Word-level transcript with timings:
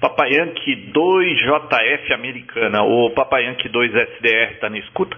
Papai 0.00 0.30
Yankee 0.32 0.76
2 0.92 1.38
JF 1.38 2.12
Americana. 2.14 2.84
O 2.84 3.10
Papai 3.10 3.46
Yankee 3.46 3.68
2 3.68 3.92
SDR 3.92 4.52
está 4.52 4.70
na 4.70 4.78
escuta? 4.78 5.16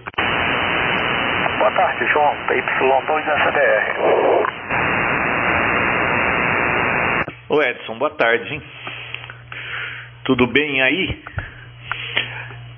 Boa 1.59 1.71
tarde, 1.71 2.07
João. 2.11 2.35
PY2 2.47 3.21
SDR. 3.45 4.01
Ô 7.49 7.61
Edson, 7.61 7.99
boa 7.99 8.09
tarde, 8.09 8.55
hein? 8.55 8.61
Tudo 10.23 10.47
bem 10.47 10.81
aí? 10.81 11.23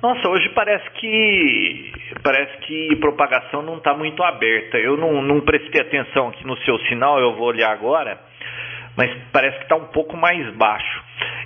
Nossa, 0.02 0.28
hoje 0.28 0.50
parece 0.50 0.90
que 1.00 1.90
parece 2.22 2.58
que 2.66 2.96
propagação 2.96 3.62
não 3.62 3.78
está 3.78 3.94
muito 3.94 4.22
aberta. 4.22 4.76
Eu 4.76 4.98
não, 4.98 5.22
não 5.22 5.40
prestei 5.40 5.80
atenção 5.80 6.28
aqui 6.28 6.46
no 6.46 6.58
seu 6.58 6.78
sinal, 6.80 7.18
eu 7.18 7.34
vou 7.34 7.46
olhar 7.46 7.70
agora, 7.70 8.18
mas 8.94 9.10
parece 9.32 9.56
que 9.56 9.62
está 9.62 9.76
um 9.76 9.86
pouco 9.86 10.14
mais 10.18 10.54
baixo. 10.56 11.03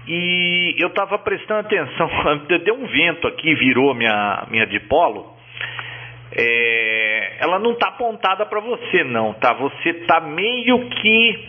E 0.09 0.75
eu 0.79 0.89
estava 0.89 1.19
prestando 1.19 1.61
atenção, 1.61 2.09
deu 2.65 2.75
um 2.75 2.87
vento 2.87 3.29
aqui, 3.29 3.55
virou 3.57 3.95
minha, 3.95 4.47
minha 4.51 4.67
dipolo. 4.67 5.37
É, 6.33 7.37
ela 7.41 7.59
não 7.59 7.73
está 7.73 7.89
apontada 7.89 8.47
para 8.47 8.61
você, 8.61 9.05
não, 9.05 9.35
tá? 9.35 9.53
Você 9.53 9.91
está 9.91 10.21
meio 10.21 10.89
que, 10.89 11.49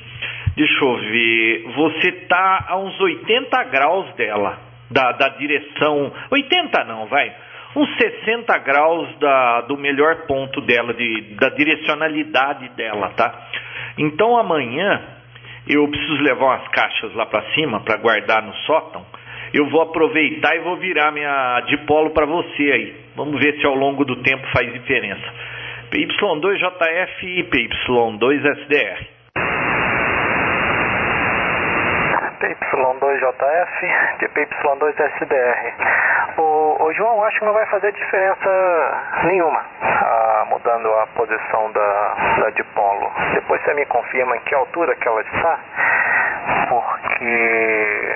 deixa 0.57 0.83
eu 0.83 0.97
ver, 0.97 1.63
você 1.73 2.09
está 2.09 2.65
a 2.67 2.77
uns 2.77 2.99
80 2.99 3.63
graus 3.65 4.13
dela 4.15 4.59
da, 4.91 5.13
da 5.13 5.29
direção. 5.29 6.11
80 6.29 6.83
não, 6.83 7.05
vai. 7.05 7.33
Uns 7.75 7.95
60 7.97 8.57
graus 8.59 9.15
da, 9.19 9.61
do 9.61 9.77
melhor 9.77 10.25
ponto 10.27 10.59
dela, 10.61 10.93
de, 10.93 11.35
da 11.39 11.49
direcionalidade 11.49 12.67
dela, 12.69 13.09
tá? 13.15 13.47
Então 13.97 14.37
amanhã 14.37 15.18
eu 15.69 15.87
preciso 15.87 16.23
levar 16.23 16.45
umas 16.45 16.67
caixas 16.69 17.13
lá 17.13 17.27
para 17.27 17.43
cima 17.53 17.79
para 17.81 17.97
guardar 17.97 18.41
no 18.41 18.53
sótão. 18.65 19.05
Eu 19.53 19.69
vou 19.69 19.81
aproveitar 19.81 20.55
e 20.55 20.59
vou 20.59 20.77
virar 20.77 21.11
minha 21.11 21.61
dipolo 21.67 22.09
para 22.09 22.25
você 22.25 22.71
aí. 22.71 22.95
Vamos 23.15 23.39
ver 23.39 23.59
se 23.59 23.65
ao 23.65 23.75
longo 23.75 24.03
do 24.03 24.15
tempo 24.23 24.45
faz 24.51 24.71
diferença. 24.73 25.33
PY2JF 25.91 27.23
e 27.23 27.43
PY2SDR. 27.43 29.18
PY2JF 33.29 34.17
de 34.19 34.27
PY2SDR. 34.29 35.73
O, 36.37 36.83
o 36.83 36.93
João, 36.93 37.23
acho 37.23 37.39
que 37.39 37.45
não 37.45 37.53
vai 37.53 37.65
fazer 37.67 37.91
diferença 37.91 39.21
nenhuma 39.23 39.63
ah, 39.81 40.45
mudando 40.49 40.91
a 40.93 41.07
posição 41.07 41.71
da, 41.71 42.15
da 42.41 42.49
dipolo. 42.51 43.11
Depois 43.33 43.61
você 43.63 43.73
me 43.73 43.85
confirma 43.85 44.35
em 44.37 44.39
que 44.41 44.55
altura 44.55 44.95
que 44.95 45.07
ela 45.07 45.21
está, 45.21 45.59
porque 46.69 48.15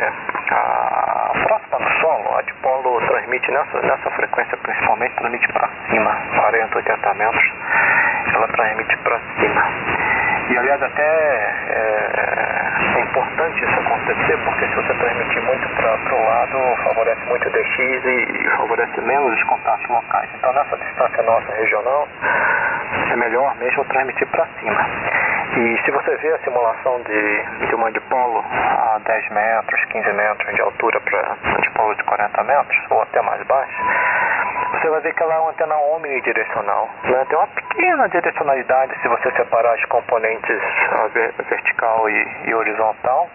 a 0.51 1.31
próxima 1.47 1.79
do 1.79 1.99
solo, 1.99 2.37
a 2.37 2.41
dipolo 2.41 3.01
transmite 3.07 3.51
nessa, 3.51 3.81
nessa 3.81 4.09
frequência 4.11 4.57
principalmente, 4.57 5.15
transmite 5.15 5.47
para 5.53 5.69
cima, 5.89 6.15
40, 6.39 6.77
80 6.77 7.13
metros, 7.15 7.51
ela 8.33 8.47
transmite 8.47 8.97
para 8.97 9.19
cima. 9.39 9.63
E 10.49 10.57
aliás 10.57 10.83
até 10.83 11.03
é, 11.69 12.82
importante 13.43 13.63
isso 13.65 13.79
acontecer, 13.79 14.37
porque 14.45 14.67
se 14.67 14.75
você 14.75 14.93
transmitir 14.93 15.43
muito 15.43 15.67
para 15.75 16.15
o 16.15 16.25
lado, 16.25 16.83
favorece 16.83 17.21
muito 17.27 17.47
o 17.47 17.51
DX 17.51 17.77
e, 17.77 18.45
e 18.45 18.49
favorece 18.57 19.01
menos 19.01 19.33
os 19.33 19.43
contatos 19.43 19.89
locais. 19.89 20.29
Então 20.35 20.53
nessa 20.53 20.77
distância 20.77 21.23
nossa 21.23 21.51
regional, 21.53 22.07
é 23.11 23.15
melhor 23.15 23.55
mesmo 23.57 23.83
transmitir 23.85 24.27
para 24.27 24.45
cima. 24.59 24.87
E 25.57 25.81
se 25.83 25.91
você 25.91 26.15
vê 26.17 26.33
a 26.33 26.39
simulação 26.39 27.01
de, 27.01 27.67
de 27.67 27.75
uma 27.75 27.91
dipolo 27.91 28.43
a 28.49 28.99
10 29.05 29.29
metros, 29.29 29.85
15 29.85 30.13
metros 30.13 30.55
de 30.55 30.61
altura 30.61 30.99
para 31.01 31.35
um 31.45 31.61
dipolo 31.61 31.95
de 31.95 32.03
40 32.03 32.43
metros, 32.43 32.85
ou 32.89 33.01
até 33.01 33.21
mais 33.21 33.43
baixo, 33.45 33.83
você 34.73 34.89
vai 34.89 35.01
ver 35.01 35.13
que 35.13 35.21
ela 35.21 35.35
é 35.35 35.39
uma 35.39 35.51
antena 35.51 35.75
omnidirecional. 35.77 36.89
Né? 37.03 37.25
Tem 37.29 37.37
uma 37.37 37.47
pequena 37.47 38.09
direcionalidade 38.09 38.99
se 39.01 39.07
você 39.07 39.31
separar 39.31 39.75
os 39.75 39.85
componentes 39.85 40.59
vertical 41.47 42.09
e, 42.09 42.27
e 42.47 42.53
horizontal, 42.53 43.29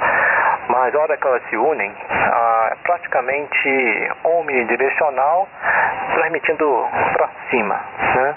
mas 0.68 0.94
a 0.94 0.98
hora 0.98 1.16
que 1.16 1.26
elas 1.26 1.42
se 1.48 1.56
unem, 1.56 1.92
é 2.10 2.76
praticamente 2.82 4.10
omnidirecional, 4.24 5.48
transmitindo 6.14 6.86
para 7.14 7.28
cima. 7.50 7.80
Né? 8.14 8.34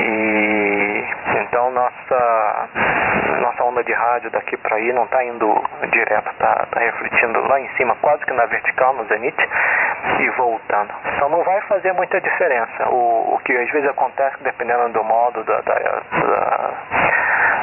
E 0.00 1.04
então 1.42 1.70
nossa 1.70 2.68
nossa 3.40 3.64
onda 3.64 3.82
de 3.82 3.92
rádio 3.92 4.30
daqui 4.30 4.56
para 4.58 4.76
aí 4.76 4.92
não 4.92 5.04
está 5.04 5.24
indo 5.24 5.62
direto, 5.90 6.30
está 6.30 6.66
tá 6.70 6.80
refletindo 6.80 7.40
lá 7.48 7.58
em 7.58 7.68
cima, 7.76 7.96
quase 8.00 8.24
que 8.24 8.32
na 8.32 8.46
vertical, 8.46 8.92
no 8.94 9.04
zenith, 9.06 9.38
e 10.20 10.30
voltando. 10.30 10.92
Então 11.14 11.28
não 11.28 11.42
vai 11.42 11.60
fazer 11.62 11.92
muita 11.92 12.20
diferença. 12.20 12.88
O, 12.88 13.34
o 13.34 13.40
que 13.44 13.56
às 13.56 13.70
vezes 13.70 13.88
acontece, 13.88 14.36
dependendo 14.42 14.90
do 14.90 15.02
modo 15.02 15.42
da, 15.44 15.60
da, 15.62 15.74
da 15.74 16.70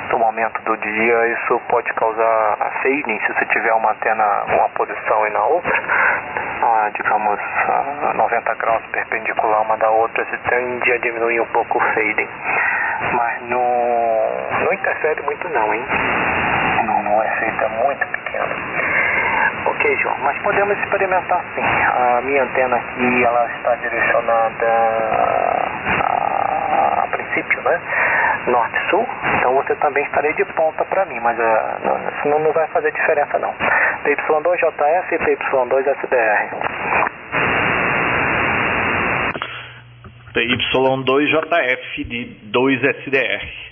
do 0.09 0.18
momento 0.18 0.62
do 0.63 0.78
dia, 0.78 1.28
isso 1.28 1.62
pode 1.69 1.91
causar 1.94 2.57
fading 2.81 3.19
se 3.19 3.34
você 3.34 3.45
tiver 3.45 3.73
uma 3.73 3.91
antena 3.91 4.44
uma 4.47 4.69
posição 4.69 5.28
e 5.28 5.29
na 5.31 5.44
outra, 5.44 5.84
ah, 6.63 6.90
digamos 6.94 7.40
a 7.40 8.13
90 8.13 8.56
graus 8.56 8.84
perpendicular 8.91 9.62
uma 9.62 9.78
da 9.78 9.90
outra, 9.90 10.25
você 10.25 10.38
tende 10.50 10.91
a 10.91 10.97
diminuir 11.00 11.41
um 11.41 11.45
pouco 11.47 11.78
o 11.78 11.81
fading. 11.94 12.29
Mas 13.13 13.41
não, 13.44 13.62
não 14.63 14.73
interfere 14.73 15.22
muito 15.23 15.50
não, 15.50 15.73
hein? 15.73 15.85
Não, 16.85 17.03
não 17.03 17.24
é 17.24 17.29
feito, 17.39 17.63
é 17.63 17.68
muito 17.68 18.07
pequeno. 18.07 18.56
Ok, 19.66 19.97
João, 19.97 20.18
mas 20.19 20.38
podemos 20.39 20.78
experimentar 20.79 21.44
sim. 21.53 21.62
A 21.62 22.22
minha 22.22 22.44
antena 22.44 22.78
aqui, 22.78 23.24
ela 23.24 23.45
está 23.51 23.75
direcionada 23.75 24.68
princípio, 27.38 27.62
né? 27.62 27.81
Norte-Sul, 28.48 29.06
então 29.38 29.53
você 29.56 29.75
também 29.75 30.03
estaria 30.06 30.34
de 30.34 30.46
ponta 30.53 30.84
para 30.86 31.06
mim, 31.06 31.20
mas 31.20 31.38
uh, 31.38 32.25
não, 32.25 32.40
não, 32.40 32.52
vai 32.53 32.68
fazer 32.68 32.92
diferença 32.92 33.38
não. 33.40 33.53
PY2JF 34.06 35.12
e 35.12 35.18
PY2SDR. 35.18 36.50
PY2JF 40.34 42.03
de 42.06 42.38
2SDR. 42.52 43.68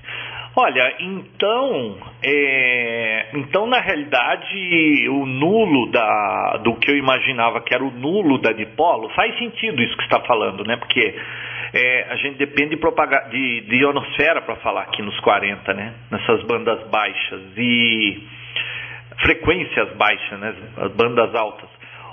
Olha, 0.58 0.96
então, 1.02 1.98
é, 2.24 3.28
então 3.34 3.68
na 3.68 3.82
realidade 3.82 5.10
o 5.10 5.26
nulo 5.26 5.92
da, 5.92 6.62
do 6.64 6.76
que 6.76 6.90
eu 6.90 6.96
imaginava 6.96 7.60
que 7.60 7.74
era 7.74 7.84
o 7.84 7.92
nulo 7.92 8.38
da 8.38 8.54
dipolo 8.54 9.10
faz 9.10 9.38
sentido 9.38 9.82
isso 9.82 9.98
que 9.98 10.04
está 10.04 10.22
falando, 10.22 10.64
né? 10.64 10.78
Porque 10.78 11.14
é, 11.74 12.08
a 12.10 12.16
gente 12.16 12.38
depende 12.38 12.70
de, 12.70 12.78
propagar, 12.78 13.28
de, 13.30 13.62
de 13.62 13.82
ionosfera 13.82 14.42
para 14.44 14.56
falar 14.58 14.84
aqui 14.84 15.02
nos 15.02 15.20
40, 15.20 15.74
né? 15.74 15.94
Nessas 16.10 16.42
bandas 16.44 16.88
baixas 16.88 17.42
e 17.58 18.24
frequências 19.24 19.92
baixas, 19.98 20.40
né? 20.40 20.56
As 20.78 20.92
bandas 20.94 21.36
altas. 21.36 21.70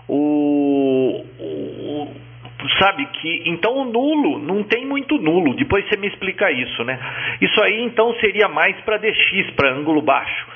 O, 0.08 1.24
o 1.38 2.31
sabe 2.78 3.06
que 3.06 3.42
então 3.46 3.76
o 3.76 3.84
nulo 3.84 4.38
não 4.38 4.62
tem 4.62 4.86
muito 4.86 5.18
nulo. 5.18 5.54
Depois 5.54 5.86
você 5.88 5.96
me 5.96 6.08
explica 6.08 6.50
isso, 6.50 6.84
né? 6.84 6.98
Isso 7.40 7.60
aí 7.62 7.82
então 7.82 8.14
seria 8.14 8.48
mais 8.48 8.76
para 8.80 8.98
DX, 8.98 9.50
para 9.56 9.72
ângulo 9.72 10.02
baixo. 10.02 10.46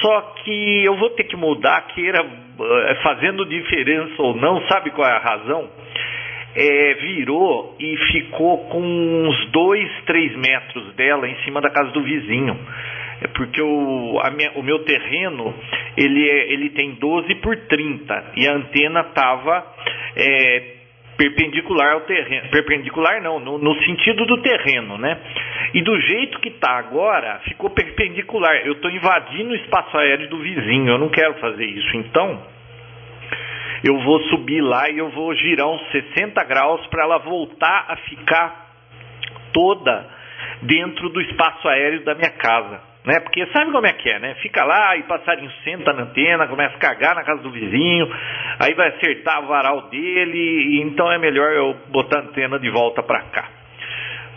Só 0.00 0.20
que 0.42 0.84
eu 0.84 0.96
vou 0.96 1.10
ter 1.10 1.24
que 1.24 1.36
mudar, 1.36 1.86
queira 1.88 2.20
eh, 2.20 2.94
fazendo 3.02 3.44
diferença 3.46 4.20
ou 4.22 4.36
não, 4.36 4.60
sabe 4.68 4.90
qual 4.90 5.08
é 5.08 5.12
a 5.12 5.18
razão? 5.18 5.68
É, 6.54 6.94
virou 6.94 7.76
e 7.78 7.96
ficou 8.10 8.68
com 8.68 8.80
uns 8.80 9.50
2, 9.50 10.02
3 10.06 10.36
metros 10.36 10.94
dela 10.94 11.28
em 11.28 11.36
cima 11.44 11.60
da 11.60 11.70
casa 11.70 11.90
do 11.90 12.02
vizinho. 12.02 12.58
É 13.20 13.28
porque 13.28 13.60
o, 13.60 14.20
minha, 14.34 14.52
o 14.52 14.62
meu 14.62 14.78
terreno 14.80 15.54
ele, 15.96 16.28
é, 16.28 16.52
ele 16.52 16.70
tem 16.70 16.92
12 16.94 17.34
por 17.36 17.56
30 17.56 18.32
e 18.36 18.48
a 18.48 18.54
antena 18.54 19.00
estava 19.00 19.66
é, 20.16 20.77
perpendicular 21.18 21.94
ao 21.94 22.02
terreno. 22.02 22.48
Perpendicular 22.48 23.20
não, 23.20 23.40
no, 23.40 23.58
no, 23.58 23.74
sentido 23.82 24.24
do 24.24 24.40
terreno, 24.40 24.96
né? 24.96 25.18
E 25.74 25.82
do 25.82 26.00
jeito 26.00 26.38
que 26.38 26.48
está 26.48 26.78
agora, 26.78 27.40
ficou 27.40 27.70
perpendicular. 27.70 28.54
Eu 28.64 28.74
estou 28.74 28.90
invadindo 28.90 29.50
o 29.50 29.56
espaço 29.56 29.98
aéreo 29.98 30.30
do 30.30 30.38
vizinho, 30.38 30.92
eu 30.92 30.98
não 30.98 31.08
quero 31.08 31.34
fazer 31.34 31.66
isso. 31.66 31.96
Então, 31.96 32.40
eu 33.82 33.98
vou 34.00 34.20
subir 34.28 34.60
lá 34.60 34.88
e 34.88 34.98
eu 34.98 35.10
vou 35.10 35.34
girar 35.34 35.66
uns 35.66 35.90
60 35.90 36.42
graus 36.44 36.86
para 36.86 37.02
ela 37.02 37.18
voltar 37.18 37.86
a 37.88 37.96
ficar 37.96 38.68
toda 39.52 40.06
dentro 40.62 41.08
do 41.08 41.20
espaço 41.20 41.68
aéreo 41.68 42.04
da 42.04 42.14
minha 42.14 42.30
casa 42.30 42.88
né? 43.08 43.20
Porque 43.20 43.46
sabe 43.46 43.72
como 43.72 43.86
é 43.86 43.92
que 43.94 44.06
é, 44.10 44.18
né? 44.18 44.34
Fica 44.42 44.62
lá 44.64 44.94
e 44.98 45.02
passarinho 45.04 45.50
senta 45.64 45.94
na 45.94 46.02
antena, 46.02 46.46
começa 46.46 46.76
a 46.76 46.78
cagar 46.78 47.14
na 47.14 47.24
casa 47.24 47.42
do 47.42 47.50
vizinho, 47.50 48.06
aí 48.60 48.74
vai 48.74 48.88
acertar 48.88 49.42
o 49.42 49.46
varal 49.46 49.88
dele, 49.88 50.82
então 50.82 51.10
é 51.10 51.16
melhor 51.16 51.50
eu 51.52 51.74
botar 51.88 52.18
a 52.18 52.22
antena 52.24 52.58
de 52.58 52.68
volta 52.68 53.02
para 53.02 53.22
cá. 53.30 53.48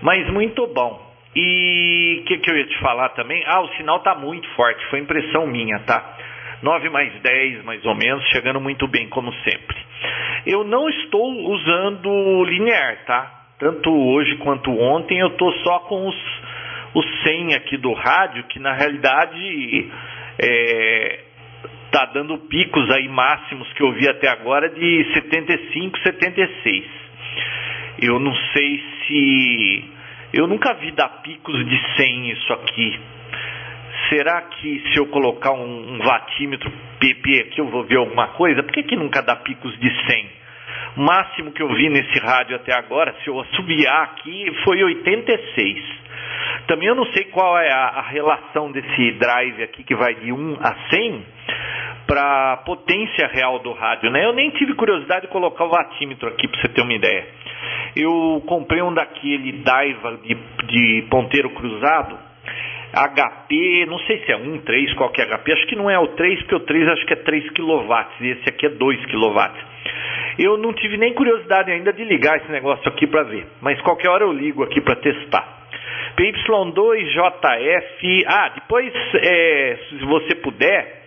Mas 0.02 0.26
muito 0.30 0.66
bom. 0.68 1.12
E 1.36 2.22
o 2.22 2.24
que, 2.24 2.38
que 2.38 2.50
eu 2.50 2.58
ia 2.58 2.66
te 2.66 2.80
falar 2.80 3.10
também? 3.10 3.44
Ah, 3.46 3.60
o 3.60 3.68
sinal 3.76 4.00
tá 4.00 4.16
muito 4.16 4.48
forte, 4.56 4.86
foi 4.90 5.00
impressão 5.00 5.46
minha, 5.46 5.78
tá? 5.80 6.18
9 6.64 6.90
mais 6.90 7.14
10 7.22 7.66
mais 7.66 7.86
ou 7.86 7.96
menos, 7.96 8.26
chegando 8.30 8.62
muito 8.62 8.88
bem 8.88 9.10
como 9.10 9.34
sempre. 9.44 9.76
Eu 10.46 10.64
não 10.64 10.88
estou 10.88 11.30
usando 11.52 12.46
linear, 12.46 13.04
tá? 13.06 13.32
Tanto 13.60 13.92
hoje 13.92 14.38
quanto 14.38 14.72
ontem 14.72 15.20
eu 15.20 15.28
estou 15.28 15.52
só 15.56 15.80
com 15.80 16.08
os, 16.08 16.16
os 16.94 17.24
100 17.24 17.56
aqui 17.56 17.78
do 17.78 17.94
rádio, 17.94 18.44
que 18.46 18.60
na 18.60 18.74
realidade 18.74 19.90
é, 20.40 21.20
tá 21.92 22.06
dando 22.06 22.38
picos 22.38 22.90
aí 22.92 23.08
máximos 23.08 23.72
que 23.74 23.84
eu 23.84 23.92
vi 23.94 24.08
até 24.08 24.30
agora 24.30 24.70
de 24.70 25.14
75, 25.14 26.00
76. 26.00 26.86
Eu 28.02 28.20
não 28.20 28.34
sei 28.54 28.84
se 29.06 29.84
eu 30.34 30.48
nunca 30.48 30.74
vi 30.74 30.92
dar 30.92 31.10
picos 31.22 31.66
de 31.66 31.96
100 31.98 32.32
isso 32.32 32.54
aqui. 32.54 33.00
Será 34.10 34.42
que 34.42 34.84
se 34.92 34.98
eu 34.98 35.08
colocar 35.08 35.52
um, 35.52 35.96
um 35.96 35.98
vatímetro 36.00 36.72
PP 37.00 37.40
aqui 37.42 37.60
eu 37.60 37.68
vou 37.68 37.84
ver 37.84 37.98
alguma 37.98 38.30
coisa? 38.30 38.64
Por 38.64 38.72
que, 38.72 38.84
que 38.84 38.96
nunca 38.96 39.22
dá 39.22 39.36
picos 39.36 39.78
de 39.80 39.90
100? 40.06 40.42
O 40.98 41.02
máximo 41.02 41.52
que 41.52 41.62
eu 41.62 41.70
vi 41.74 41.90
nesse 41.90 42.20
rádio 42.20 42.56
até 42.56 42.74
agora, 42.74 43.16
se 43.24 43.30
eu 43.30 43.40
assobiar 43.40 44.04
aqui, 44.04 44.52
foi 44.64 44.84
86. 44.84 46.01
Também 46.68 46.88
eu 46.88 46.96
não 46.96 47.06
sei 47.08 47.26
qual 47.26 47.58
é 47.60 47.72
a, 47.72 47.88
a 47.88 48.02
relação 48.02 48.72
desse 48.72 49.12
drive 49.14 49.64
aqui 49.64 49.84
que 49.84 49.96
vai 49.96 50.16
de 50.16 50.32
1 50.32 50.58
a 50.62 50.76
100 50.90 51.26
para 52.08 52.54
a 52.54 52.58
potência 52.58 53.28
real 53.28 53.60
do 53.60 53.72
rádio, 53.72 54.10
né? 54.10 54.26
Eu 54.26 54.34
nem 54.34 54.50
tive 54.52 54.74
curiosidade 54.74 55.22
de 55.22 55.32
colocar 55.32 55.66
o 55.66 55.70
vatímetro 55.70 56.28
aqui 56.28 56.48
para 56.48 56.62
você 56.62 56.68
ter 56.70 56.82
uma 56.82 56.94
ideia. 56.94 57.26
Eu 57.96 58.44
comprei 58.48 58.82
um 58.82 58.94
daquele 58.94 59.64
Daiva 59.64 60.18
de, 60.24 60.36
de 60.68 61.08
ponteiro 61.10 61.50
cruzado, 61.52 62.18
HP, 62.94 63.86
não 63.88 64.00
sei 64.00 64.24
se 64.26 64.32
é 64.32 64.36
1, 64.36 64.60
3, 64.60 64.94
qual 64.96 65.10
que 65.12 65.22
é 65.22 65.26
HP, 65.26 65.54
acho 65.54 65.68
que 65.68 65.76
não 65.76 65.90
é 65.90 65.98
o 65.98 66.08
3, 66.10 66.40
porque 66.42 66.56
o 66.56 66.60
3 66.60 66.88
acho 66.90 67.06
que 67.06 67.14
é 67.14 67.18
3 67.18 67.50
kW, 67.52 67.94
e 68.22 68.28
esse 68.28 68.50
aqui 68.50 68.66
é 68.66 68.70
2 68.70 69.06
kW. 69.06 69.40
Eu 70.40 70.58
não 70.58 70.74
tive 70.74 70.98
nem 70.98 71.14
curiosidade 71.14 71.72
ainda 71.72 71.94
de 71.94 72.04
ligar 72.04 72.38
esse 72.38 72.52
negócio 72.52 72.88
aqui 72.90 73.08
para 73.08 73.24
ver, 73.24 73.48
mas 73.62 73.80
qualquer 73.82 74.10
hora 74.10 74.24
eu 74.24 74.34
ligo 74.34 74.64
aqui 74.64 74.82
para 74.82 74.96
testar. 74.98 75.61
PY2JF, 76.18 78.24
ah, 78.28 78.50
depois, 78.56 78.94
é, 79.16 79.78
se 79.90 80.06
você 80.06 80.36
puder, 80.36 81.02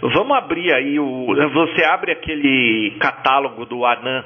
Vamos 0.00 0.36
abrir 0.36 0.74
aí 0.74 0.98
o. 0.98 1.26
Você 1.52 1.84
abre 1.84 2.12
aquele 2.12 2.96
catálogo 3.00 3.64
do 3.64 3.84
Anan 3.84 4.24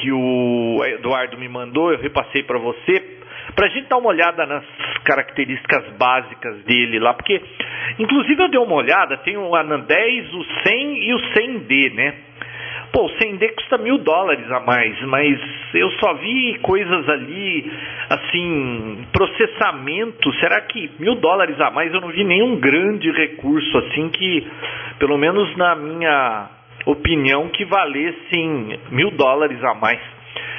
que 0.00 0.12
o 0.12 0.78
Eduardo 0.84 1.38
me 1.38 1.48
mandou, 1.48 1.92
eu 1.92 1.98
repassei 1.98 2.42
para 2.42 2.58
você, 2.58 3.18
para 3.54 3.66
a 3.66 3.68
gente 3.70 3.88
dar 3.88 3.96
uma 3.96 4.10
olhada 4.10 4.46
nas 4.46 4.64
características 5.04 5.84
básicas 5.96 6.62
dele 6.64 6.98
lá, 6.98 7.14
porque 7.14 7.40
inclusive 7.98 8.42
eu 8.42 8.48
dei 8.48 8.60
uma 8.60 8.74
olhada, 8.74 9.16
tem 9.18 9.36
o 9.36 9.54
Anan 9.54 9.80
10, 9.80 10.34
o 10.34 10.44
100 10.66 11.08
e 11.08 11.14
o 11.14 11.18
100D, 11.18 11.94
né? 11.94 12.14
Pô, 12.92 13.04
o 13.04 13.10
100D 13.10 13.54
custa 13.54 13.78
mil 13.78 13.98
dólares 13.98 14.50
a 14.50 14.60
mais, 14.60 15.00
mas 15.02 15.38
eu 15.74 15.90
só 15.92 16.14
vi 16.14 16.58
coisas 16.62 17.08
ali, 17.08 17.70
assim, 18.08 19.06
processamento. 19.12 20.32
Será 20.40 20.60
que 20.62 20.90
mil 20.98 21.16
dólares 21.16 21.60
a 21.60 21.70
mais 21.70 21.92
eu 21.92 22.00
não 22.00 22.08
vi 22.08 22.24
nenhum 22.24 22.56
grande 22.56 23.10
recurso, 23.10 23.78
assim, 23.78 24.08
que, 24.08 24.46
pelo 24.98 25.18
menos 25.18 25.54
na 25.56 25.74
minha 25.74 26.48
opinião, 26.86 27.48
que 27.48 27.64
valessem 27.66 28.78
mil 28.90 29.10
dólares 29.10 29.62
a 29.62 29.74
mais? 29.74 30.00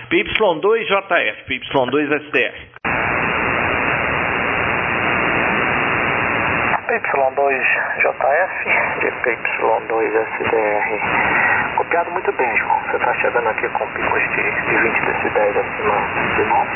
PY2JF, 0.09 1.35
PY2SDR. 1.47 2.68
PY2JF 7.39 8.51
e 9.01 9.11
PY2SDR. 9.23 10.99
Copiado 11.77 12.11
muito 12.11 12.31
bem, 12.33 12.57
João. 12.57 12.81
Você 12.81 12.97
está 12.97 13.13
chegando 13.13 13.47
aqui 13.47 13.69
com 13.69 13.87
picos 13.87 14.21
de, 14.31 14.51
de 14.51 14.77
20 14.77 15.05
decibéis 15.05 15.55
acima 15.55 15.95
de 16.35 16.43
9. 16.43 16.69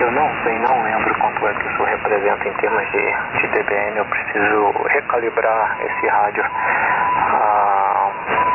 Eu 0.00 0.10
não 0.12 0.30
sei, 0.42 0.58
não 0.60 0.82
lembro 0.82 1.14
quanto 1.18 1.48
é 1.48 1.54
que 1.54 1.68
isso 1.68 1.84
representa 1.84 2.48
em 2.48 2.52
termos 2.54 2.90
de, 2.92 3.12
de 3.40 3.46
dBm. 3.48 3.96
Eu 3.96 4.06
preciso 4.06 4.72
recalibrar 4.88 5.76
esse 5.82 6.06
rádio 6.06 6.44
ah, 6.46 8.10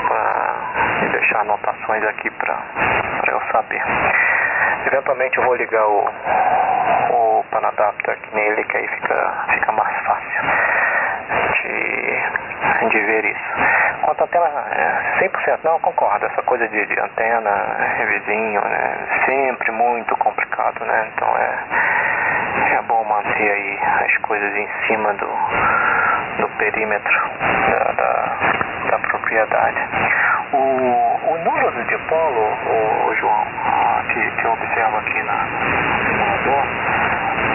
para 0.07 1.09
deixar 1.11 1.41
anotações 1.41 2.03
aqui 2.05 2.31
para 2.31 2.57
eu 3.27 3.41
saber. 3.51 3.83
Eventualmente 4.87 5.37
eu 5.37 5.43
vou 5.43 5.55
ligar 5.55 5.85
o, 5.85 6.09
o 7.11 7.45
Panadapter 7.51 8.15
aqui 8.15 8.35
nele, 8.35 8.63
que 8.63 8.77
aí 8.77 8.87
fica, 8.87 9.33
fica 9.51 9.71
mais 9.73 9.95
fácil 10.05 10.82
de, 11.61 12.89
de 12.89 12.99
ver 12.99 13.25
isso. 13.25 13.53
Quanto 14.03 14.23
à 14.23 14.27
tela, 14.27 14.47
é, 14.71 15.19
100% 15.19 15.59
não, 15.63 15.79
concordo. 15.79 16.25
Essa 16.25 16.41
coisa 16.43 16.67
de, 16.67 16.85
de 16.85 16.99
antena, 16.99 17.49
é, 17.99 18.05
vizinho, 18.05 18.61
né, 18.61 18.97
sempre 19.25 19.71
muito 19.71 20.15
complicado, 20.17 20.83
né? 20.85 21.11
Então 21.13 21.27
é, 21.37 22.75
é 22.75 22.81
bom 22.83 23.03
manter 23.05 23.51
aí 23.51 23.79
as 24.05 24.17
coisas 24.23 24.55
em 24.55 24.67
cima 24.87 25.13
do, 25.13 25.29
do 26.39 26.47
perímetro 26.57 27.21
da, 27.69 27.91
da, 27.93 28.37
da 28.91 28.99
propriedade. 28.99 29.79
O, 30.51 30.57
o 30.57 31.37
nulo 31.43 31.71
do 31.71 31.83
dipolo, 31.85 32.57
o, 33.07 33.15
João, 33.15 33.47
que, 34.09 34.31
que 34.31 34.45
eu 34.45 34.51
observo 34.51 34.97
aqui 34.97 35.23
na, 35.23 35.33
no 35.33 36.03
simulador, 36.05 36.63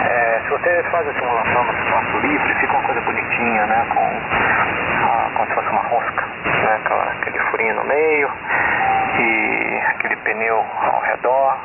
é, 0.09 0.41
se 0.43 0.49
você 0.49 0.83
faz 0.91 1.07
a 1.07 1.13
simulação 1.13 1.63
no 1.63 1.73
espaço 1.73 2.17
livre, 2.19 2.55
fica 2.55 2.77
bonitinha, 3.39 3.65
né? 3.65 3.87
Com, 3.93 4.01
ah, 5.07 5.31
como 5.33 5.47
se 5.47 5.53
fosse 5.55 5.69
uma 5.69 5.81
rosca, 5.81 6.25
né? 6.45 6.79
Aquele 7.21 7.39
furinho 7.39 7.75
no 7.75 7.83
meio 7.85 8.29
e 9.19 9.81
aquele 9.87 10.15
pneu 10.17 10.65
ao 10.81 11.01
redor. 11.01 11.57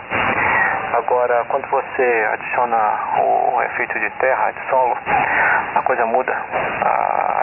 Agora, 1.06 1.44
quando 1.50 1.68
você 1.68 2.28
adiciona 2.32 2.76
o 3.20 3.62
efeito 3.62 4.00
de 4.00 4.08
terra, 4.12 4.50
de 4.52 4.70
solo, 4.70 4.96
a 5.74 5.82
coisa 5.82 6.06
muda, 6.06 6.34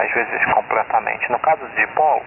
às 0.02 0.12
vezes 0.12 0.46
completamente. 0.52 1.32
No 1.32 1.38
caso 1.38 1.64
de 1.76 1.86
polo, 1.88 2.24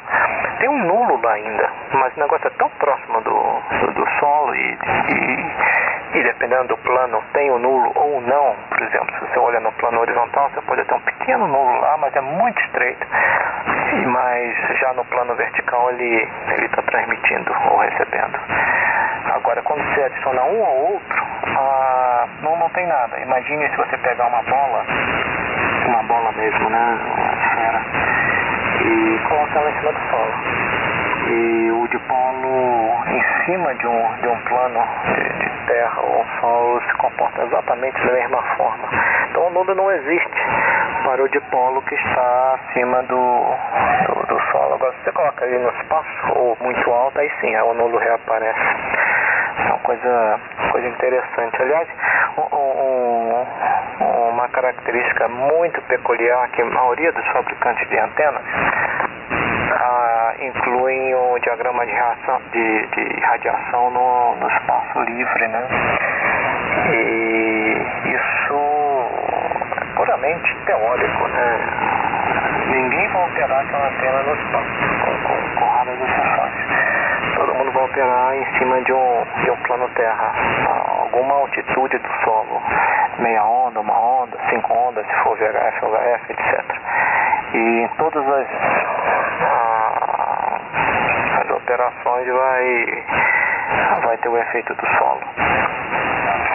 tem 0.60 0.68
um 0.68 0.84
nulo 0.84 1.20
lá 1.20 1.32
ainda, 1.32 1.68
mas 1.92 2.16
o 2.16 2.20
negócio 2.20 2.46
é 2.46 2.50
tão 2.50 2.70
próximo 2.78 3.20
do, 3.22 3.32
do, 3.32 3.92
do 3.94 4.10
solo 4.20 4.54
e, 4.54 4.78
e, 5.08 6.18
e, 6.18 6.22
dependendo 6.22 6.68
do 6.68 6.76
plano 6.78 7.20
tem 7.32 7.50
o 7.50 7.56
um 7.56 7.58
nulo 7.58 7.92
ou 7.96 8.20
não. 8.20 8.54
Por 8.68 8.80
exemplo, 8.82 9.12
se 9.18 9.26
você 9.26 9.38
olha 9.40 9.58
no 9.58 9.72
plano 9.72 10.00
horizontal, 10.02 10.48
você 10.50 10.60
pode 10.60 10.84
ter 10.84 10.94
um 10.94 11.00
pequeno 11.00 11.48
nulo 11.48 11.80
lá, 11.80 11.96
mas 11.96 12.14
é 12.14 12.20
muito 12.20 12.60
estreito. 12.62 13.04
Mas 14.06 14.78
já 14.78 14.92
no 14.92 15.04
plano 15.06 15.34
vertical 15.34 15.90
ele 15.90 16.28
está 16.64 16.80
transmitindo 16.82 17.52
ou 17.72 17.78
recebendo. 17.78 18.38
Agora, 19.34 19.60
quando 19.62 19.82
você 19.82 20.02
adiciona 20.04 20.44
um 20.44 20.60
ou 20.60 20.92
outro, 20.92 21.24
ah, 21.58 22.24
não, 22.40 22.56
não 22.56 22.68
tem 22.70 22.86
nada. 22.86 23.18
Imagine 23.18 23.68
se 23.68 23.76
você 23.76 23.98
pegar 23.98 24.28
uma 24.28 24.40
bola, 24.42 24.84
uma 25.88 26.02
bola 26.04 26.30
mesmo, 26.32 26.70
né? 26.70 26.98
Uma 27.16 27.32
esfera, 27.32 27.82
e 28.84 29.18
colocar 29.28 29.60
ela 29.60 29.70
em 29.70 29.78
cima 29.80 29.92
do 29.92 30.00
solo. 30.08 30.34
E 31.26 31.70
o 31.72 31.88
dipolo 31.88 32.94
em 33.08 33.44
cima 33.44 33.74
de 33.74 33.86
um, 33.88 34.14
de 34.20 34.28
um 34.28 34.40
plano 34.42 34.80
de, 35.04 35.38
de 35.40 35.66
terra 35.66 36.00
ou 36.00 36.24
solo 36.40 36.80
se 36.82 36.94
comporta 36.94 37.42
exatamente 37.42 38.06
da 38.06 38.12
mesma 38.12 38.42
forma. 38.56 38.88
Então 39.30 39.48
o 39.48 39.50
nulo 39.50 39.74
não 39.74 39.90
existe 39.90 40.46
para 41.04 41.22
o 41.22 41.28
dipolo 41.28 41.82
que 41.82 41.94
está 41.96 42.54
acima 42.54 43.02
do, 43.02 43.16
do, 43.16 44.26
do 44.28 44.40
solo. 44.52 44.74
Agora, 44.74 44.92
se 44.92 45.04
você 45.04 45.12
coloca 45.12 45.44
ele 45.44 45.58
no 45.58 45.70
espaço 45.70 46.32
ou 46.36 46.56
muito 46.60 46.88
alto, 46.92 47.18
aí 47.18 47.30
sim, 47.40 47.56
o 47.56 47.74
nulo 47.74 47.98
reaparece. 47.98 48.60
É 49.56 49.62
uma 49.62 49.78
coisa, 49.78 50.40
coisa 50.72 50.88
interessante. 50.88 51.62
Aliás, 51.62 51.88
um, 52.36 52.56
um, 52.56 54.28
uma 54.30 54.48
característica 54.48 55.28
muito 55.28 55.80
peculiar 55.82 56.48
que 56.50 56.62
a 56.62 56.64
maioria 56.64 57.12
dos 57.12 57.26
fabricantes 57.28 57.88
de 57.88 57.98
antenas 57.98 58.42
ah, 59.70 60.34
incluem 60.40 61.14
o 61.14 61.38
diagrama 61.38 61.86
de, 61.86 61.92
reação, 61.92 62.40
de, 62.52 62.86
de 62.88 63.20
radiação 63.20 63.90
no, 63.90 64.36
no 64.36 64.48
espaço 64.48 65.00
livre, 65.00 65.48
né? 65.48 65.68
E 66.90 67.76
isso 68.08 69.08
é 69.80 69.96
puramente 69.96 70.56
teórico, 70.66 71.28
né? 71.28 71.58
Ninguém 72.66 73.08
vai 73.08 73.24
operar 73.24 73.60
aquela 73.60 73.88
antena 73.88 74.22
no 74.22 74.34
espaço, 74.34 74.70
com, 75.04 75.12
com, 75.22 75.60
com 75.60 75.64
raras 75.70 75.98
exceções 76.00 76.63
operar 77.94 78.34
em 78.34 78.58
cima 78.58 78.82
de 78.82 78.92
um, 78.92 79.24
de 79.44 79.50
um 79.52 79.56
plano 79.58 79.88
terra, 79.90 80.32
alguma 81.00 81.34
altitude 81.34 81.96
do 81.96 82.08
solo, 82.24 82.60
meia 83.18 83.44
onda, 83.44 83.78
uma 83.78 83.96
onda, 83.96 84.36
cinco 84.50 84.74
ondas, 84.74 85.06
se 85.06 85.14
for 85.22 85.36
VHF, 85.36 85.80
VHF, 85.80 86.32
etc. 86.32 86.64
E 87.54 87.82
em 87.84 87.88
todas 87.96 88.26
as, 88.26 88.46
ah, 89.42 90.60
as 91.40 91.50
operações 91.50 92.26
vai, 92.26 93.04
vai 94.02 94.16
ter 94.16 94.28
o 94.28 94.38
efeito 94.38 94.74
do 94.74 94.86
solo. 94.98 95.22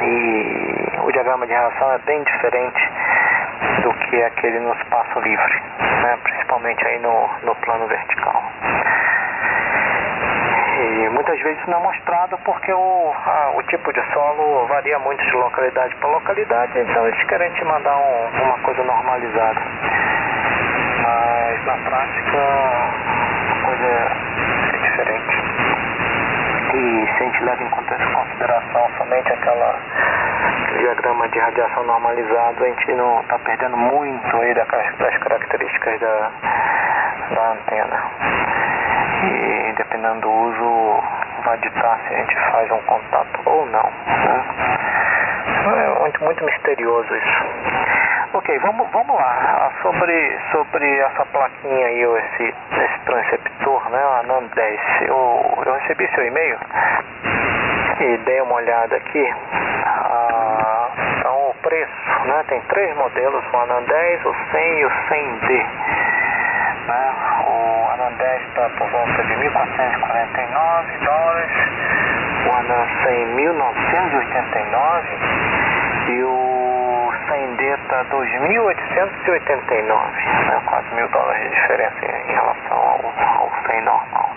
E 0.01 0.99
o 1.05 1.11
diagrama 1.13 1.47
de 1.47 1.53
reação 1.53 1.93
é 1.93 1.97
bem 1.99 2.21
diferente 2.23 2.91
do 3.81 3.93
que 3.93 4.23
aquele 4.23 4.59
no 4.59 4.73
espaço 4.73 5.19
livre, 5.21 5.61
né? 6.03 6.17
principalmente 6.21 6.85
aí 6.85 6.99
no, 6.99 7.29
no 7.43 7.55
plano 7.55 7.87
vertical. 7.87 8.43
E 10.89 11.09
muitas 11.09 11.39
vezes 11.41 11.63
não 11.67 11.79
é 11.79 11.83
mostrado 11.83 12.35
porque 12.43 12.73
o, 12.73 13.13
a, 13.13 13.51
o 13.55 13.63
tipo 13.63 13.93
de 13.93 14.01
solo 14.11 14.65
varia 14.65 14.97
muito 14.97 15.23
de 15.23 15.31
localidade 15.33 15.95
para 15.97 16.09
localidade, 16.09 16.79
então 16.79 17.07
eles 17.07 17.23
querem 17.25 17.51
te 17.51 17.63
mandar 17.63 17.95
um, 17.95 18.43
uma 18.43 18.57
coisa 18.59 18.83
normalizada. 18.83 19.61
Mas 21.03 21.65
na 21.65 21.77
prática 21.89 22.37
a 22.39 23.65
coisa 23.65 23.85
é 23.85 24.77
diferente. 24.81 25.49
E 26.73 27.07
se 27.07 27.23
a 27.23 27.25
gente 27.25 27.43
leva 27.43 27.63
em 27.63 27.69
consideração 27.69 28.89
somente 28.97 29.31
aquela 29.31 29.75
diagrama 30.75 31.27
de 31.29 31.39
radiação 31.39 31.83
normalizado, 31.83 32.63
a 32.63 32.67
gente 32.67 32.93
não 32.95 33.21
está 33.21 33.37
perdendo 33.39 33.77
muito 33.77 34.37
aí 34.37 34.55
das, 34.55 34.67
das 34.97 35.17
características 35.17 35.99
da, 35.99 36.31
da 37.35 37.51
antena. 37.51 38.03
E 39.23 39.73
dependendo 39.73 40.21
do 40.21 40.29
uso, 40.29 41.03
vai 41.43 41.57
ditar 41.57 41.99
se 42.07 42.13
a 42.13 42.17
gente 42.17 42.35
faz 42.51 42.71
um 42.71 42.81
contato 42.83 43.41
ou 43.45 43.65
não. 43.65 43.91
Né? 44.07 44.45
É 45.75 45.99
muito, 45.99 46.23
muito 46.23 46.43
misterioso 46.45 47.15
isso. 47.15 47.43
Ok, 48.33 48.59
vamos, 48.59 48.87
vamos 48.91 49.15
lá. 49.15 49.71
Sobre, 49.81 50.39
sobre 50.51 50.99
essa 50.99 51.25
plaquinha 51.25 51.87
aí, 51.87 52.01
esse, 52.01 52.43
esse 52.43 52.99
transceptor, 53.05 53.89
né, 53.89 53.99
a 53.99 54.23
NAN 54.23 54.43
10. 54.55 54.81
Eu, 55.01 55.63
eu 55.65 55.73
recebi 55.73 56.07
seu 56.13 56.25
e-mail 56.25 56.57
e 57.99 58.17
dei 58.17 58.41
uma 58.41 58.55
olhada 58.55 58.95
aqui. 58.95 59.33
Ah, 59.85 60.89
então 61.17 61.49
o 61.49 61.53
preço, 61.61 62.25
né, 62.25 62.43
tem 62.47 62.61
três 62.61 62.95
modelos, 62.95 63.43
o 63.51 63.57
ANAN 63.57 63.83
10, 63.83 64.25
o 64.25 64.35
100 64.51 64.79
e 64.79 64.85
o 64.85 64.89
100D. 64.89 65.65
Né? 66.87 67.15
O 68.29 68.31
ANAN 68.31 68.37
10 68.37 68.41
está 68.49 68.69
por 68.77 68.87
volta 68.91 69.23
de 69.23 69.33
1.449 69.33 70.99
dólares, 71.03 71.51
o 72.45 72.51
ANAN 72.53 72.85
100 73.03 73.35
1.989 73.35 75.03
e 76.09 76.23
o 76.23 77.11
100D 77.27 77.61
está 77.81 78.05
2.889, 78.05 79.89
né? 80.45 80.61
quase 80.67 80.93
mil 80.93 81.07
dólares 81.07 81.41
de 81.41 81.49
diferença 81.55 82.05
em 82.05 82.31
relação 82.31 82.77
ao, 82.77 82.99
ao 83.39 83.51
100 83.65 83.81
normal. 83.81 84.29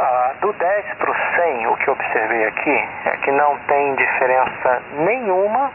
Ah, 0.00 0.32
do 0.40 0.50
10 0.54 0.94
para 0.94 1.10
o 1.10 1.14
100, 1.36 1.66
o 1.66 1.76
que 1.76 1.90
observei 1.90 2.46
aqui 2.46 2.88
é 3.04 3.16
que 3.18 3.30
não 3.32 3.58
tem 3.68 3.94
diferença 3.94 4.82
nenhuma 4.92 5.70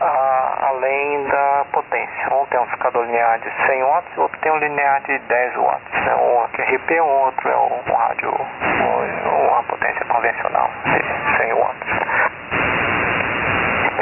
ah, 0.00 0.68
além 0.68 1.24
da 1.24 1.51
potência. 1.92 2.34
Um 2.34 2.46
tem 2.46 2.58
um 2.58 2.62
amplificador 2.62 3.04
linear 3.04 3.38
de 3.40 3.50
100 3.66 3.84
watts, 3.84 4.18
outro 4.18 4.40
tem 4.40 4.52
um 4.52 4.56
linear 4.56 5.02
de 5.02 5.18
10 5.18 5.56
watts. 5.56 5.92
Né? 5.92 6.14
Um 6.14 6.40
é 6.40 6.74
RP, 6.74 6.90
o 7.00 7.04
outro 7.04 7.48
é 7.48 7.56
um, 7.56 7.80
um 7.86 7.94
rádio, 7.94 8.30
um, 8.30 9.50
uma 9.50 9.62
potência 9.64 10.04
convencional 10.06 10.70
de 10.84 11.02
100 11.36 11.52
watts. 11.54 11.88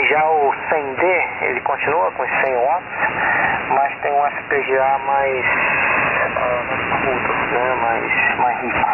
Já 0.09 0.25
o 0.25 0.55
100D, 0.71 1.43
ele 1.43 1.61
continua 1.61 2.11
com 2.13 2.27
100 2.27 2.57
watts, 2.57 2.99
mas 3.71 3.99
tem 4.01 4.13
um 4.13 4.31
FPGA 4.31 4.99
mais 5.07 5.47
uh, 6.37 6.71
né? 7.53 7.75
mais, 7.83 8.39
mais 8.39 8.61
rico. 8.61 8.89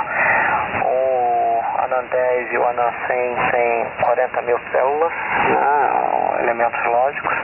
O 0.84 1.62
ANAN 1.84 2.04
10 2.10 2.52
e 2.52 2.58
o 2.58 2.66
ANAN 2.66 2.92
100 3.06 3.36
tem 3.50 3.86
40 4.02 4.42
mil 4.42 4.58
células, 4.72 5.12
né? 5.12 5.86
elementos 6.40 6.84
lógicos, 6.86 7.36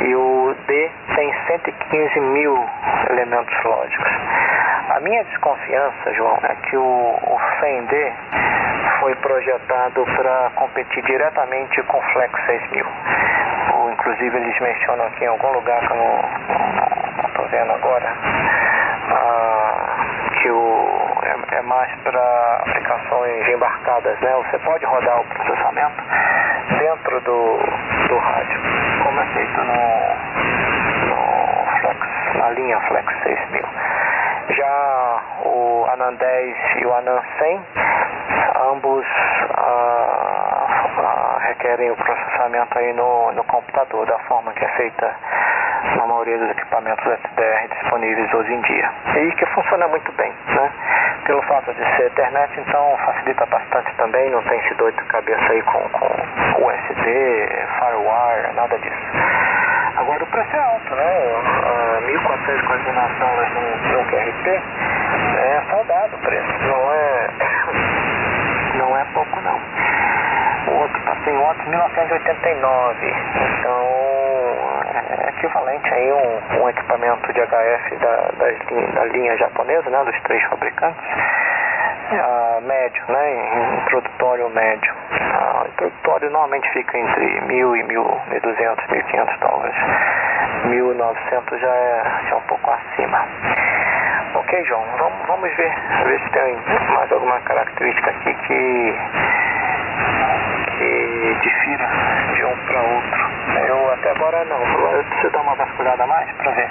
e 0.00 0.14
o 0.14 0.54
D 0.66 0.90
tem 1.14 1.32
115 1.46 2.20
mil 2.20 2.66
elementos 3.10 3.64
lógicos. 3.64 4.12
A 4.90 5.00
minha 5.00 5.22
desconfiança, 5.24 6.12
João, 6.14 6.38
é 6.42 6.54
que 6.66 6.76
o, 6.76 6.82
o 6.82 7.38
100D 7.60 8.12
foi 8.98 9.14
projetado 9.16 10.04
para 10.16 10.50
competir 10.56 11.02
diretamente 11.04 11.82
com 11.84 11.98
o 11.98 12.02
Flex 12.12 12.32
6000. 12.46 12.86
Ou, 13.74 13.92
inclusive 13.92 14.36
eles 14.36 14.60
mencionam 14.60 15.06
aqui 15.06 15.24
em 15.24 15.28
algum 15.28 15.52
lugar 15.52 15.80
que 15.80 15.92
eu 15.92 15.96
não 15.96 17.28
estou 17.28 17.46
vendo 17.46 17.72
agora, 17.72 18.12
ah, 19.12 20.30
que 20.42 20.50
o, 20.50 20.79
é, 21.30 21.56
é 21.56 21.62
mais 21.62 21.90
para 22.00 22.56
aplicações 22.66 23.48
embarcadas, 23.48 24.18
né? 24.20 24.32
Você 24.44 24.58
pode 24.58 24.84
rodar 24.84 25.20
o 25.20 25.24
processamento 25.24 26.02
dentro 26.78 27.20
do, 27.20 27.58
do 28.08 28.18
rádio, 28.18 28.60
como 29.02 29.20
é 29.20 29.26
feito 29.26 29.60
no, 29.60 29.76
no 31.06 31.80
Flex, 31.80 32.34
na 32.34 32.50
linha 32.50 32.80
Flex 32.80 33.22
6000. 33.22 33.62
Já 34.50 35.22
o 35.44 35.86
ANAN 35.92 36.14
10 36.14 36.56
e 36.80 36.86
o 36.86 36.94
ANAN 36.94 37.22
100, 37.38 37.60
ambos 38.72 39.06
ah, 39.56 40.66
ah, 40.98 41.38
requerem 41.42 41.90
o 41.90 41.96
processamento 41.96 42.78
aí 42.78 42.92
no, 42.92 43.32
no 43.32 43.44
computador, 43.44 44.06
da 44.06 44.18
forma 44.20 44.52
que 44.52 44.64
é 44.64 44.68
feita 44.70 45.14
na 45.96 46.06
maioria 46.06 46.38
dos 46.38 46.50
equipamentos 46.50 47.04
SDR 47.06 47.68
disponíveis 47.68 48.34
hoje 48.34 48.52
em 48.52 48.60
dia. 48.62 48.90
E 49.16 49.32
que 49.32 49.46
funciona 49.46 49.88
muito 49.88 50.12
bem, 50.12 50.32
né? 50.48 50.72
Pelo 51.30 51.42
fato 51.42 51.72
de 51.74 51.84
ser 51.94 52.06
Ethernet, 52.06 52.50
então 52.58 52.96
facilita 53.06 53.46
bastante 53.46 53.94
também, 53.94 54.28
não 54.32 54.42
tem 54.42 54.58
esse 54.58 54.74
dor 54.74 54.90
de 54.90 55.00
cabeça 55.04 55.52
aí 55.52 55.62
com, 55.62 55.78
com 55.90 56.06
USB, 56.66 57.04
Firewire, 57.78 58.52
nada 58.56 58.76
disso. 58.80 59.06
Agora 59.94 60.24
o 60.24 60.26
preço 60.26 60.56
é 60.56 60.58
alto, 60.58 60.92
né? 60.92 61.18
Uh, 61.62 62.18
1.449 62.18 63.18
dólares 63.20 63.52
no, 63.54 63.60
no 63.92 64.04
QRP 64.06 64.50
é 65.38 65.62
saudado 65.70 66.16
o 66.16 66.18
preço, 66.18 66.52
não 66.64 66.92
é, 66.94 67.28
não 68.74 68.96
é 68.98 69.04
pouco 69.14 69.40
não. 69.40 69.60
O 70.66 70.82
outro 70.82 70.98
está 70.98 71.16
sem 71.22 71.38
watts 71.38 71.64
1989, 71.68 73.14
então 73.60 73.79
é 74.92 75.28
equivalente 75.30 75.94
aí 75.94 76.12
um, 76.12 76.62
um 76.62 76.68
equipamento 76.68 77.32
de 77.32 77.40
HF 77.40 77.96
da, 77.96 78.16
da, 78.38 78.94
da 78.94 79.04
linha 79.06 79.36
japonesa, 79.36 79.88
né? 79.90 80.04
Dos 80.04 80.20
três 80.22 80.42
fabricantes. 80.44 81.02
Médio, 82.62 83.04
né? 83.08 83.78
Introdutório 83.82 84.50
médio. 84.50 84.92
Introdutório 85.68 86.30
normalmente 86.30 86.68
fica 86.72 86.98
entre 86.98 87.40
1.000 87.42 87.76
e 87.76 87.82
1.200, 87.84 88.86
1.500 88.88 89.38
dólares. 89.38 89.76
1.900 90.66 91.58
já 91.58 91.68
é, 91.68 92.02
já 92.28 92.30
é 92.30 92.34
um 92.34 92.40
pouco 92.42 92.70
acima. 92.70 93.26
Ok, 94.34 94.64
João, 94.64 94.84
vamos, 94.98 95.26
vamos 95.26 95.56
ver, 95.56 95.72
ver 96.04 96.20
se 96.20 96.30
tem 96.30 96.56
mais 96.94 97.12
alguma 97.12 97.40
característica 97.40 98.10
aqui 98.10 98.34
que, 98.34 98.94
que 100.76 101.38
difira 101.40 101.88
de 102.34 102.44
um 102.44 102.56
para 102.66 102.80
outro. 102.82 103.29
Eu 103.68 103.92
até 103.92 104.10
agora 104.10 104.44
não, 104.44 104.62
eu 104.92 105.04
preciso 105.04 105.32
dar 105.32 105.42
uma 105.42 105.54
vasculhada 105.54 106.06
mais 106.06 106.30
para 106.36 106.50
ver 106.52 106.68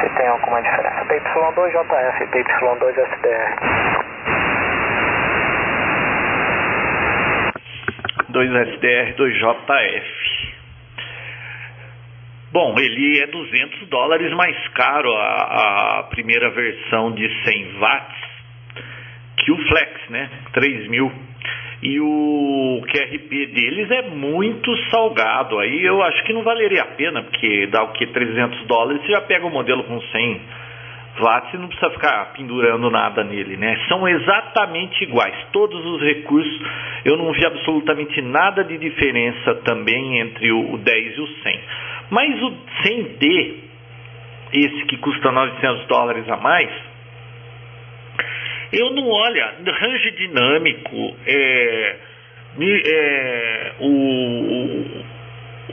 se 0.00 0.08
tem 0.16 0.28
alguma 0.28 0.62
diferença. 0.62 1.04
TY2JF 1.04 2.20
e 2.20 2.26
TY2SDR. 2.26 3.92
2SDR, 8.32 9.14
2JF. 9.14 10.22
Bom, 12.52 12.78
ele 12.78 13.22
é 13.22 13.26
200 13.26 13.88
dólares 13.88 14.32
mais 14.34 14.68
caro 14.68 15.10
a, 15.14 16.00
a 16.00 16.02
primeira 16.10 16.50
versão 16.50 17.12
de 17.12 17.26
100 17.44 17.78
watts 17.78 18.32
que 19.38 19.52
o 19.52 19.56
Flex, 19.68 20.08
né? 20.10 20.30
3 20.52 20.88
mil. 20.88 21.12
E 21.82 21.98
o 21.98 22.80
QRP 22.86 23.46
deles 23.46 23.90
é 23.90 24.02
muito 24.02 24.72
salgado. 24.88 25.58
Aí 25.58 25.84
eu 25.84 26.00
acho 26.00 26.22
que 26.24 26.32
não 26.32 26.42
valeria 26.42 26.82
a 26.82 26.86
pena, 26.86 27.22
porque 27.24 27.66
dá 27.66 27.82
o 27.82 27.92
que? 27.92 28.06
300 28.06 28.66
dólares, 28.66 29.02
você 29.02 29.10
já 29.10 29.20
pega 29.22 29.44
o 29.44 29.50
modelo 29.50 29.82
com 29.82 30.00
100 30.00 30.40
watts 31.20 31.52
e 31.52 31.58
não 31.58 31.68
precisa 31.68 31.90
ficar 31.90 32.32
pendurando 32.34 32.88
nada 32.88 33.24
nele, 33.24 33.56
né? 33.56 33.78
São 33.88 34.06
exatamente 34.08 35.02
iguais, 35.02 35.34
todos 35.52 35.84
os 35.84 36.00
recursos. 36.00 36.62
Eu 37.04 37.16
não 37.16 37.32
vi 37.32 37.44
absolutamente 37.44 38.22
nada 38.22 38.62
de 38.62 38.78
diferença 38.78 39.56
também 39.64 40.20
entre 40.20 40.52
o 40.52 40.78
10 40.78 41.16
e 41.16 41.20
o 41.20 41.26
100. 41.26 41.60
Mas 42.10 42.42
o 42.42 42.52
100D, 42.84 43.54
esse 44.52 44.84
que 44.86 44.98
custa 44.98 45.32
900 45.32 45.86
dólares 45.86 46.28
a 46.28 46.36
mais, 46.36 46.70
eu 48.72 48.90
não 48.90 49.08
olha, 49.08 49.54
range 49.66 50.10
dinâmico, 50.12 51.16
é, 51.26 51.96
é, 52.60 53.72
o, 53.80 53.88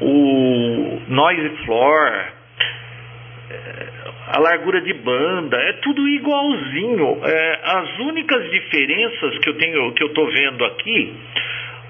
o, 0.01 0.05
o 0.05 1.01
noise 1.07 1.49
floor, 1.65 2.07
é, 3.51 3.87
a 4.27 4.39
largura 4.39 4.81
de 4.81 4.93
banda, 4.93 5.57
é 5.57 5.73
tudo 5.81 6.07
igualzinho. 6.07 7.21
É, 7.23 7.59
as 7.63 7.99
únicas 7.99 8.49
diferenças 8.51 9.37
que 9.39 9.49
eu 9.49 9.57
tenho, 9.57 9.93
que 9.93 10.03
eu 10.03 10.07
estou 10.07 10.29
vendo 10.31 10.65
aqui, 10.65 11.13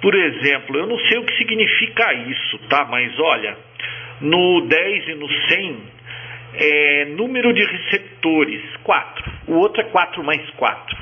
por 0.01 0.15
exemplo, 0.15 0.77
eu 0.77 0.87
não 0.87 0.97
sei 1.07 1.17
o 1.17 1.25
que 1.25 1.35
significa 1.37 2.13
isso, 2.13 2.59
tá? 2.69 2.85
Mas 2.85 3.17
olha, 3.19 3.57
no 4.21 4.61
10 4.61 5.07
e 5.07 5.13
no 5.15 5.27
100 5.27 5.99
é, 6.53 7.06
número 7.18 7.53
de 7.53 7.63
receptores, 7.63 8.62
4. 8.84 9.32
O 9.48 9.53
outro 9.56 9.82
é 9.82 9.86
4 9.86 10.24
mais 10.24 10.50
4. 10.51 10.98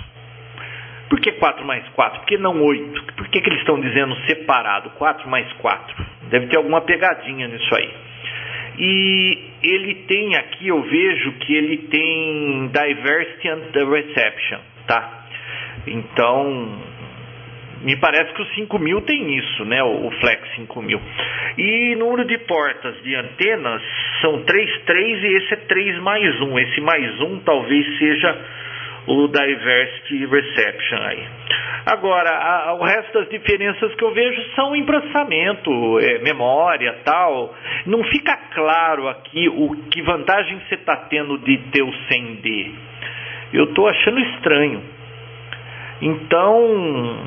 Por 1.09 1.19
que 1.21 1.31
4 1.33 1.65
mais 1.65 1.87
4? 1.89 2.19
Por 2.19 2.27
que 2.27 2.37
não 2.37 2.61
8? 2.61 3.03
Por 3.15 3.27
que, 3.29 3.41
que 3.41 3.49
eles 3.49 3.59
estão 3.59 3.79
dizendo 3.79 4.15
separado? 4.27 4.89
4 4.91 5.29
mais 5.29 5.51
4. 5.53 6.05
Deve 6.29 6.47
ter 6.47 6.57
alguma 6.57 6.81
pegadinha 6.81 7.47
nisso 7.47 7.75
aí. 7.75 7.89
E 8.79 9.39
ele 9.63 9.95
tem 10.07 10.35
aqui, 10.35 10.67
eu 10.67 10.81
vejo 10.83 11.31
que 11.39 11.55
ele 11.55 11.77
tem 11.89 12.67
Diversity 12.67 13.49
and 13.49 13.89
Reception, 13.89 14.59
tá? 14.85 15.25
Então, 15.87 16.79
me 17.81 17.95
parece 17.97 18.33
que 18.33 18.41
o 18.41 18.45
5000 18.45 19.01
tem 19.01 19.37
isso, 19.37 19.65
né? 19.65 19.81
O 19.83 20.09
Flex 20.19 20.55
5000. 20.55 21.01
E 21.57 21.95
número 21.95 22.25
de 22.25 22.37
portas 22.39 23.01
de 23.03 23.15
antenas 23.15 23.81
são 24.21 24.43
3, 24.43 24.81
3 24.83 25.23
e 25.23 25.27
esse 25.37 25.53
é 25.53 25.57
3 25.57 25.99
mais 25.99 26.41
1. 26.41 26.59
Esse 26.59 26.81
mais 26.81 27.21
1 27.21 27.39
talvez 27.39 27.97
seja 27.97 28.37
o 29.07 29.27
Diversity 29.27 30.25
Reception 30.25 30.97
aí. 30.99 31.25
Agora, 31.85 32.29
a, 32.29 32.73
o 32.73 32.83
resto 32.83 33.13
das 33.13 33.29
diferenças 33.29 33.95
que 33.95 34.03
eu 34.03 34.13
vejo 34.13 34.41
são 34.55 34.75
em 34.75 34.83
processamento, 34.83 35.99
é, 35.99 36.19
memória 36.19 36.93
tal. 37.05 37.55
Não 37.85 38.03
fica 38.03 38.35
claro 38.53 39.07
aqui 39.07 39.47
o 39.47 39.73
que 39.89 40.01
vantagem 40.01 40.59
você 40.67 40.75
está 40.75 40.97
tendo 41.09 41.37
de 41.37 41.57
ter 41.71 41.83
o 41.83 41.91
100D. 41.91 42.71
Eu 43.53 43.63
estou 43.65 43.87
achando 43.87 44.19
estranho. 44.19 44.83
Então, 46.01 47.17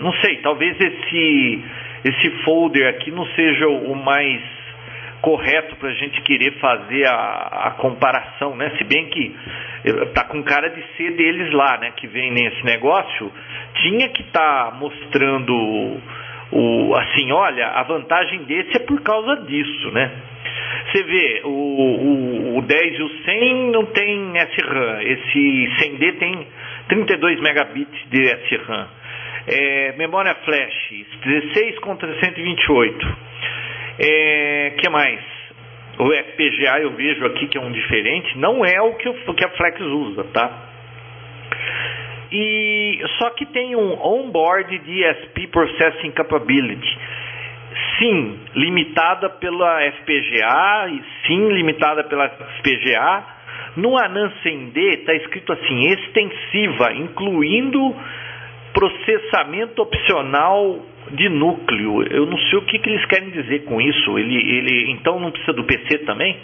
não 0.00 0.12
sei, 0.14 0.38
talvez 0.38 0.76
esse, 0.80 1.64
esse 2.04 2.30
folder 2.42 2.88
aqui 2.88 3.10
não 3.10 3.26
seja 3.26 3.68
o 3.68 3.94
mais 3.94 4.42
correto 5.20 5.76
para 5.76 5.90
a 5.90 5.94
gente 5.94 6.20
querer 6.22 6.52
fazer 6.58 7.06
a, 7.06 7.66
a, 7.66 7.70
comparação, 7.72 8.56
né? 8.56 8.72
Se 8.78 8.84
bem 8.84 9.06
que 9.06 9.36
eh, 9.84 10.04
tá 10.14 10.24
com 10.24 10.42
cara 10.42 10.70
de 10.70 10.82
ser 10.96 11.10
deles 11.12 11.52
lá, 11.52 11.76
né? 11.78 11.92
Que 11.96 12.06
vem 12.06 12.30
nesse 12.30 12.64
negócio, 12.64 13.30
tinha 13.82 14.08
que 14.08 14.22
estar 14.22 14.70
tá 14.70 14.76
mostrando 14.78 16.00
o, 16.52 16.94
assim, 16.96 17.30
olha, 17.32 17.66
a 17.66 17.82
vantagem 17.82 18.44
desse 18.44 18.76
é 18.76 18.80
por 18.80 19.00
causa 19.02 19.36
disso, 19.42 19.90
né? 19.92 20.10
Você 20.90 21.02
vê, 21.04 21.42
o, 21.44 21.48
o, 21.48 22.58
o 22.58 22.62
10 22.62 22.98
e 22.98 23.02
o 23.02 23.08
100 23.24 23.70
não 23.70 23.86
tem 23.86 24.32
SRAM, 24.34 25.02
esse 25.02 25.68
100D 25.78 26.18
tem 26.18 26.46
32 26.88 27.40
megabits 27.40 28.10
de 28.10 28.24
SRAM. 28.48 28.88
É, 29.52 29.94
memória 29.96 30.32
flash, 30.44 31.04
16 31.24 31.78
contra 31.80 32.08
128. 32.20 33.16
É, 33.98 34.74
que 34.78 34.88
mais? 34.88 35.20
O 35.98 36.06
FPGA 36.12 36.80
eu 36.80 36.92
vejo 36.92 37.26
aqui 37.26 37.48
que 37.48 37.58
é 37.58 37.60
um 37.60 37.72
diferente, 37.72 38.38
não 38.38 38.64
é 38.64 38.80
o 38.80 38.94
que, 38.94 39.08
o, 39.08 39.34
que 39.34 39.44
a 39.44 39.50
Flex 39.50 39.80
usa, 39.80 40.24
tá? 40.32 40.50
E 42.32 43.02
só 43.18 43.30
que 43.30 43.44
tem 43.46 43.74
um 43.74 43.92
onboard 44.00 44.78
DSP 44.78 45.48
Processing 45.48 46.12
Capability. 46.12 46.98
Sim, 47.98 48.38
limitada 48.54 49.28
pela 49.30 49.82
FPGA, 49.92 50.88
e 50.90 51.02
sim, 51.26 51.48
limitada 51.48 52.04
pela 52.04 52.28
FPGA. 52.28 53.24
No 53.76 53.98
ANAN 53.98 54.32
100D 54.44 55.00
está 55.00 55.14
escrito 55.14 55.52
assim, 55.52 55.86
extensiva, 55.92 56.92
incluindo 56.94 57.96
processamento 58.72 59.82
opcional 59.82 60.80
de 61.10 61.28
núcleo. 61.28 62.02
Eu 62.10 62.26
não 62.26 62.38
sei 62.38 62.58
o 62.58 62.62
que, 62.62 62.78
que 62.78 62.90
eles 62.90 63.04
querem 63.06 63.30
dizer 63.30 63.64
com 63.64 63.80
isso. 63.80 64.18
Ele, 64.18 64.36
ele, 64.36 64.90
então 64.92 65.18
não 65.18 65.30
precisa 65.30 65.52
do 65.52 65.64
PC 65.64 65.98
também? 65.98 66.36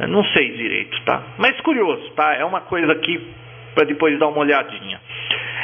Eu 0.00 0.08
não 0.08 0.24
sei 0.24 0.50
direito, 0.50 1.00
tá? 1.04 1.22
Mas 1.38 1.58
curioso, 1.60 2.10
tá? 2.10 2.34
É 2.34 2.44
uma 2.44 2.60
coisa 2.62 2.92
aqui 2.92 3.20
para 3.74 3.84
depois 3.84 4.18
dar 4.18 4.28
uma 4.28 4.38
olhadinha. 4.38 5.00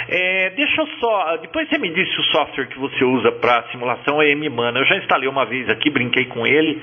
É, 0.08 0.50
deixa 0.50 0.82
eu 0.82 0.86
só. 1.00 1.36
Depois 1.38 1.68
você 1.68 1.78
me 1.78 1.90
disse 1.90 2.18
o 2.18 2.24
software 2.24 2.66
que 2.66 2.78
você 2.78 3.04
usa 3.04 3.32
para 3.32 3.64
simulação 3.70 4.20
é 4.20 4.30
M-Mana. 4.30 4.78
Eu 4.78 4.86
já 4.86 4.96
instalei 4.96 5.28
uma 5.28 5.46
vez 5.46 5.68
aqui, 5.68 5.90
brinquei 5.90 6.26
com 6.26 6.46
ele. 6.46 6.80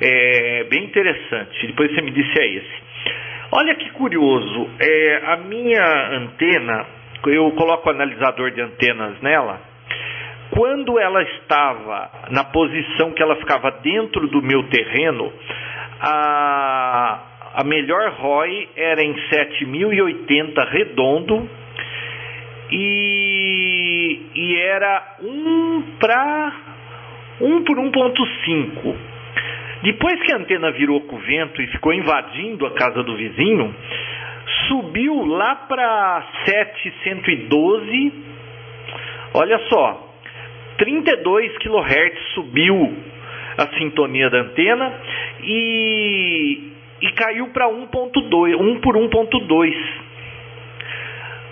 É 0.00 0.64
bem 0.64 0.84
interessante. 0.84 1.66
Depois 1.66 1.92
você 1.92 2.00
me 2.02 2.10
disse 2.10 2.38
é 2.38 2.46
esse. 2.46 2.82
Olha 3.52 3.74
que 3.74 3.90
curioso. 3.90 4.70
É, 4.78 5.20
a 5.26 5.36
minha 5.38 5.84
antena 6.16 6.86
eu 7.26 7.50
coloco 7.52 7.88
o 7.88 7.92
analisador 7.92 8.50
de 8.52 8.60
antenas 8.60 9.20
nela. 9.20 9.60
Quando 10.50 10.98
ela 10.98 11.22
estava 11.22 12.10
na 12.30 12.44
posição 12.44 13.12
que 13.12 13.22
ela 13.22 13.36
ficava 13.36 13.70
dentro 13.82 14.26
do 14.28 14.42
meu 14.42 14.64
terreno, 14.64 15.32
a, 16.00 17.20
a 17.54 17.64
melhor 17.64 18.12
ROI 18.18 18.68
era 18.76 19.02
em 19.02 19.14
7080 19.28 20.64
redondo 20.64 21.48
e, 22.70 24.20
e 24.34 24.56
era 24.56 25.16
1 25.22 25.82
para 26.00 26.52
1 27.40 27.64
por 27.64 27.76
1.5. 27.76 28.96
Depois 29.82 30.20
que 30.22 30.32
a 30.32 30.36
antena 30.36 30.70
virou 30.72 31.00
com 31.02 31.16
o 31.16 31.20
vento 31.20 31.62
e 31.62 31.66
ficou 31.68 31.92
invadindo 31.92 32.66
a 32.66 32.72
casa 32.72 33.02
do 33.02 33.16
vizinho, 33.16 33.74
subiu 34.68 35.24
lá 35.26 35.54
para 35.56 36.22
712. 36.44 38.12
Olha 39.34 39.58
só, 39.68 40.14
32 40.78 41.58
kHz 41.58 42.18
subiu 42.34 42.96
a 43.58 43.66
sintonia 43.78 44.30
da 44.30 44.38
antena 44.38 44.92
e, 45.42 46.72
e 47.02 47.12
caiu 47.12 47.48
para 47.48 47.68
1.2, 47.68 48.56
1 48.58 48.80
por 48.80 48.96
1.2. 48.96 49.74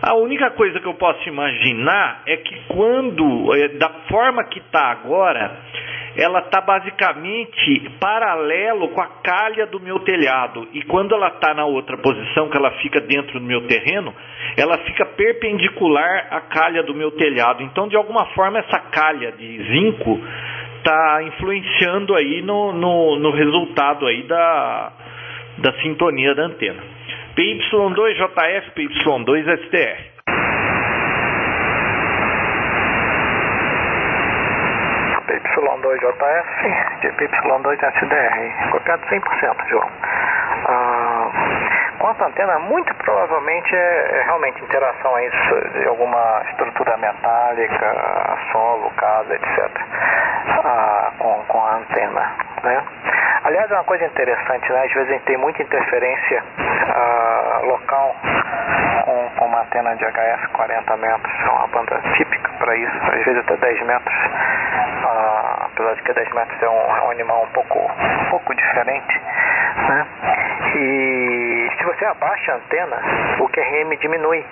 A 0.00 0.14
única 0.14 0.50
coisa 0.52 0.78
que 0.78 0.87
eu 0.87 0.94
posso 0.94 1.28
imaginar 1.28 2.22
é 2.26 2.37
que 2.37 2.54
quando, 2.68 3.54
é, 3.54 3.68
da 3.68 3.90
forma 4.08 4.44
que 4.44 4.61
está 4.61 4.92
agora, 4.92 5.58
ela 6.18 6.40
está 6.40 6.61
basicamente 6.61 7.90
paralelo 8.00 8.88
com 8.88 9.00
a 9.00 9.07
calha 9.22 9.66
do 9.66 9.78
meu 9.78 10.00
telhado. 10.00 10.66
E 10.72 10.83
quando 10.83 11.14
ela 11.14 11.28
está 11.28 11.54
na 11.54 11.64
outra 11.64 11.96
posição, 11.96 12.48
que 12.48 12.57
ela 12.57 12.72
fica 12.83 13.00
dentro 13.00 13.38
do 13.38 13.46
meu 13.46 13.68
terreno, 13.68 14.12
ela 14.57 14.78
fica 14.78 15.07
perpendicular 15.07 16.26
à 16.33 16.40
calha 16.40 16.83
do 16.83 16.92
meu 16.92 17.12
telhado. 17.12 17.62
Então, 17.62 17.87
de 17.87 17.94
alguma 17.94 18.26
forma, 18.35 18.59
essa 18.59 18.81
calha 18.90 19.31
de 19.31 19.62
zinco 19.62 20.20
está 20.78 21.22
influenciando 21.22 22.16
aí 22.16 22.42
no, 22.42 22.72
no, 22.72 23.16
no 23.20 23.31
resultado 23.31 24.04
aí 24.04 24.24
da, 24.24 24.92
da 25.59 25.72
sintonia 25.83 26.35
da 26.35 26.46
antena. 26.46 26.83
PY2JF, 27.37 28.72
PY2STR. 28.74 30.17
PY2JF 35.78 37.00
de 37.00 37.08
PY2SDR, 37.12 38.70
copiado 38.70 39.06
100%, 39.06 39.68
João. 39.68 39.88
Ah, 40.66 41.30
quanto 41.98 42.24
à 42.24 42.26
antena, 42.26 42.58
muito 42.58 42.92
provavelmente 42.96 43.74
é, 43.74 44.18
é, 44.18 44.22
realmente 44.24 44.62
interação 44.62 45.14
aí 45.14 45.30
de 45.72 45.86
alguma 45.86 46.42
estrutura 46.50 46.96
metálica, 46.96 48.38
solo, 48.52 48.90
casa, 48.96 49.34
etc. 49.34 49.70
Ah, 50.64 51.12
com, 51.18 51.44
com 51.46 51.64
a 51.64 51.76
antena. 51.76 52.32
Né? 52.62 52.82
Aliás, 53.44 53.70
é 53.70 53.74
uma 53.74 53.84
coisa 53.84 54.04
interessante, 54.04 54.72
né? 54.72 54.82
às 54.84 54.92
vezes 54.92 55.10
a 55.10 55.12
gente 55.12 55.24
tem 55.24 55.36
muita 55.36 55.62
interferência 55.62 56.42
ah, 56.88 57.60
local 57.62 58.16
com, 59.04 59.30
com 59.36 59.46
uma 59.46 59.62
antena 59.62 59.94
de 59.94 60.04
HF 60.04 60.48
40 60.52 60.96
metros, 60.96 61.40
é 61.40 61.50
uma 61.50 61.66
banda 61.68 62.00
típica 62.16 62.50
para 62.58 62.76
isso, 62.76 62.96
às 63.04 63.24
vezes 63.24 63.38
até 63.38 63.56
10 63.56 63.86
metros. 63.86 64.16
Apesar 65.78 65.94
de 65.94 66.02
que 66.02 66.12
10 66.12 66.32
metros 66.34 66.60
é 66.60 66.68
um, 66.68 66.96
é 66.96 67.02
um 67.04 67.10
animal 67.12 67.44
um 67.44 67.52
pouco, 67.52 67.78
um 67.78 68.30
pouco 68.30 68.52
diferente. 68.52 69.22
Né? 69.88 70.06
E 70.74 71.70
se 71.78 71.84
você 71.84 72.04
abaixa 72.04 72.52
a 72.52 72.56
antena, 72.56 72.96
o 73.38 73.48
QRM 73.48 73.96
diminui. 74.00 74.44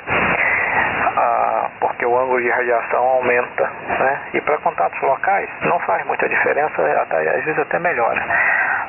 Ah, 1.16 1.68
porque 1.80 2.06
o 2.06 2.16
ângulo 2.16 2.40
de 2.40 2.48
radiação 2.48 3.02
aumenta. 3.02 3.64
Né? 3.64 4.20
E 4.34 4.40
para 4.40 4.56
contatos 4.58 5.00
locais 5.02 5.50
não 5.62 5.80
faz 5.80 6.06
muita 6.06 6.28
diferença, 6.28 6.80
até, 7.02 7.28
às 7.28 7.44
vezes 7.44 7.58
até 7.58 7.80
melhora. 7.80 8.22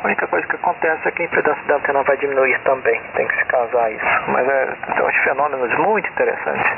A 0.03 0.05
única 0.05 0.27
coisa 0.27 0.45
que 0.45 0.57
acontece 0.57 1.07
é 1.07 1.11
que 1.11 1.23
a 1.23 1.25
impedância 1.25 1.63
da 1.63 1.77
antena 1.77 2.03
vai 2.03 2.17
diminuir 2.17 2.59
também, 2.59 3.01
tem 3.15 3.27
que 3.27 3.35
se 3.35 3.45
casar 3.45 3.91
isso. 3.91 4.05
Mas 4.27 4.47
é, 4.47 4.67
são 4.95 5.07
uns 5.07 5.17
fenômenos 5.23 5.75
muito 5.79 6.07
interessantes. 6.07 6.71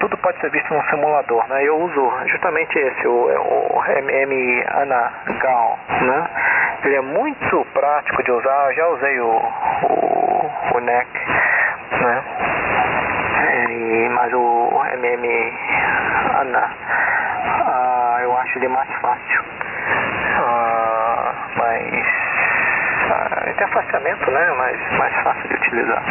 Tudo 0.00 0.16
pode 0.18 0.38
ser 0.40 0.50
visto 0.50 0.72
num 0.74 0.82
simulador, 0.84 1.46
né? 1.48 1.64
Eu 1.64 1.78
uso 1.78 2.12
justamente 2.26 2.78
esse, 2.78 3.06
o, 3.06 3.12
o 3.12 3.84
MM 3.86 4.64
Anagal, 4.68 5.78
né? 6.00 6.28
Ele 6.84 6.96
é 6.96 7.00
muito 7.00 7.64
prático 7.72 8.22
de 8.22 8.32
usar, 8.32 8.66
eu 8.70 8.74
já 8.74 8.88
usei 8.88 9.20
o, 9.20 9.28
o, 9.28 10.50
o 10.74 10.80
NEC, 10.80 11.08
né? 12.00 12.22
E, 13.70 14.08
mas 14.10 14.32
o 14.32 14.82
MM 14.94 15.52
Ana, 16.40 16.70
ah, 17.66 18.18
eu 18.22 18.36
acho 18.38 18.58
ele 18.58 18.68
mais 18.68 18.88
fácil. 19.00 19.44
Ah, 20.44 21.34
mas 21.56 22.06
uh, 23.10 23.50
interfaceamento 23.50 24.30
né, 24.30 24.50
mais, 24.52 24.92
mais 24.98 25.14
fácil 25.22 25.48
de 25.48 25.54
utilizar. 25.54 26.02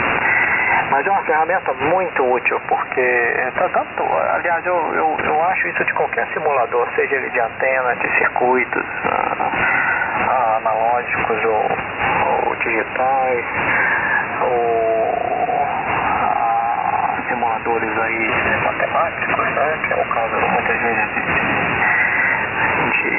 Mas 0.92 1.08
é 1.08 1.10
uma 1.10 1.24
ferramenta 1.24 1.74
muito 1.74 2.22
útil, 2.22 2.60
porque 2.68 3.02
tá 3.56 3.70
tanto, 3.70 4.04
aliás, 4.36 4.66
eu, 4.66 4.76
eu, 4.94 5.18
eu 5.24 5.44
acho 5.46 5.70
isso 5.70 5.86
de 5.86 5.94
qualquer 5.94 6.28
simulador, 6.34 6.86
seja 6.96 7.16
ele 7.16 7.30
de 7.30 7.40
antena, 7.40 7.96
de 7.96 8.10
circuitos 8.18 8.84
uh, 9.06 10.58
analógicos 10.58 11.46
ou, 11.46 11.66
ou 12.46 12.56
digitais, 12.58 13.46
ou 14.42 15.14
uh, 15.48 16.38
simuladores 17.30 17.98
aí 17.98 18.30
matemáticos, 18.66 19.50
né, 19.54 19.80
que 19.88 19.94
é 19.94 19.96
o 19.96 20.06
caso 20.10 20.36
muitas 20.36 20.78
vezes 20.78 21.10
de, 21.14 21.22
de, 22.92 23.12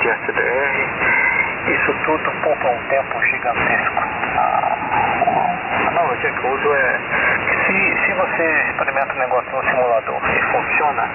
de 0.00 0.08
SDR, 0.08 0.74
isso 1.68 1.94
tudo 2.04 2.32
poupa 2.42 2.68
um 2.68 2.82
tempo 2.88 3.24
gigantesco. 3.26 4.79
A 4.90 5.88
analogia 5.88 6.30
que 6.32 6.44
eu 6.44 6.50
uso 6.50 6.74
é 6.74 6.98
se, 7.66 8.06
se 8.06 8.12
você 8.12 8.62
experimenta 8.68 9.14
um 9.14 9.18
negócio 9.18 9.50
no 9.52 9.62
simulador 9.70 10.20
e 10.24 10.42
funciona, 10.52 11.08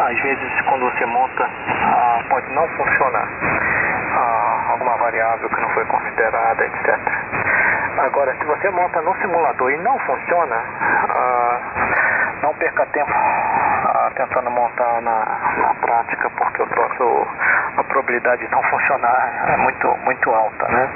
às 0.00 0.20
vezes 0.20 0.60
quando 0.62 0.90
você 0.90 1.06
monta 1.06 1.44
ah, 1.44 2.18
pode 2.28 2.52
não 2.52 2.68
funcionar. 2.68 3.28
Ah, 4.18 4.66
alguma 4.70 4.96
variável 4.96 5.48
que 5.48 5.60
não 5.60 5.68
foi 5.70 5.84
considerada, 5.84 6.64
etc. 6.64 6.98
Agora, 7.98 8.34
se 8.36 8.44
você 8.44 8.70
monta 8.70 9.00
no 9.02 9.14
simulador 9.16 9.70
e 9.70 9.76
não 9.78 9.98
funciona, 10.00 10.56
ah, 11.10 11.60
não 12.42 12.54
perca 12.54 12.84
tempo 12.86 13.12
ah, 13.12 14.10
tentando 14.14 14.50
montar 14.50 15.00
na, 15.02 15.24
na 15.58 15.74
prática, 15.80 16.30
porque 16.30 16.62
o 16.62 16.66
troço, 16.66 17.26
a 17.76 17.84
probabilidade 17.84 18.44
de 18.44 18.52
não 18.52 18.62
funcionar 18.64 19.44
é 19.48 19.56
muito, 19.56 19.88
muito 20.04 20.30
alta, 20.30 20.68
né? 20.68 20.88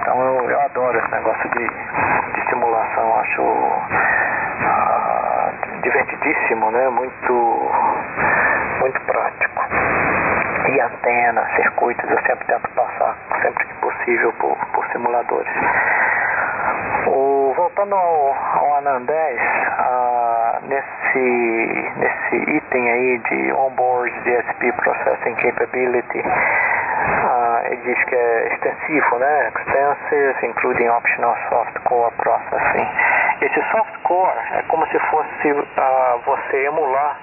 Então 0.00 0.20
eu, 0.22 0.50
eu 0.50 0.60
adoro 0.62 0.98
esse 0.98 1.10
negócio 1.10 1.50
de, 1.50 1.68
de 1.68 2.48
simulação, 2.48 3.20
acho 3.20 3.42
ah, 4.64 5.52
divertidíssimo, 5.82 6.70
né? 6.70 6.88
Muito, 6.88 7.70
muito 8.80 9.00
prático. 9.02 9.64
E 10.68 10.80
antena, 10.80 11.46
circuitos, 11.56 12.10
eu 12.10 12.20
sempre 12.26 12.46
tento 12.46 12.68
passar, 12.70 13.16
sempre 13.42 13.66
que 13.66 13.74
possível, 13.74 14.32
por, 14.34 14.56
por 14.72 14.86
simuladores. 14.88 15.52
O, 17.06 17.54
voltando 17.56 17.94
ao, 17.94 18.34
ao 18.34 18.76
ANAN 18.78 19.02
10, 19.02 19.40
ah, 19.78 20.58
nesse, 20.62 21.92
nesse 21.96 22.36
item 22.56 22.90
aí 22.90 23.18
de 23.18 23.52
Onboard 23.52 24.12
DSP 24.20 24.72
Processing 24.72 25.34
Capability, 25.36 26.22
diz 27.76 28.04
que 28.04 28.14
é 28.14 28.52
extensivo, 28.52 29.18
né? 29.18 29.48
Extensive, 29.48 30.46
including 30.46 30.88
optional 30.88 31.36
softcore 31.48 32.12
processing. 32.16 32.86
Esse 33.40 33.62
softcore 33.70 34.38
é 34.52 34.62
como 34.68 34.86
se 34.88 34.98
fosse 34.98 35.52
uh, 35.52 36.20
você 36.24 36.66
emular 36.66 37.16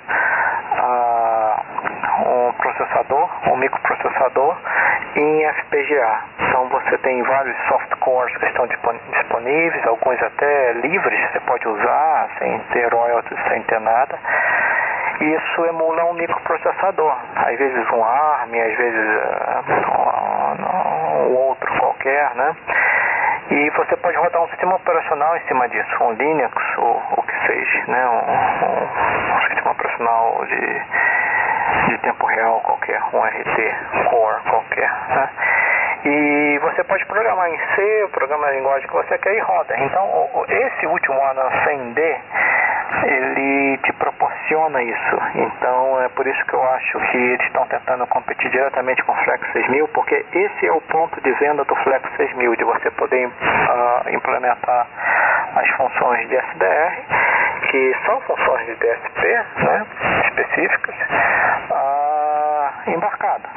uh, 0.80 2.30
um 2.30 2.54
processador, 2.54 3.30
um 3.52 3.58
microprocessador 3.58 4.58
em 5.16 5.46
FPGA. 5.54 6.20
Então 6.40 6.70
você 6.70 6.98
tem 7.00 7.22
vários 7.24 7.58
softcores 7.68 8.36
que 8.38 8.46
estão 8.46 8.68
disponíveis, 8.68 9.88
alguns 9.88 10.22
até 10.22 10.74
livres, 10.74 11.32
você 11.32 11.40
pode 11.42 11.68
usar 11.68 12.30
sem 12.40 12.60
ter 12.72 12.94
royalties, 12.94 13.40
sem 13.50 13.62
ter 13.64 13.80
nada 13.80 14.18
isso 15.22 15.66
emula 15.66 16.06
um 16.06 16.14
microprocessador. 16.14 17.16
Às 17.36 17.58
vezes 17.58 17.90
um 17.92 18.04
ARM, 18.04 18.54
às 18.54 18.78
vezes 18.78 19.10
uh, 19.16 20.25
um 20.64 21.36
outro 21.36 21.80
qualquer, 21.80 22.36
né? 22.36 22.56
E 23.52 23.70
você 23.72 23.96
pode 23.98 24.18
rodar 24.18 24.42
um 24.42 24.48
sistema 24.50 24.76
operacional 24.76 25.38
em 25.38 25.42
cima 25.48 25.70
disso, 25.70 26.04
um 26.04 26.14
Linux 26.14 26.78
ou 26.78 27.02
o 27.18 27.22
que 27.24 27.48
seja, 27.48 27.86
né? 27.88 28.10
Um, 28.10 28.66
um, 28.66 29.36
um 29.36 29.42
sistema 29.48 29.72
operacional 29.72 30.46
de, 30.46 31.90
de 31.90 31.98
tempo 32.00 32.26
real 32.26 32.60
qualquer, 32.62 33.02
um 33.14 33.24
RT 33.24 34.10
Core 34.10 34.42
qualquer, 34.50 34.92
né? 35.10 35.30
E 36.06 36.60
você 36.60 36.84
pode 36.84 37.04
programar 37.08 37.50
em 37.50 37.58
C, 37.76 38.10
programar 38.12 38.50
a 38.50 38.54
linguagem 38.54 38.88
que 38.88 38.94
você 38.94 39.18
quer 39.18 39.36
e 39.36 39.40
roda. 39.40 39.76
Então, 39.78 40.30
esse 40.48 40.86
último 40.86 41.20
ano 41.20 41.42
100D, 41.66 42.18
ele 43.06 43.78
te 43.80 43.92
proporciona 43.94 44.84
isso. 44.84 45.18
Então, 45.34 46.02
é 46.04 46.10
por 46.10 46.28
isso 46.28 46.46
que 46.46 46.54
eu 46.54 46.62
acho 46.62 47.00
que 47.00 47.18
eles 47.18 47.46
estão 47.48 47.66
tentando 47.68 48.06
competir 48.08 48.52
diretamente 48.52 49.04
com 49.04 49.14
o 49.14 49.16
Flex 49.24 49.52
6000, 49.52 49.88
porque 49.90 50.24
esse 50.32 50.68
é 50.68 50.72
o 50.72 50.82
ponto 50.82 51.20
de 51.22 51.32
venda 51.34 51.66
do 51.66 51.76
Flex 51.78 52.08
6000, 52.18 52.56
de 52.56 52.64
você 52.64 52.92
poder 52.92 53.26
uh, 53.26 54.10
implementar 54.10 54.88
as 55.56 55.70
funções 55.72 56.28
de 56.30 56.36
SDR, 56.36 56.94
que 57.72 57.96
são 58.06 58.22
funções 58.22 58.66
de 58.68 58.76
DSP, 58.76 59.28
né, 59.58 59.86
específicas, 60.26 60.96
uh, 61.72 62.05
embarcado 62.88 63.48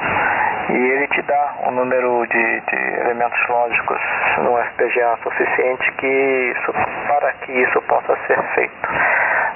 e 0.69 0.77
ele 0.77 1.07
te 1.07 1.21
dá 1.23 1.55
um 1.65 1.71
número 1.71 2.25
de, 2.27 2.61
de 2.61 2.99
elementos 3.01 3.39
lógicos 3.49 3.99
no 4.37 4.55
FPGA 4.57 5.17
suficiente 5.23 5.91
que 5.93 6.53
isso, 6.55 6.73
para 7.07 7.33
que 7.33 7.51
isso 7.51 7.81
possa 7.83 8.15
ser 8.27 8.41
feito. 8.53 8.89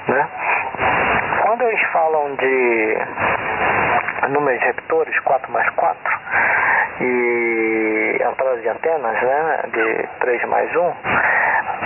Né? 0.08 0.28
Quando 1.42 1.62
eles 1.62 1.80
falam 1.92 2.34
de 2.34 2.98
número 4.28 4.58
de 4.58 4.64
repetores, 4.64 5.18
4 5.20 5.52
mais 5.52 5.68
4, 5.70 6.20
e 7.00 8.18
entrada 8.20 8.56
de 8.60 8.68
antenas, 8.68 9.22
né, 9.22 9.60
de 9.72 10.08
3 10.20 10.44
mais 10.48 10.74
1, 10.74 10.94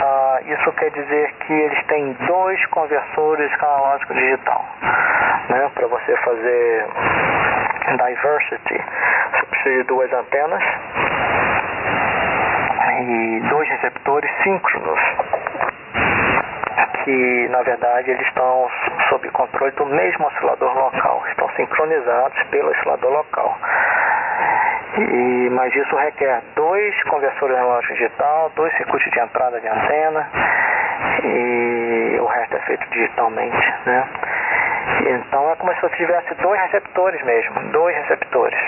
ah, 0.01 0.41
isso 0.47 0.73
quer 0.73 0.91
dizer 0.91 1.33
que 1.41 1.53
eles 1.53 1.87
têm 1.87 2.13
dois 2.27 2.65
conversores 2.67 3.51
analógico 3.61 4.15
digital, 4.15 4.65
né, 5.49 5.71
para 5.75 5.87
você 5.87 6.17
fazer 6.19 6.87
diversity, 7.97 8.85
você 9.33 9.47
precisa 9.47 9.77
de 9.77 9.83
duas 9.85 10.13
antenas 10.13 10.63
e 13.01 13.41
dois 13.49 13.69
receptores 13.69 14.31
síncronos, 14.43 15.01
que 17.05 17.49
na 17.51 17.63
verdade 17.63 18.11
eles 18.11 18.27
estão 18.27 18.69
sob 19.09 19.29
controle 19.31 19.73
do 19.73 19.87
mesmo 19.87 20.27
oscilador 20.27 20.75
local, 20.75 21.23
estão 21.29 21.49
sincronizados 21.57 22.43
pelo 22.51 22.71
oscilador 22.71 23.13
local. 23.13 23.59
E, 24.97 25.51
mas 25.51 25.75
isso 25.75 25.97
requer 25.97 26.43
dois 26.57 27.03
conversores 27.05 27.57
analógicos 27.57 27.97
digital, 27.99 28.51
dois 28.57 28.75
circuitos 28.77 29.11
de 29.11 29.21
entrada 29.21 29.61
de 29.61 29.69
antena 29.69 30.29
e 31.25 32.19
o 32.21 32.27
resto 32.27 32.57
é 32.57 32.61
feito 32.61 32.89
digitalmente, 32.91 33.75
né? 33.87 34.09
Então 35.07 35.51
é 35.51 35.57
como 35.57 35.73
se 35.75 35.81
você 35.83 35.97
tivesse 35.97 36.35
dois 36.37 36.61
receptores 36.63 37.23
mesmo, 37.23 37.61
dois 37.71 37.95
receptores. 37.97 38.59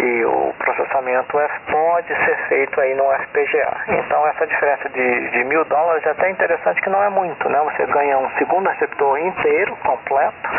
E 0.00 0.24
o 0.24 0.54
processamento 0.58 1.38
é, 1.38 1.48
pode 1.70 2.08
ser 2.08 2.36
feito 2.48 2.80
aí 2.80 2.94
no 2.94 3.04
FPGA. 3.12 3.76
Então 3.88 4.26
essa 4.28 4.46
diferença 4.46 4.88
de, 4.88 5.30
de 5.30 5.44
mil 5.44 5.64
dólares 5.64 6.04
é 6.06 6.10
até 6.10 6.30
interessante 6.30 6.80
que 6.82 6.90
não 6.90 7.02
é 7.02 7.08
muito, 7.08 7.48
né? 7.48 7.58
Você 7.60 7.86
ganha 7.86 8.18
um 8.18 8.30
segundo 8.38 8.68
receptor 8.68 9.18
inteiro, 9.18 9.76
completo, 9.76 10.50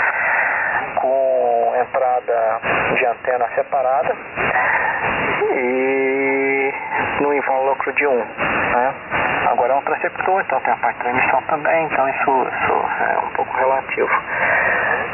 com 1.02 1.74
entrada 1.80 2.62
de 2.96 3.06
antena 3.06 3.48
separada 3.56 4.16
e 5.56 6.74
no 7.22 7.34
invólucro 7.34 7.94
de 7.94 8.08
um. 8.08 8.18
Né? 8.18 8.94
Agora 9.48 9.74
é 9.74 9.76
um 9.76 9.82
transceptor, 9.84 10.42
então 10.42 10.60
tem 10.62 10.74
a 10.74 10.78
parte 10.78 10.98
de 10.98 11.04
transmissão 11.04 11.42
também, 11.44 11.86
então 11.86 12.10
isso, 12.10 12.48
isso 12.48 13.04
é 13.04 13.20
um 13.20 13.30
pouco 13.34 13.58
relativo. 13.58 14.10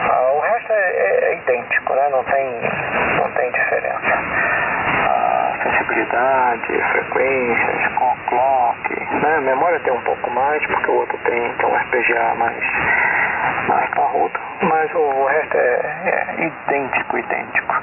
Ah, 0.10 0.32
o 0.34 0.40
resto 0.40 0.72
é, 0.72 0.76
é, 0.76 1.26
é, 1.26 1.36
idêntico, 1.36 1.94
né? 1.94 2.10
não, 2.10 2.24
tem, 2.24 2.62
não 3.18 3.32
tem 3.32 3.52
diferença. 3.52 4.12
Sensibilidade, 6.02 6.82
frequências, 6.92 7.94
com 7.96 8.16
clock, 8.28 9.00
né? 9.22 9.40
Memória 9.42 9.80
tem 9.82 9.94
um 9.94 10.02
pouco 10.02 10.32
mais, 10.32 10.66
porque 10.66 10.90
o 10.90 10.96
outro 10.96 11.18
tem, 11.20 11.54
tem 11.54 11.66
um 11.68 11.80
FPGA 11.80 12.34
mais, 12.36 12.64
mais 13.68 13.90
parrudo, 13.92 14.40
mas 14.64 14.94
o, 14.96 15.26
resto 15.26 15.58
é, 15.58 15.70
é 16.06 16.44
idêntico, 16.44 17.18
idêntico. 17.18 17.76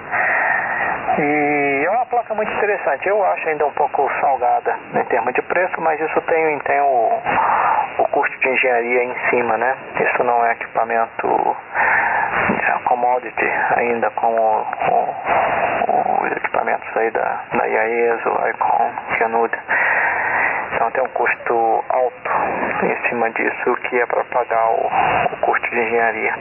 E 1.18 1.84
é 1.86 1.90
uma 1.90 2.06
placa 2.06 2.34
muito 2.34 2.52
interessante. 2.52 3.08
Eu 3.08 3.24
acho 3.24 3.48
ainda 3.48 3.66
um 3.66 3.72
pouco 3.72 4.10
salgada 4.20 4.76
em 4.94 5.04
termos 5.04 5.32
de 5.34 5.42
preço, 5.42 5.80
mas 5.80 6.00
isso 6.00 6.20
tem, 6.22 6.58
tem 6.60 6.80
o, 6.80 7.12
o 7.98 8.08
custo 8.08 8.36
de 8.40 8.48
engenharia 8.48 9.04
em 9.04 9.14
cima, 9.30 9.56
né? 9.56 9.76
Isso 10.00 10.24
não 10.24 10.44
é 10.44 10.52
equipamento 10.52 11.56
é, 12.66 12.78
commodity 12.84 13.50
ainda 13.76 14.10
como 14.10 14.42
o, 14.42 15.97
equipamentos 16.68 16.96
aí 16.96 17.10
da, 17.10 17.40
da 17.52 17.66
IAESO, 17.66 18.28
ICOM, 18.50 18.92
Cianuda. 19.16 19.58
Então 20.74 20.90
tem 20.90 21.02
um 21.02 21.08
custo 21.08 21.84
alto 21.88 22.30
em 22.82 23.08
cima 23.08 23.30
disso 23.30 23.74
que 23.88 23.98
é 23.98 24.04
para 24.06 24.22
pagar 24.24 24.68
o, 24.70 24.90
o 25.32 25.36
custo 25.40 25.70
de 25.70 25.80
engenharia. 25.80 26.34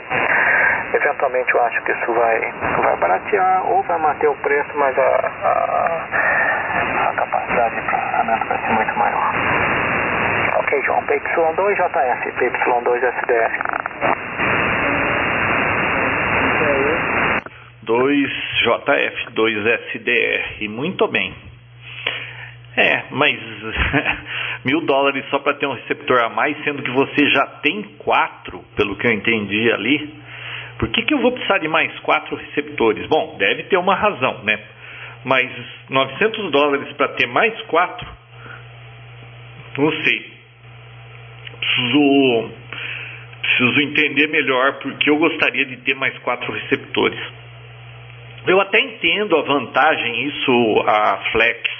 Eventualmente 0.93 1.53
eu 1.53 1.63
acho 1.63 1.81
que 1.83 1.91
isso 1.91 2.13
vai, 2.13 2.53
vai 2.83 2.95
baratear 2.97 3.71
ou 3.71 3.81
vai 3.83 3.97
manter 3.99 4.27
o 4.27 4.35
preço, 4.35 4.69
mas 4.75 4.97
a, 4.97 5.31
a, 5.43 7.09
a 7.09 7.13
capacidade 7.15 7.75
de 7.75 7.81
processamento 7.81 8.47
vai 8.47 8.57
ser 8.57 8.69
muito 8.69 8.99
maior. 8.99 9.31
Ok, 10.59 10.81
João, 10.83 11.01
PY2JS, 11.03 12.33
PY2SDF. 12.37 13.51
2JF, 17.87 19.33
2SDR. 19.33 20.69
Muito 20.69 21.07
bem. 21.07 21.33
É, 22.75 23.05
mas 23.09 23.39
mil 24.63 24.81
dólares 24.81 25.25
só 25.29 25.39
para 25.39 25.55
ter 25.55 25.65
um 25.65 25.73
receptor 25.73 26.19
a 26.19 26.29
mais, 26.29 26.55
sendo 26.63 26.83
que 26.83 26.91
você 26.91 27.27
já 27.31 27.47
tem 27.63 27.81
quatro, 27.97 28.63
pelo 28.75 28.95
que 28.95 29.07
eu 29.07 29.11
entendi 29.11 29.71
ali. 29.71 30.13
Por 30.77 30.89
que, 30.89 31.01
que 31.01 31.13
eu 31.13 31.19
vou 31.19 31.31
precisar 31.31 31.57
de 31.57 31.67
mais 31.67 31.97
quatro 32.01 32.35
receptores? 32.35 33.07
Bom, 33.07 33.35
deve 33.39 33.63
ter 33.63 33.77
uma 33.77 33.95
razão, 33.95 34.43
né? 34.43 34.59
Mas 35.25 35.49
900 35.89 36.51
dólares 36.51 36.93
para 36.93 37.07
ter 37.09 37.25
mais 37.25 37.59
quatro? 37.63 38.07
Não 39.77 39.91
sei. 40.03 40.33
Preciso, 41.59 42.51
preciso 43.41 43.81
entender 43.81 44.27
melhor 44.27 44.73
porque 44.79 45.09
eu 45.09 45.17
gostaria 45.17 45.65
de 45.65 45.77
ter 45.77 45.95
mais 45.95 46.15
quatro 46.19 46.51
receptores. 46.51 47.19
Eu 48.47 48.61
até 48.61 48.79
entendo 48.79 49.35
a 49.35 49.41
vantagem, 49.41 50.27
isso 50.27 50.83
a 50.87 51.17
Flex 51.31 51.77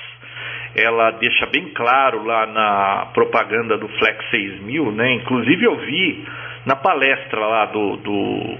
ela 0.75 1.12
deixa 1.12 1.45
bem 1.47 1.69
claro 1.69 2.23
lá 2.23 2.45
na 2.45 3.08
propaganda 3.13 3.77
do 3.77 3.88
Flex 3.88 4.30
6000, 4.30 4.91
né? 4.91 5.13
Inclusive 5.13 5.65
eu 5.65 5.75
vi 5.77 6.25
na 6.65 6.75
palestra 6.75 7.39
lá 7.39 7.65
do, 7.65 7.95
do 7.97 8.58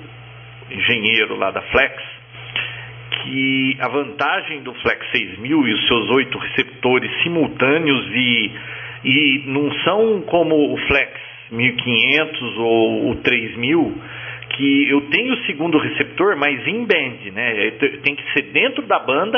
engenheiro 0.72 1.36
lá 1.36 1.52
da 1.52 1.62
Flex 1.62 2.04
que 3.24 3.78
a 3.82 3.88
vantagem 3.89 4.62
do 4.62 4.74
Flex 4.76 5.06
6000 5.12 5.67
e 5.67 5.74
os 5.74 5.88
seus 5.88 6.10
oito 6.12 6.38
receptores 6.38 7.12
simultâneos 7.24 8.08
e, 8.13 8.52
e 9.04 9.43
não 9.48 9.72
são 9.84 10.22
como 10.22 10.74
o 10.74 10.78
Flex 10.88 11.12
1500 11.52 12.58
ou 12.58 13.12
o 13.12 13.15
3000 13.17 14.02
que 14.50 14.90
eu 14.90 15.02
tenho 15.10 15.34
o 15.34 15.46
segundo 15.46 15.78
receptor, 15.78 16.36
mas 16.38 16.66
em 16.68 16.86
band, 16.86 17.32
né? 17.34 17.72
Tem 18.04 18.16
que 18.16 18.34
ser 18.34 18.44
dentro 18.52 18.86
da 18.86 19.00
banda 19.00 19.38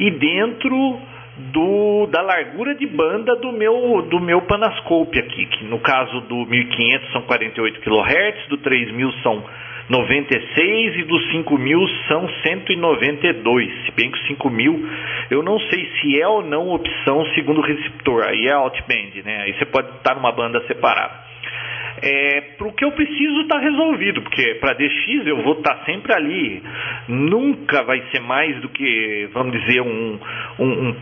e 0.00 0.10
dentro 0.10 1.00
do, 1.36 2.06
da 2.06 2.22
largura 2.22 2.74
de 2.74 2.86
banda 2.86 3.36
do 3.36 3.52
meu, 3.52 4.02
do 4.10 4.20
meu 4.20 4.42
Panascope 4.42 5.18
aqui, 5.18 5.46
que 5.46 5.64
no 5.64 5.78
caso 5.78 6.20
do 6.22 6.46
1500 6.46 7.12
são 7.12 7.22
48 7.22 7.80
kHz, 7.80 8.48
do 8.48 8.56
3000 8.58 9.12
são 9.22 9.44
96 9.88 10.96
e 10.96 11.02
dos 11.04 11.30
5000 11.30 11.88
são 12.08 12.28
192. 12.42 13.84
Se 13.84 13.92
bem 13.92 14.10
que 14.10 14.18
o 14.18 14.26
5000 14.26 14.88
eu 15.30 15.42
não 15.42 15.58
sei 15.60 15.88
se 16.00 16.20
é 16.20 16.26
ou 16.26 16.42
não 16.42 16.70
opção 16.70 17.24
segundo 17.34 17.60
receptor, 17.60 18.26
aí 18.26 18.46
é 18.46 18.56
outband, 18.56 19.22
né? 19.24 19.42
Aí 19.42 19.52
você 19.54 19.66
pode 19.66 19.88
estar 19.96 20.14
numa 20.14 20.32
banda 20.32 20.60
separada 20.66 21.25
é, 22.02 22.40
para 22.56 22.66
o 22.66 22.72
que 22.72 22.84
eu 22.84 22.92
preciso 22.92 23.42
está 23.42 23.58
resolvido, 23.58 24.22
porque 24.22 24.54
para 24.60 24.74
DX 24.74 25.26
eu 25.26 25.42
vou 25.42 25.54
estar 25.54 25.74
tá 25.74 25.84
sempre 25.84 26.12
ali, 26.12 26.62
nunca 27.08 27.82
vai 27.82 28.02
ser 28.10 28.20
mais 28.20 28.60
do 28.60 28.68
que, 28.68 29.28
vamos 29.32 29.58
dizer, 29.60 29.80
um, 29.80 30.18
um, 30.58 30.88
um 30.88 30.96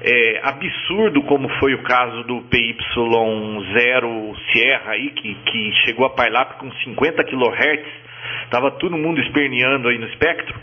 é, 0.00 0.40
absurdo, 0.44 1.22
como 1.22 1.48
foi 1.58 1.74
o 1.74 1.82
caso 1.82 2.22
do 2.24 2.42
PY0 2.42 4.36
Sierra 4.52 4.92
aí, 4.92 5.10
que, 5.10 5.34
que 5.34 5.72
chegou 5.84 6.06
a 6.06 6.10
Pylap 6.10 6.58
com 6.58 6.70
50 6.70 7.24
kHz, 7.24 7.84
estava 8.44 8.70
todo 8.72 8.96
mundo 8.96 9.20
esperneando 9.20 9.88
aí 9.88 9.98
no 9.98 10.06
espectro. 10.06 10.54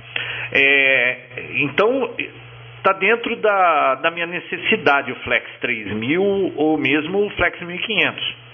É, 0.53 1.17
então, 1.55 2.13
está 2.77 2.93
dentro 2.93 3.35
da, 3.37 3.95
da 3.95 4.11
minha 4.11 4.27
necessidade 4.27 5.11
o 5.11 5.15
Flex 5.15 5.49
3000 5.59 6.53
ou 6.55 6.77
mesmo 6.77 7.25
o 7.25 7.29
Flex 7.31 7.59
1500. 7.59 8.44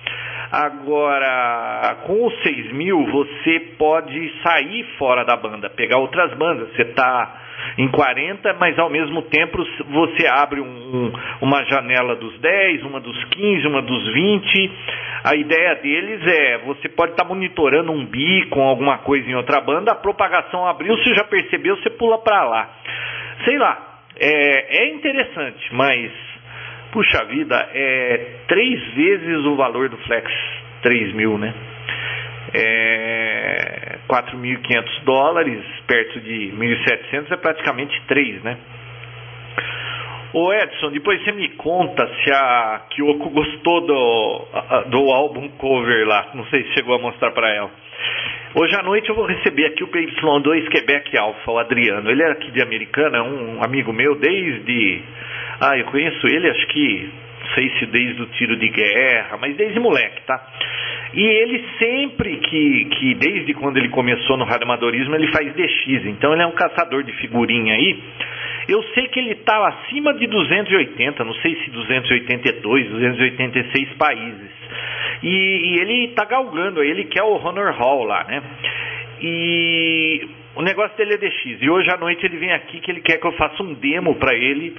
Agora, 0.52 2.00
com 2.06 2.26
os 2.26 2.44
6 2.44 2.74
mil, 2.74 3.06
você 3.06 3.60
pode 3.78 4.34
sair 4.44 4.84
fora 4.98 5.24
da 5.24 5.38
banda, 5.38 5.70
pegar 5.70 5.98
outras 5.98 6.34
bandas. 6.34 6.76
Você 6.76 6.82
está 6.82 7.42
em 7.78 7.88
40, 7.88 8.54
mas 8.60 8.78
ao 8.78 8.90
mesmo 8.90 9.22
tempo 9.24 9.64
você 9.90 10.28
abre 10.28 10.60
um, 10.60 11.14
uma 11.42 11.64
janela 11.66 12.16
dos 12.16 12.38
10, 12.40 12.84
uma 12.84 13.00
dos 13.00 13.24
15, 13.26 13.68
uma 13.68 13.82
dos 13.82 14.14
20. 14.14 14.72
A 15.24 15.36
ideia 15.36 15.76
deles 15.76 16.22
é, 16.28 16.58
você 16.66 16.90
pode 16.90 17.12
estar 17.12 17.24
tá 17.24 17.30
monitorando 17.30 17.92
um 17.94 18.06
bi 18.06 18.48
com 18.50 18.62
alguma 18.62 18.98
coisa 19.00 19.30
em 19.30 19.36
outra 19.36 19.62
banda, 19.62 19.94
a 19.94 19.96
propagação 19.96 20.68
abriu, 20.68 20.98
você 20.98 21.14
já 21.16 21.24
percebeu, 21.24 21.78
você 21.78 21.92
pula 21.92 22.18
para 22.18 22.44
lá. 22.44 22.70
Sei 23.46 23.58
lá, 23.58 24.02
é, 24.20 24.84
é 24.84 24.94
interessante, 24.94 25.74
mas 25.74 26.31
puxa 26.92 27.24
vida, 27.26 27.70
é 27.74 28.26
três 28.48 28.94
vezes 28.94 29.46
o 29.46 29.56
valor 29.56 29.90
do 29.90 29.98
Flex 29.98 30.32
3000, 30.84 31.38
né? 31.38 31.54
É 32.54 33.98
4.500 34.08 35.04
dólares, 35.04 35.64
perto 35.88 36.20
de 36.20 36.52
1.700 36.54 37.32
é 37.32 37.38
praticamente 37.38 38.02
3, 38.08 38.44
né? 38.44 38.58
Ô 40.34 40.54
Edson, 40.54 40.92
depois 40.92 41.22
você 41.24 41.34
me 41.34 41.50
conta 41.50 42.08
se 42.08 42.32
a 42.32 42.82
Kyoko 42.90 43.30
gostou 43.32 43.82
do, 43.82 44.48
do 44.90 45.12
álbum 45.12 45.50
cover 45.58 46.08
lá. 46.08 46.30
Não 46.34 46.46
sei 46.46 46.64
se 46.64 46.74
chegou 46.74 46.96
a 46.96 47.00
mostrar 47.00 47.32
para 47.32 47.50
ela. 47.54 47.70
Hoje 48.56 48.76
à 48.76 48.84
noite 48.84 49.10
eu 49.10 49.16
vou 49.16 49.26
receber 49.26 49.66
aqui 49.66 49.84
o 49.84 49.88
PY2 49.88 50.70
Quebec 50.70 51.18
Alpha, 51.18 51.52
o 51.52 51.58
Adriano. 51.58 52.10
Ele 52.10 52.24
é 52.24 52.32
aqui 52.32 52.50
de 52.52 52.62
Americana, 52.62 53.18
é 53.18 53.22
um 53.22 53.64
amigo 53.64 53.92
meu 53.92 54.16
desde 54.16 55.02
ah, 55.62 55.78
eu 55.78 55.86
conheço 55.86 56.26
ele, 56.26 56.50
acho 56.50 56.68
que, 56.68 57.10
sei 57.54 57.70
se 57.78 57.86
desde 57.86 58.20
o 58.20 58.26
tiro 58.28 58.58
de 58.58 58.68
guerra, 58.68 59.38
mas 59.40 59.56
desde 59.56 59.80
moleque, 59.80 60.24
tá? 60.26 60.44
E 61.14 61.22
ele 61.22 61.64
sempre 61.78 62.38
que, 62.38 62.86
que 62.86 63.14
desde 63.14 63.54
quando 63.54 63.78
ele 63.78 63.90
começou 63.90 64.38
no 64.38 64.46
radioamadorismo, 64.46 65.14
ele 65.14 65.28
faz 65.28 65.54
DX, 65.54 66.06
então 66.08 66.34
ele 66.34 66.42
é 66.42 66.48
um 66.48 66.54
caçador 66.54 67.04
de 67.04 67.12
figurinha 67.14 67.76
aí. 67.76 68.00
Eu 68.70 68.82
sei 68.96 69.08
que 69.10 69.20
ele 69.20 69.34
está 69.34 69.68
acima 69.68 70.16
de 70.16 70.26
280, 70.26 71.24
não 71.24 71.34
sei 71.36 71.56
se 71.64 71.70
282, 71.70 72.90
286 72.90 73.90
países. 74.00 74.50
E, 75.22 75.28
e 75.28 75.80
ele 75.80 76.06
está 76.06 76.26
galgando, 76.26 76.82
ele 76.82 77.04
quer 77.04 77.22
o 77.22 77.36
Honor 77.36 77.72
Hall 77.74 78.04
lá, 78.04 78.24
né? 78.24 78.42
E 79.22 80.28
o 80.56 80.64
negócio 80.64 80.98
dele 80.98 81.14
é 81.14 81.18
DX. 81.18 81.62
E 81.62 81.70
hoje 81.70 81.90
à 81.92 81.98
noite 81.98 82.26
ele 82.26 82.38
vem 82.38 82.52
aqui 82.52 82.80
que 82.80 82.90
ele 82.90 83.02
quer 83.02 83.18
que 83.18 83.28
eu 83.28 83.32
faça 83.34 83.62
um 83.62 83.74
demo 83.76 84.16
para 84.16 84.34
ele 84.34 84.76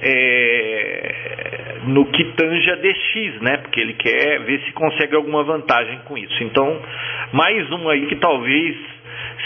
é, 0.00 1.76
no 1.86 2.06
que 2.06 2.24
tange 2.32 2.70
a 2.70 2.76
DX, 2.76 3.40
né? 3.40 3.56
Porque 3.58 3.80
ele 3.80 3.94
quer 3.94 4.40
ver 4.40 4.60
se 4.62 4.72
consegue 4.72 5.16
alguma 5.16 5.42
vantagem 5.42 5.98
com 6.04 6.16
isso. 6.16 6.42
Então, 6.44 6.80
mais 7.32 7.70
um 7.72 7.88
aí 7.88 8.06
que 8.06 8.16
talvez 8.16 8.76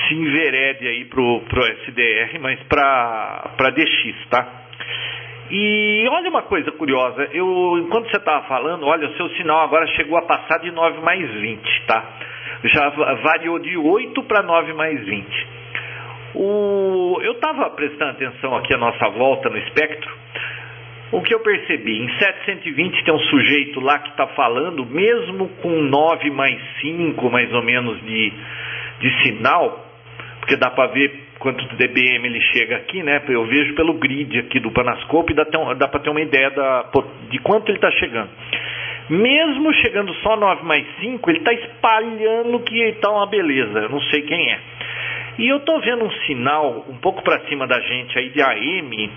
se 0.09 0.15
enverede 0.15 0.87
aí 0.87 1.05
pro, 1.07 1.41
pro 1.49 1.65
SDR, 1.65 2.39
mas 2.41 2.61
para 2.65 3.71
DX, 3.71 4.27
tá? 4.31 4.63
E 5.51 6.09
olha 6.11 6.31
uma 6.31 6.43
coisa 6.43 6.73
curiosa, 6.73 7.29
eu 7.33 7.79
enquanto 7.79 8.11
você 8.11 8.17
estava 8.17 8.47
falando, 8.47 8.87
olha, 8.87 9.07
o 9.07 9.17
seu 9.17 9.29
sinal 9.31 9.61
agora 9.61 9.87
chegou 9.89 10.17
a 10.17 10.23
passar 10.23 10.59
de 10.61 10.71
9 10.71 11.03
mais 11.03 11.31
20, 11.31 11.83
tá? 11.87 12.05
Já 12.65 12.89
variou 12.89 13.59
de 13.59 13.77
8 13.77 14.23
para 14.23 14.43
9 14.43 14.73
mais 14.73 15.05
20. 15.05 15.62
O, 16.35 17.19
eu 17.23 17.33
estava 17.33 17.69
prestando 17.71 18.13
atenção 18.13 18.57
aqui 18.57 18.75
à 18.75 18.79
nossa 18.79 19.09
volta 19.11 19.51
no 19.51 19.59
espectro 19.59 20.11
o 21.13 21.21
que 21.21 21.35
eu 21.35 21.41
percebi? 21.41 21.99
Em 21.99 22.09
720 22.19 23.05
tem 23.05 23.15
um 23.15 23.19
sujeito 23.19 23.81
lá 23.81 23.99
que 23.99 24.09
está 24.09 24.27
falando, 24.29 24.87
mesmo 24.87 25.47
com 25.61 25.69
9 25.69 26.31
mais 26.31 26.59
5, 26.81 27.31
mais 27.31 27.53
ou 27.53 27.63
menos, 27.63 28.01
de, 28.01 28.33
de 28.99 29.23
sinal, 29.23 29.87
porque 30.41 30.57
dá 30.57 30.71
para 30.71 30.91
ver 30.91 31.13
quanto 31.39 31.63
dBm 31.77 32.25
ele 32.25 32.41
chega 32.53 32.77
aqui, 32.77 33.03
né? 33.03 33.21
Eu 33.29 33.45
vejo 33.45 33.75
pelo 33.75 33.95
grid 33.95 34.39
aqui 34.39 34.59
do 34.59 34.71
Panascope 34.71 35.33
e 35.33 35.37
dá, 35.37 35.45
dá 35.77 35.87
para 35.87 36.01
ter 36.01 36.09
uma 36.09 36.21
ideia 36.21 36.51
da, 36.51 36.87
de 37.29 37.39
quanto 37.41 37.69
ele 37.69 37.77
está 37.77 37.91
chegando. 37.91 38.31
Mesmo 39.11 39.71
chegando 39.75 40.15
só 40.23 40.35
9 40.35 40.65
mais 40.65 40.87
5, 40.99 41.31
ele 41.31 41.39
está 41.41 41.53
espalhando 41.53 42.59
que 42.61 42.83
está 42.85 43.11
uma 43.11 43.27
beleza, 43.27 43.81
eu 43.81 43.91
não 43.91 44.01
sei 44.05 44.23
quem 44.23 44.51
é. 44.51 44.59
E 45.39 45.49
eu 45.49 45.59
estou 45.59 45.81
vendo 45.81 46.05
um 46.05 46.11
sinal 46.27 46.85
um 46.89 46.97
pouco 46.99 47.23
para 47.23 47.41
cima 47.49 47.67
da 47.67 47.81
gente 47.81 48.19
aí 48.19 48.31
de 48.31 48.43
AM 48.43 49.11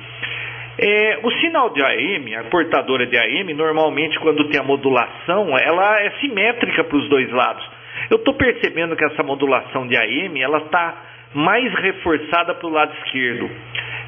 é, 0.78 1.20
o 1.24 1.32
sinal 1.40 1.70
de 1.70 1.82
AM, 1.82 2.36
a 2.36 2.44
portadora 2.46 3.06
de 3.08 3.18
AM, 3.18 3.54
normalmente 3.54 4.20
quando 4.20 4.50
tem 4.50 4.60
a 4.60 4.64
modulação, 4.64 5.58
ela 5.58 6.02
é 6.02 6.12
simétrica 6.20 6.84
para 6.84 6.98
os 6.98 7.08
dois 7.10 7.32
lados. 7.32 7.66
Eu 8.10 8.18
estou 8.18 8.34
percebendo 8.34 8.96
que 8.96 9.06
essa 9.06 9.24
modulação 9.24 9.88
de 9.88 9.96
AM 9.96 10.42
ela 10.42 10.58
está 10.58 10.96
mais 11.34 11.74
reforçada 11.76 12.56
para 12.56 12.68
o 12.68 12.72
lado 12.72 12.94
esquerdo. 13.06 13.50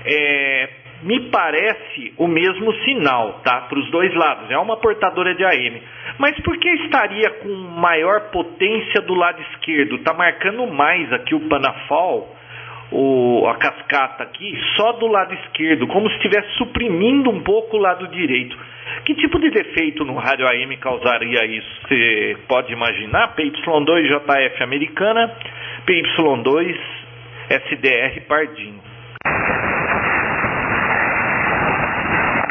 É, 0.05 0.69
me 1.03 1.29
parece 1.29 2.13
o 2.17 2.27
mesmo 2.27 2.73
sinal, 2.83 3.41
tá? 3.43 3.61
Para 3.61 3.79
os 3.79 3.89
dois 3.91 4.13
lados. 4.15 4.49
É 4.49 4.57
uma 4.57 4.77
portadora 4.77 5.35
de 5.35 5.43
AM. 5.43 5.81
Mas 6.17 6.39
por 6.41 6.57
que 6.57 6.69
estaria 6.69 7.29
com 7.41 7.49
maior 7.49 8.31
potência 8.31 9.01
do 9.01 9.13
lado 9.13 9.41
esquerdo? 9.53 9.95
Está 9.97 10.13
marcando 10.13 10.65
mais 10.67 11.11
aqui 11.13 11.35
o 11.35 11.47
Panafol 11.47 12.35
o, 12.91 13.45
a 13.47 13.55
cascata 13.55 14.23
aqui 14.23 14.57
só 14.75 14.93
do 14.93 15.07
lado 15.07 15.33
esquerdo, 15.33 15.87
como 15.87 16.09
se 16.09 16.15
estivesse 16.15 16.49
suprimindo 16.57 17.29
um 17.29 17.41
pouco 17.41 17.77
o 17.77 17.79
lado 17.79 18.07
direito. 18.07 18.57
Que 19.05 19.13
tipo 19.15 19.39
de 19.39 19.49
defeito 19.49 20.05
no 20.05 20.15
rádio 20.15 20.47
AM 20.47 20.75
causaria 20.77 21.45
isso? 21.45 21.69
Você 21.87 22.37
pode 22.47 22.71
imaginar? 22.71 23.35
PY2JF 23.35 24.61
americana, 24.61 25.35
PY2 25.85 26.77
SDR 27.49 28.21
Pardinho. 28.27 28.87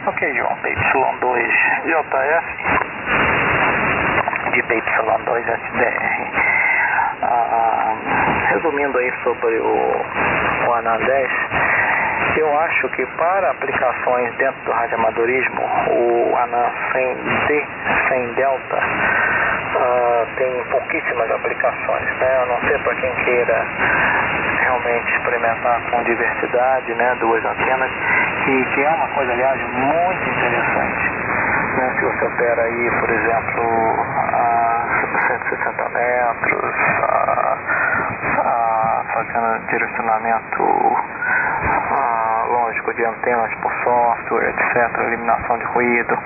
Ok, 0.07 0.35
João, 0.35 0.57
PY2JF 0.63 2.45
e 4.55 4.63
PY2SDR. 4.63 6.07
Ah, 7.23 7.97
resumindo 8.51 8.99
aí 8.99 9.13
sobre 9.25 9.59
o, 9.59 10.05
o 10.69 10.73
ANAN 10.75 10.99
10, 10.99 11.31
eu 12.41 12.61
acho 12.61 12.89
que 12.91 13.07
para 13.17 13.51
aplicações 13.51 14.35
dentro 14.37 14.61
do 14.65 14.73
radioamadorismo, 14.73 15.63
o 15.91 16.37
ANAN 16.37 16.71
100D, 16.93 17.67
100 18.09 18.35
Delta, 18.35 18.77
uh, 18.77 20.27
tem 20.37 20.65
pouquíssimas 20.65 21.31
aplicações, 21.31 22.19
né? 22.19 22.43
a 22.43 22.47
não 22.47 22.61
ser 22.69 22.79
para 22.83 22.95
quem 22.97 23.15
queira 23.25 23.67
realmente 24.61 25.13
experimentar 25.17 25.81
com 25.91 26.03
diversidade, 26.03 26.95
né? 26.95 27.17
duas 27.21 27.45
antenas, 27.45 27.91
que, 28.45 28.65
que 28.75 28.83
é 28.83 28.91
uma 28.91 29.09
coisa, 29.09 29.33
aliás, 29.33 29.61
muito 29.73 30.29
interessante. 30.29 31.11
Né? 31.77 31.95
Se 31.99 32.05
você 32.05 32.25
opera 32.27 32.63
aí, 32.63 32.91
por 33.01 33.11
exemplo, 33.11 34.07
a 34.33 34.87
160 35.29 35.89
metros, 35.89 36.75
a, 37.03 37.59
a, 38.41 39.05
fazendo 39.13 39.67
direcionamento 39.69 41.16
antenas 43.07 43.55
por 43.63 43.73
software, 43.85 44.51
etc., 44.51 44.99
eliminação 45.01 45.59
de 45.59 45.65
ruído. 45.65 46.19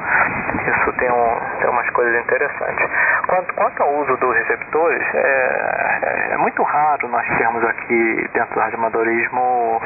Isso 0.66 0.92
tem, 0.94 1.10
um, 1.10 1.36
tem 1.60 1.70
umas 1.70 1.88
coisas 1.90 2.20
interessantes. 2.22 2.88
Quanto, 3.26 3.54
quanto 3.54 3.82
ao 3.82 3.94
uso 3.94 4.16
dos 4.16 4.36
receptores, 4.36 5.02
é, 5.14 6.28
é, 6.30 6.34
é 6.34 6.36
muito 6.38 6.62
raro 6.62 7.08
nós 7.08 7.26
termos 7.38 7.64
aqui 7.64 8.28
dentro 8.32 8.54
do 8.54 8.60
radioamadorismo 8.60 9.80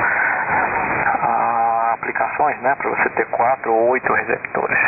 aplicações 1.94 2.60
né, 2.60 2.74
para 2.76 2.90
você 2.90 3.08
ter 3.10 3.26
quatro 3.26 3.72
ou 3.72 3.88
oito 3.90 4.12
receptores, 4.12 4.78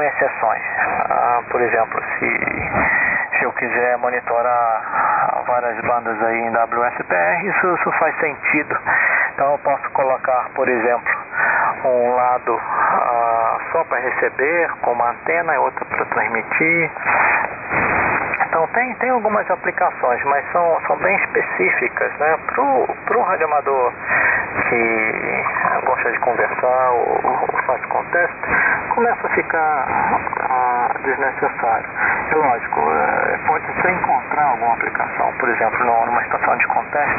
com 0.00 0.02
exceções. 0.02 0.62
Ah, 1.10 1.42
por 1.50 1.60
exemplo, 1.60 2.02
se, 2.18 3.38
se 3.38 3.44
eu 3.44 3.52
quiser 3.52 3.98
monitorar 3.98 5.44
várias 5.46 5.78
bandas 5.84 6.22
aí 6.22 6.38
em 6.38 6.50
WSPR, 6.50 7.46
isso, 7.46 7.74
isso 7.74 7.92
faz 7.98 8.16
sentido 8.18 8.78
então 9.40 9.52
eu 9.52 9.58
posso 9.60 9.90
colocar, 9.92 10.50
por 10.54 10.68
exemplo, 10.68 11.14
um 11.82 12.14
lado 12.14 12.54
uh, 12.56 13.72
só 13.72 13.82
para 13.84 14.00
receber, 14.00 14.70
com 14.82 14.92
uma 14.92 15.12
antena 15.12 15.54
e 15.54 15.56
outra 15.56 15.82
para 15.86 16.04
transmitir. 16.04 16.90
Então 18.46 18.66
tem, 18.74 18.94
tem 18.96 19.08
algumas 19.08 19.50
aplicações, 19.50 20.22
mas 20.24 20.44
são, 20.52 20.78
são 20.86 20.96
bem 20.98 21.16
específicas, 21.16 22.12
né? 22.18 22.36
Para 22.54 23.16
o 23.16 23.22
radioamador 23.22 23.92
que 24.68 25.44
gosta 25.86 26.12
de 26.12 26.18
conversar 26.18 26.90
ou, 26.90 27.20
ou 27.24 27.62
faz 27.62 27.82
contest, 27.86 28.34
começa 29.00 29.26
a 29.26 29.30
ficar 29.30 29.88
uh, 29.88 31.02
desnecessário. 31.02 31.88
É 32.30 32.34
lógico, 32.34 32.80
uh, 32.80 33.46
pode 33.46 33.64
ser 33.80 33.92
encontrar 33.92 34.44
alguma 34.44 34.74
aplicação, 34.74 35.32
por 35.38 35.48
exemplo, 35.48 35.86
numa 35.86 36.20
estação 36.20 36.54
de 36.58 36.66
contest, 36.66 37.18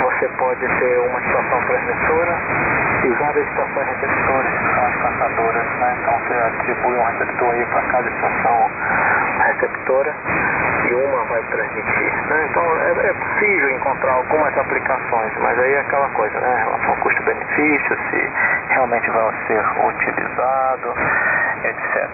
você 0.00 0.28
pode 0.38 0.60
ter 0.60 0.98
uma 1.00 1.18
estação 1.18 1.60
transmissora 1.66 2.38
e 3.02 3.08
várias 3.08 3.48
estações 3.48 3.86
receptoras, 3.88 4.52
que 4.52 4.74
são 4.74 4.86
as 4.86 4.96
caçadoras, 4.96 5.66
né? 5.80 5.96
Então 6.00 6.18
você 6.20 6.34
atribui 6.34 6.96
um 6.96 7.04
receptor 7.04 7.50
aí 7.50 7.66
para 7.66 7.82
cada 7.82 8.08
estação 8.08 8.70
receptora 9.44 10.14
e 10.88 10.94
uma 10.94 11.24
vai 11.24 11.42
transmitir. 11.42 12.28
Né? 12.28 12.46
Então 12.50 12.64
é, 12.76 13.08
é, 13.08 13.12
possível 13.12 13.70
encontrar 13.72 14.12
algumas 14.12 14.56
aplicações, 14.58 15.32
mas 15.40 15.58
aí 15.58 15.72
é 15.72 15.80
aquela 15.80 16.08
coisa, 16.10 16.38
né? 16.38 16.54
Em 16.54 16.64
relação 16.64 16.90
ao 16.90 16.96
custo-benefício, 16.96 17.98
se 18.10 18.32
realmente 18.74 19.08
vai 19.10 19.32
ser 19.46 19.64
utilizado, 19.86 20.94
etc. 21.64 22.10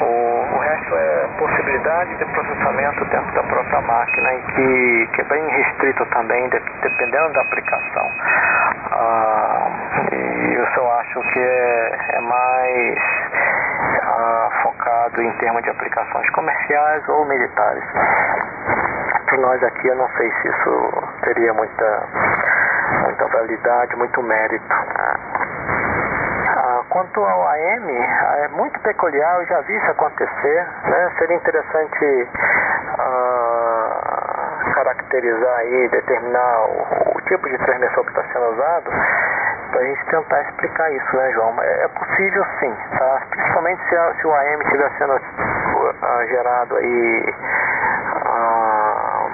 O, 0.00 0.04
o 0.04 0.58
resto 0.58 0.96
é 0.96 1.28
possibilidade 1.36 2.16
de 2.16 2.24
processamento 2.26 3.04
dentro 3.06 3.32
da 3.34 3.42
própria 3.42 3.80
máquina 3.82 4.30
que, 4.54 5.08
que 5.12 5.20
é 5.20 5.24
bem 5.24 5.46
restrito 5.48 6.06
também, 6.06 6.48
de, 6.48 6.60
dependendo 6.82 7.32
da 7.34 7.40
aplicação. 7.42 8.10
Ah, 8.92 9.70
e 10.12 10.54
isso 10.54 10.80
eu 10.80 10.92
acho 10.92 11.20
que 11.20 11.38
é, 11.38 11.98
é 12.14 12.20
mais 12.20 12.98
ah, 14.02 14.48
focado 14.62 15.22
em 15.22 15.30
termos 15.32 15.62
de 15.62 15.70
aplicações 15.70 16.30
comerciais 16.30 17.08
ou 17.08 17.24
militares. 17.26 17.84
Para 19.26 19.38
nós 19.38 19.62
aqui, 19.62 19.88
eu 19.88 19.96
não 19.96 20.08
sei 20.16 20.30
se 20.40 20.48
isso 20.48 20.92
teria 21.22 21.52
muita, 21.52 22.02
muita 23.04 23.26
validade, 23.26 23.96
muito 23.96 24.22
mérito. 24.22 24.74
Quanto 27.00 27.24
ao 27.24 27.48
AM, 27.48 27.90
é 27.90 28.48
muito 28.48 28.78
peculiar, 28.80 29.40
eu 29.40 29.46
já 29.46 29.62
vi 29.62 29.74
isso 29.74 29.90
acontecer. 29.90 30.66
Né? 30.84 31.10
Seria 31.16 31.34
interessante 31.34 32.28
uh, 32.98 33.96
caracterizar 34.74 35.56
aí, 35.60 35.88
determinar 35.88 36.66
o, 36.66 37.16
o, 37.16 37.20
tipo 37.22 37.48
de 37.48 37.56
transmissão 37.56 38.04
que 38.04 38.10
está 38.10 38.22
sendo 38.30 38.50
usado, 38.52 38.90
para 39.70 39.80
a 39.80 39.84
gente 39.84 40.04
tentar 40.10 40.42
explicar 40.42 40.92
isso, 40.92 41.16
né, 41.16 41.32
João? 41.32 41.54
É, 41.62 41.84
é 41.84 41.88
possível 41.88 42.44
sim, 42.60 42.76
tá? 42.98 43.22
principalmente 43.30 43.82
se, 43.88 43.96
se 44.20 44.26
o 44.26 44.34
AM 44.34 44.62
estiver 44.62 44.90
sendo 44.98 45.14
uh, 45.14 46.26
gerado 46.28 46.76
aí 46.76 47.34
uh, 48.26 49.30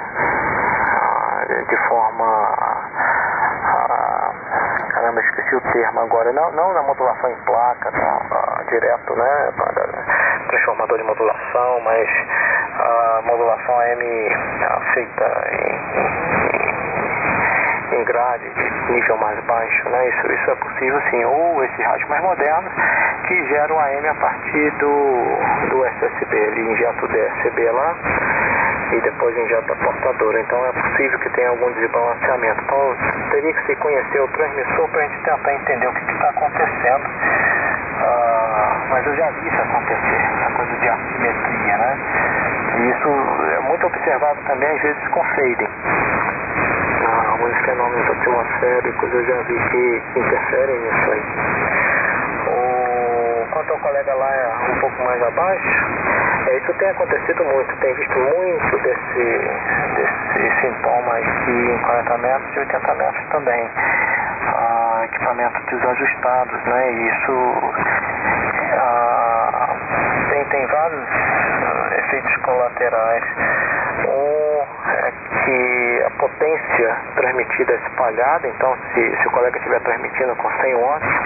de 1.67 1.77
forma 1.89 2.87
caramba, 5.07 5.21
esqueci 5.21 5.46
o 5.57 5.61
termo 5.73 6.01
agora, 6.01 6.33
não, 6.33 6.53
não 6.53 6.73
na 6.73 6.83
modulação 6.83 7.31
em 7.31 7.37
placa, 7.45 7.91
não, 7.91 8.17
uh, 8.17 8.65
direto, 8.69 9.15
né, 9.17 9.53
transformador 10.49 10.99
de 10.99 11.05
modulação, 11.05 11.81
mas 11.81 12.09
a 12.79 13.23
modulação 13.25 13.81
AM 13.81 14.03
feita 14.95 15.45
em, 17.93 17.97
em, 17.97 18.05
grade 18.05 18.49
de 18.51 18.93
nível 18.93 19.17
mais 19.17 19.39
baixo, 19.45 19.89
né, 19.89 20.09
isso, 20.09 20.33
isso 20.33 20.51
é 20.51 20.55
possível 20.57 21.01
sim, 21.11 21.25
ou 21.25 21.65
esses 21.65 21.85
rádios 21.85 22.09
mais 22.09 22.23
modernos 22.23 22.73
que 23.27 23.49
geram 23.49 23.79
AM 23.81 24.09
a 24.09 24.15
partir 24.15 24.71
do, 24.73 25.39
do 25.71 25.87
SSB, 25.87 26.37
ele 26.37 26.73
injeta 26.73 27.05
o 27.05 27.09
DSB 27.09 27.71
lá, 27.71 27.97
e 28.93 29.01
depois 29.01 29.37
injeta 29.37 29.73
a 29.73 29.77
portadora. 29.77 30.41
Então 30.41 30.67
é 30.67 30.73
possível 30.73 31.19
que 31.19 31.31
tenha 31.31 31.51
algum 31.51 31.73
desbalanceamento. 31.73 32.63
Então 32.63 32.97
teria 33.31 33.53
que 33.53 33.67
se 33.67 33.77
conhecer 33.77 34.21
o 34.21 34.29
transmissor 34.29 34.89
para 34.89 35.01
a 35.01 35.09
gente 35.09 35.23
tentar 35.23 35.55
entender 35.55 35.87
o 35.87 35.93
que 35.93 36.13
está 36.13 36.29
acontecendo. 36.31 37.07
Uh, 37.97 38.89
mas 38.91 39.07
eu 39.07 39.17
já 39.17 39.31
vi 39.31 39.49
isso 39.49 39.63
acontecer, 39.63 40.21
essa 40.39 40.53
coisa 40.53 40.77
de 40.77 40.89
assimetria, 40.89 41.79
né? 41.79 41.99
E 42.77 42.91
isso 42.91 43.09
é 43.57 43.61
muito 43.61 43.87
observado 43.87 44.39
também 44.47 44.71
às 44.71 44.83
vezes 44.83 45.09
com 45.09 45.25
fading. 45.25 45.71
Uh, 47.01 47.31
alguns 47.31 47.57
fenômenos 47.65 48.11
atmosféricos 48.11 49.13
eu 49.13 49.25
já 49.25 49.43
vi 49.43 49.59
que 49.71 50.03
interferem 50.21 50.79
nisso 50.79 51.11
aí. 51.11 51.23
O, 52.49 53.47
quanto 53.51 53.73
ao 53.73 53.79
colega 53.79 54.15
lá 54.15 54.59
um 54.71 54.81
pouco 54.81 55.03
mais 55.03 55.23
abaixo, 55.23 55.87
é, 56.47 56.57
isso 56.59 56.73
tem 56.75 56.89
acontecido 56.91 57.45
muito, 57.45 57.77
tem 57.79 57.95
visto 57.95 58.19
muito 58.19 58.79
desse, 58.79 59.41
desse 59.97 60.61
sintoma 60.61 61.17
aqui 61.17 61.51
em 61.51 61.79
40 61.79 62.19
metros 62.19 62.57
e 62.57 62.59
80 62.61 62.95
metros 62.95 63.27
também. 63.31 63.71
Ah, 64.55 65.03
equipamentos 65.05 65.65
desajustados, 65.67 66.63
né? 66.65 66.93
E 66.93 67.09
isso 67.09 67.75
ah, 68.79 69.77
tem, 70.31 70.45
tem 70.47 70.67
vários 70.67 71.09
ah, 71.09 71.97
efeitos 71.99 72.37
colaterais. 72.39 73.25
Um 74.07 74.47
é 74.89 75.13
que 75.45 76.03
a 76.07 76.11
potência 76.11 76.97
transmitida 77.17 77.73
é 77.73 77.77
espalhada, 77.77 78.47
então 78.47 78.77
se, 78.95 79.17
se 79.17 79.27
o 79.27 79.31
colega 79.31 79.57
estiver 79.59 79.81
transmitindo 79.81 80.37
com 80.37 80.51
100 80.61 80.75
watts, 80.77 81.21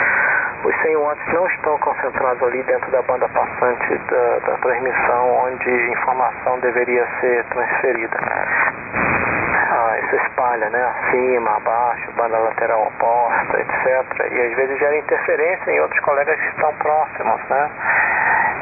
os 0.64 0.82
100 0.82 0.96
watts 0.96 1.32
não 1.32 1.46
estão 1.46 1.78
concentrados 1.78 2.42
ali 2.42 2.62
dentro 2.64 2.90
da 2.90 3.00
banda 3.02 3.28
passante 3.28 3.98
da, 4.10 4.38
da 4.40 4.56
transmissão 4.58 5.36
onde 5.44 5.70
informação 5.92 6.60
deveria 6.60 7.06
ser 7.20 7.44
transferida. 7.46 8.16
Ah, 9.72 9.98
isso 10.04 10.16
espalha, 10.16 10.68
né? 10.68 10.84
Acima, 10.84 11.56
abaixo, 11.56 12.12
banda 12.12 12.38
lateral 12.38 12.82
oposta, 12.88 13.60
etc. 13.60 14.32
E 14.32 14.40
às 14.42 14.56
vezes 14.56 14.78
gera 14.78 14.98
interferência 14.98 15.70
em 15.70 15.80
outros 15.80 16.00
colegas 16.00 16.38
que 16.38 16.48
estão 16.48 16.74
próximos, 16.74 17.40
né? 17.48 17.70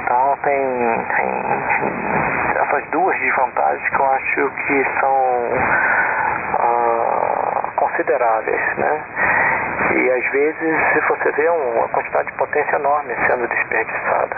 Então 0.03 0.39
tem, 0.45 1.07
tem 1.17 1.29
essas 2.63 2.85
duas 2.91 3.19
desvantagens 3.19 3.89
que 3.89 4.01
eu 4.01 4.13
acho 4.13 4.51
que 4.51 4.87
são 5.01 5.51
ah, 6.61 7.71
consideráveis, 7.77 8.77
né? 8.77 9.05
E 9.95 10.11
às 10.11 10.33
vezes 10.33 11.07
você 11.09 11.31
vê 11.33 11.49
uma 11.49 11.89
quantidade 11.89 12.29
de 12.29 12.35
potência 12.35 12.77
enorme 12.77 13.15
sendo 13.27 13.47
desperdiçada. 13.49 14.37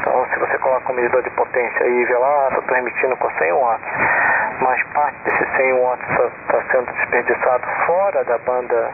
Então, 0.00 0.26
se 0.32 0.38
você 0.38 0.58
coloca 0.58 0.92
um 0.92 0.96
medidor 0.96 1.22
de 1.22 1.30
potência 1.30 1.84
e 1.86 2.04
vê 2.04 2.16
lá, 2.16 2.48
estou 2.48 2.62
transmitindo 2.64 3.16
com 3.16 3.30
100 3.30 3.52
watts, 3.52 3.88
mas 4.60 4.82
parte 4.94 5.16
desses 5.24 5.56
100 5.56 5.72
watts 5.74 6.10
está 6.10 6.30
tá 6.48 6.62
sendo 6.70 6.92
desperdiçado 6.92 7.66
fora 7.86 8.24
da 8.24 8.38
banda 8.38 8.90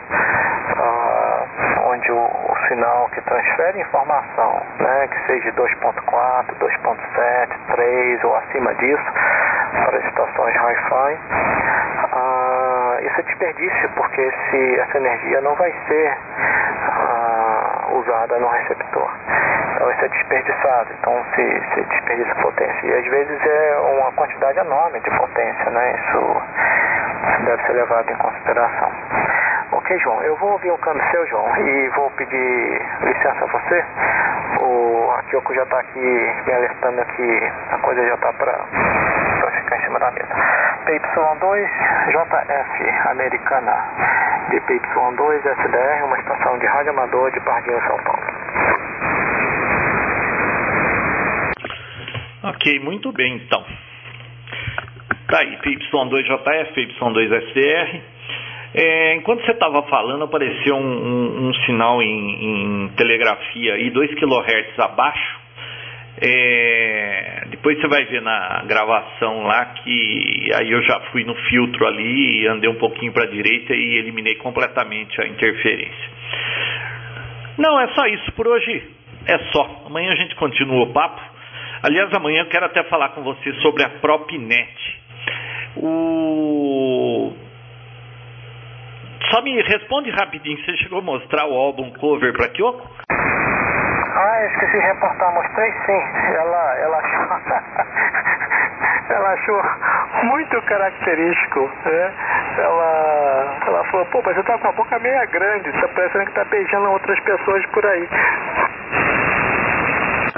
ah, 0.79 1.47
onde 1.87 2.13
o, 2.13 2.19
o, 2.19 2.57
sinal 2.69 3.09
que 3.15 3.21
transfere 3.23 3.81
informação, 3.81 4.63
né, 4.79 5.09
que 5.09 5.27
seja 5.27 5.53
2.4, 5.53 6.55
2.7, 6.61 7.49
3 7.75 8.25
ou 8.25 8.37
acima 8.37 8.75
disso, 8.75 9.13
para 9.85 9.99
estações 9.99 10.57
Wi-Fi, 10.57 11.19
ah, 12.13 12.38
isso 13.03 13.21
é 13.21 13.23
desperdício, 13.23 13.89
porque 13.97 14.21
esse, 14.21 14.81
essa 14.81 14.99
energia 14.99 15.41
não 15.41 15.55
vai 15.55 15.73
ser 15.87 16.17
ah, 16.39 17.87
usada 17.93 18.39
no 18.39 18.49
receptor. 18.49 19.11
Então 19.75 19.91
isso 19.93 20.05
é 20.05 20.09
desperdiçado, 20.09 20.89
então 20.99 21.25
se, 21.35 21.63
se 21.75 21.85
desperdiça 21.85 22.35
potência. 22.37 22.87
E 22.87 22.95
às 22.95 23.07
vezes 23.07 23.41
é 23.47 23.79
uma 23.79 24.13
quantidade 24.13 24.59
enorme 24.59 25.01
de 25.01 25.11
potência, 25.11 25.71
né? 25.71 25.95
Isso, 25.95 26.43
isso 27.31 27.43
deve 27.45 27.63
ser 27.65 27.73
levado 27.75 28.11
em 28.11 28.17
consideração. 28.17 28.93
Ok, 29.71 29.99
João, 29.99 30.23
eu 30.23 30.35
vou 30.37 30.53
ouvir 30.53 30.71
o 30.71 30.79
câmbio 30.79 31.03
seu, 31.11 31.27
João, 31.27 31.57
e 31.59 31.89
vou 31.91 32.11
pedir 32.13 32.83
licença 33.03 33.45
a 33.45 33.47
você. 33.47 33.85
O 34.61 35.13
Kyoko 35.29 35.55
já 35.55 35.63
está 35.63 35.79
aqui 35.79 36.35
me 36.47 36.53
alertando 36.55 37.05
que 37.05 37.53
a 37.71 37.79
coisa 37.79 38.05
já 38.07 38.15
está 38.15 38.33
para 38.33 39.28
ficar 39.59 39.77
em 39.79 39.85
cima 39.85 39.99
da 39.99 40.11
mesa. 40.11 40.35
PY2 40.87 41.69
JF 42.09 43.09
americana 43.11 43.73
de 44.51 44.61
PY2 44.61 45.39
SDR, 45.39 46.05
uma 46.05 46.19
estação 46.19 46.59
de 46.59 46.67
rádio 46.67 46.91
amador 46.91 47.31
de 47.33 47.41
Pardinho, 47.41 47.81
São 47.87 47.99
Paulo. 48.05 48.23
Ok, 52.45 52.79
muito 52.81 53.13
bem 53.13 53.37
então. 53.37 53.65
Tá 55.29 55.41
aí, 55.41 55.59
PY2JF, 55.59 56.73
PY2SDR. 56.75 58.01
É, 58.75 59.15
enquanto 59.17 59.45
você 59.45 59.53
estava 59.53 59.83
falando, 59.85 60.25
apareceu 60.25 60.77
um, 60.77 60.81
um, 60.81 61.49
um 61.49 61.55
sinal 61.67 62.03
em, 62.03 62.85
em, 62.85 62.89
telegrafia 62.97 63.75
aí, 63.75 63.91
2 63.91 64.15
kHz 64.15 64.79
abaixo. 64.79 65.41
É, 66.21 67.48
depois 67.59 67.81
você 67.81 67.89
vai 67.89 68.05
ver 68.05 68.23
na 68.23 68.63
gravação 68.67 69.43
lá 69.43 69.65
que 69.67 70.49
aí 70.55 70.71
eu 70.71 70.81
já 70.85 71.01
fui 71.11 71.25
no 71.25 71.35
filtro 71.35 71.89
ali, 71.89 72.47
andei 72.47 72.71
um 72.71 72.79
pouquinho 72.79 73.13
para 73.13 73.25
a 73.25 73.31
direita 73.31 73.75
e 73.75 73.99
eliminei 73.99 74.37
completamente 74.37 75.21
a 75.21 75.27
interferência. 75.27 76.11
Não, 77.59 77.81
é 77.81 77.89
só 77.89 78.07
isso 78.07 78.31
por 78.33 78.47
hoje. 78.47 78.89
É 79.27 79.39
só. 79.51 79.83
Amanhã 79.87 80.13
a 80.13 80.17
gente 80.17 80.37
continua 80.37 80.85
o 80.85 80.93
papo. 80.93 81.21
Aliás, 81.83 82.15
amanhã 82.15 82.43
eu 82.43 82.49
quero 82.49 82.67
até 82.67 82.85
falar 82.85 83.09
com 83.11 83.23
você 83.25 83.53
sobre 83.55 83.83
a 83.83 83.89
Propnet. 83.89 85.01
O... 85.77 87.33
Só 89.33 89.43
me 89.43 89.61
responde 89.63 90.11
rapidinho, 90.11 90.65
você 90.65 90.77
chegou 90.77 91.01
a 91.01 91.03
mostrar 91.03 91.45
o 91.47 91.55
álbum 91.55 91.91
cover 91.95 92.33
para 92.33 92.49
Kyoko? 92.51 92.89
Ah, 94.19 94.47
esqueci 94.47 94.73
de 94.73 94.85
reportar, 94.85 95.33
mostrei 95.33 95.71
sim. 95.87 96.35
Ela, 96.35 96.79
ela 96.79 97.03
ela 99.11 99.33
achou 99.33 99.63
muito 100.25 100.63
característico, 100.63 101.71
né? 101.85 102.15
Ela, 102.59 103.59
ela 103.67 103.85
falou, 103.85 104.07
pô, 104.07 104.23
mas 104.25 104.37
você 104.37 104.43
tá 104.43 104.59
com 104.59 104.69
a 104.69 104.73
boca 104.73 104.99
meia 104.99 105.25
grande, 105.27 105.73
tá 105.73 105.89
parecendo 105.89 106.27
que 106.27 106.33
tá 106.33 106.45
beijando 106.45 106.91
outras 106.91 107.21
pessoas 107.21 107.67
por 107.67 107.87
aí. 107.87 108.09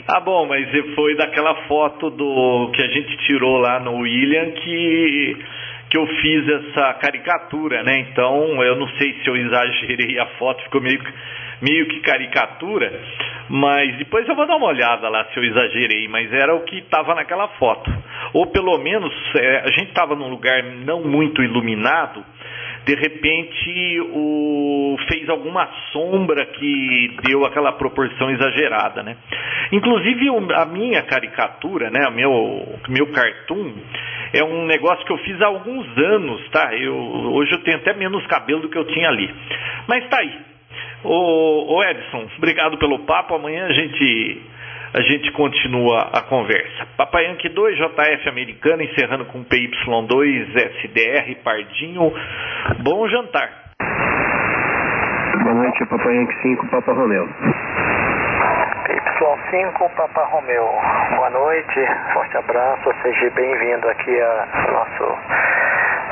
Ah, 0.08 0.20
bom, 0.20 0.46
mas 0.46 0.68
foi 0.94 1.16
daquela 1.16 1.54
foto 1.66 2.10
do 2.10 2.70
que 2.74 2.82
a 2.82 2.88
gente 2.88 3.16
tirou 3.26 3.58
lá 3.58 3.80
no 3.80 3.98
William 3.98 4.50
que 4.52 5.44
que 5.90 5.98
eu 5.98 6.06
fiz 6.06 6.48
essa 6.48 6.94
caricatura, 6.94 7.82
né? 7.82 7.98
Então, 7.98 8.62
eu 8.62 8.76
não 8.76 8.86
sei 8.90 9.12
se 9.14 9.28
eu 9.28 9.36
exagerei 9.36 10.20
a 10.20 10.26
foto, 10.38 10.62
ficou 10.62 10.80
meio 10.80 11.02
meio 11.60 11.86
que 11.88 12.00
caricatura, 12.00 12.90
mas 13.48 13.96
depois 13.98 14.28
eu 14.28 14.34
vou 14.34 14.46
dar 14.46 14.56
uma 14.56 14.68
olhada 14.68 15.08
lá 15.08 15.24
se 15.26 15.38
eu 15.38 15.44
exagerei, 15.44 16.08
mas 16.08 16.32
era 16.32 16.54
o 16.54 16.64
que 16.64 16.78
estava 16.78 17.14
naquela 17.14 17.48
foto. 17.58 17.90
Ou 18.32 18.46
pelo 18.46 18.78
menos 18.78 19.12
é, 19.36 19.58
a 19.58 19.70
gente 19.72 19.88
estava 19.88 20.14
num 20.14 20.28
lugar 20.28 20.62
não 20.62 21.02
muito 21.02 21.42
iluminado, 21.42 22.24
de 22.84 22.94
repente 22.94 24.00
o, 24.12 24.96
fez 25.08 25.28
alguma 25.28 25.68
sombra 25.92 26.46
que 26.46 27.16
deu 27.26 27.44
aquela 27.44 27.72
proporção 27.72 28.30
exagerada, 28.30 29.02
né? 29.02 29.16
Inclusive 29.72 30.28
a 30.56 30.64
minha 30.64 31.02
caricatura, 31.02 31.90
né, 31.90 32.08
o 32.08 32.12
meu, 32.12 32.78
meu 32.88 33.06
cartoon, 33.08 33.72
é 34.32 34.42
um 34.44 34.64
negócio 34.66 35.04
que 35.04 35.12
eu 35.12 35.18
fiz 35.18 35.40
há 35.42 35.46
alguns 35.46 35.86
anos, 35.98 36.48
tá? 36.50 36.74
Eu, 36.74 36.96
hoje 36.96 37.52
eu 37.52 37.62
tenho 37.62 37.76
até 37.76 37.94
menos 37.94 38.26
cabelo 38.26 38.62
do 38.62 38.68
que 38.68 38.78
eu 38.78 38.84
tinha 38.86 39.08
ali. 39.08 39.32
Mas 39.86 40.08
tá 40.08 40.18
aí. 40.18 40.49
Ô, 41.02 41.76
ô 41.76 41.82
Edson, 41.84 42.26
obrigado 42.36 42.78
pelo 42.78 43.00
papo. 43.00 43.34
Amanhã 43.34 43.66
a 43.66 43.72
gente 43.72 44.42
a 44.92 45.00
gente 45.02 45.30
continua 45.32 46.10
a 46.12 46.22
conversa. 46.22 46.86
Papai 46.96 47.26
Yankee 47.26 47.48
2, 47.48 47.76
JF 47.76 48.28
americana, 48.28 48.82
encerrando 48.82 49.24
com 49.26 49.44
PY2, 49.44 50.56
SDR, 50.56 51.36
Pardinho. 51.44 52.12
Bom 52.82 53.08
jantar. 53.08 53.50
Boa 55.42 55.54
noite, 55.54 55.86
Papai 55.86 56.16
Yankee 56.16 56.42
5, 56.42 56.70
Papa 56.70 56.92
Romeu. 56.92 57.28
PY5, 59.20 59.94
Papa 59.96 60.24
Romeu. 60.24 60.68
Boa 61.16 61.30
noite, 61.30 61.86
forte 62.12 62.36
abraço, 62.36 62.92
seja 63.02 63.30
bem-vindo 63.30 63.88
aqui 63.88 64.20
a 64.20 64.48
nosso 64.72 65.18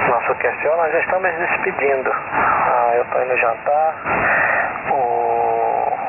nosso 0.09 0.35
QSO. 0.37 0.77
Nós 0.77 0.93
já 0.93 1.01
estamos 1.01 1.31
despedindo. 1.33 2.11
Ah, 2.11 2.93
eu 2.95 3.03
estou 3.03 3.23
indo 3.23 3.37
jantar. 3.39 4.68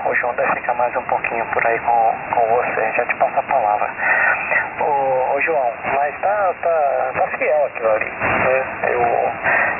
O, 0.10 0.16
João 0.16 0.34
deve 0.34 0.52
ficar 0.56 0.74
mais 0.74 0.96
um 0.96 1.04
pouquinho 1.04 1.46
por 1.54 1.64
aí 1.68 1.78
com, 1.82 2.16
com 2.34 2.42
você, 2.48 2.92
já 2.98 3.06
te 3.06 3.16
passo 3.18 3.38
a 3.38 3.44
palavra. 3.44 3.90
O, 4.80 5.36
o 5.36 5.42
João, 5.42 5.72
mas 5.96 6.20
tá, 6.20 6.52
tá, 6.64 7.12
tá 7.14 7.28
fiel 7.38 7.66
aquilo 7.68 7.92
ali. 7.92 8.10
Né? 8.10 8.66
Eu, 8.90 9.02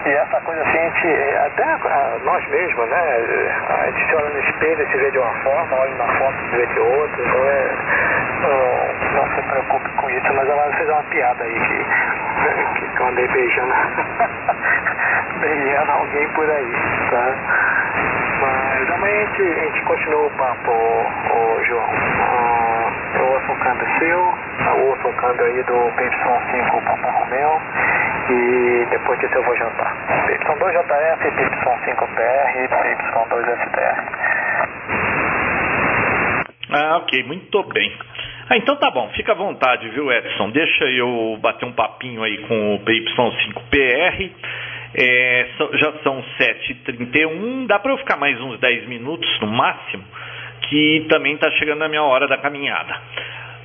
e 0.06 0.14
essa 0.14 0.40
coisa 0.42 0.62
assim, 0.62 0.78
a 0.78 0.90
gente, 0.90 1.08
até 1.36 1.64
a, 1.64 2.20
nós 2.24 2.48
mesmos, 2.48 2.90
né? 2.90 3.04
A 3.70 3.86
gente 3.88 4.08
se 4.08 4.16
olha 4.16 4.30
no 4.30 4.40
espelho 4.40 4.84
e 4.84 4.92
se 4.92 4.98
vê 4.98 5.10
de 5.10 5.18
uma 5.18 5.34
forma, 5.42 5.78
olha 5.78 5.96
na 5.96 6.08
foto 6.20 6.36
e 6.36 6.50
se 6.50 6.58
vê 6.58 6.66
de 6.68 6.80
outra, 6.80 7.26
então 7.26 7.50
é. 7.50 8.20
Não, 8.40 9.14
não 9.16 9.36
se 9.36 9.42
preocupe 9.42 9.90
com 9.90 10.10
isso, 10.12 10.34
mas 10.34 10.48
ela 10.48 10.72
fez 10.74 10.90
uma 10.90 11.04
piada 11.06 11.44
aí 11.44 11.60
que, 11.60 12.88
que 12.96 13.02
eu 13.02 13.08
andei 13.08 13.28
beijando, 13.28 13.74
beijando 15.42 15.92
alguém 15.92 16.28
por 16.30 16.50
aí, 16.50 16.74
tá? 17.10 17.69
Amanhã 19.00 19.24
a 19.24 19.38
gente, 19.38 19.82
continua 19.86 20.26
o 20.26 20.30
papo, 20.32 20.72
ô, 20.72 21.64
João. 21.64 21.88
Ah, 21.90 22.92
eu 23.16 23.28
ouço 23.28 23.48
seu, 23.98 24.20
eu 24.20 24.88
ouço 24.90 25.08
canto 25.22 25.42
aí 25.42 25.64
do 25.64 25.74
PY5 25.96 26.84
Papa 26.84 27.10
Romeu 27.10 27.62
e 28.30 28.86
depois 28.90 29.18
disso 29.22 29.36
eu 29.36 29.44
vou 29.46 29.56
jantar. 29.56 29.96
PY2JF, 30.28 31.32
PY5PR 31.32 32.56
e 32.58 32.68
PY2STR. 32.68 33.96
Ah, 36.72 36.98
ok, 36.98 37.24
muito 37.24 37.64
bem. 37.72 37.98
Ah, 38.50 38.58
então 38.58 38.76
tá 38.76 38.92
bom, 38.92 39.10
fica 39.16 39.32
à 39.32 39.36
vontade, 39.36 39.88
viu, 39.92 40.12
Edson? 40.12 40.50
Deixa 40.50 40.84
eu 40.84 41.40
bater 41.42 41.66
um 41.66 41.72
papinho 41.72 42.22
aí 42.22 42.38
com 42.50 42.76
o 42.76 42.80
PY5PR. 42.80 44.30
É, 44.94 45.48
já 45.74 45.94
são 46.04 46.24
7h31, 46.40 47.68
dá 47.68 47.78
para 47.78 47.92
eu 47.92 47.98
ficar 48.00 48.18
mais 48.18 48.40
uns 48.42 48.60
10 48.60 48.88
minutos 48.88 49.30
no 49.40 49.48
máximo, 49.48 50.04
que 50.68 51.06
também 51.10 51.36
está 51.36 51.52
chegando 51.52 51.84
a 51.84 51.88
minha 51.88 52.04
hora 52.04 52.28
da 52.28 52.38
caminhada. 52.38 53.00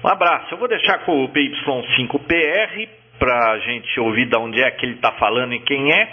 Um 0.05 0.09
abraço, 0.09 0.53
eu 0.53 0.59
vou 0.59 0.68
deixar 0.68 0.99
com 0.99 1.25
o 1.25 1.29
PY5PR 1.29 2.89
para 3.18 3.53
a 3.53 3.59
gente 3.59 3.99
ouvir 4.01 4.27
de 4.27 4.37
onde 4.37 4.61
é 4.61 4.70
que 4.70 4.85
ele 4.85 4.97
está 4.97 5.12
falando 5.12 5.55
e 5.55 5.61
quem 5.61 5.93
é. 5.93 6.09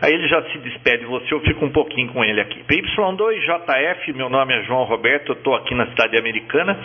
Aí 0.00 0.12
ele 0.12 0.26
já 0.26 0.42
se 0.44 0.58
despede 0.58 1.00
de 1.00 1.06
você, 1.06 1.34
eu 1.34 1.40
fico 1.40 1.64
um 1.64 1.70
pouquinho 1.70 2.08
com 2.12 2.24
ele 2.24 2.40
aqui. 2.40 2.62
PY2JF, 2.64 4.14
meu 4.14 4.30
nome 4.30 4.54
é 4.54 4.62
João 4.64 4.84
Roberto, 4.84 5.32
eu 5.32 5.36
estou 5.36 5.54
aqui 5.54 5.74
na 5.74 5.86
cidade 5.88 6.18
americana. 6.18 6.78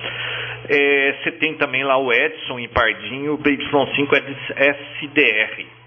É, 0.70 1.16
você 1.24 1.32
tem 1.34 1.56
também 1.56 1.84
lá 1.84 1.98
o 1.98 2.12
Edson 2.12 2.60
em 2.60 2.68
Pardinho, 2.68 3.36
o 3.36 3.38
PY5 3.38 4.40
é 4.58 4.70
SDR. 4.72 5.81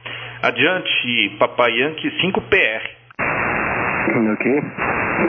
Adiante, 0.45 1.37
Papai 1.39 1.73
Yankee 1.73 2.11
5PR. 2.21 2.83
Ok. 4.31 4.63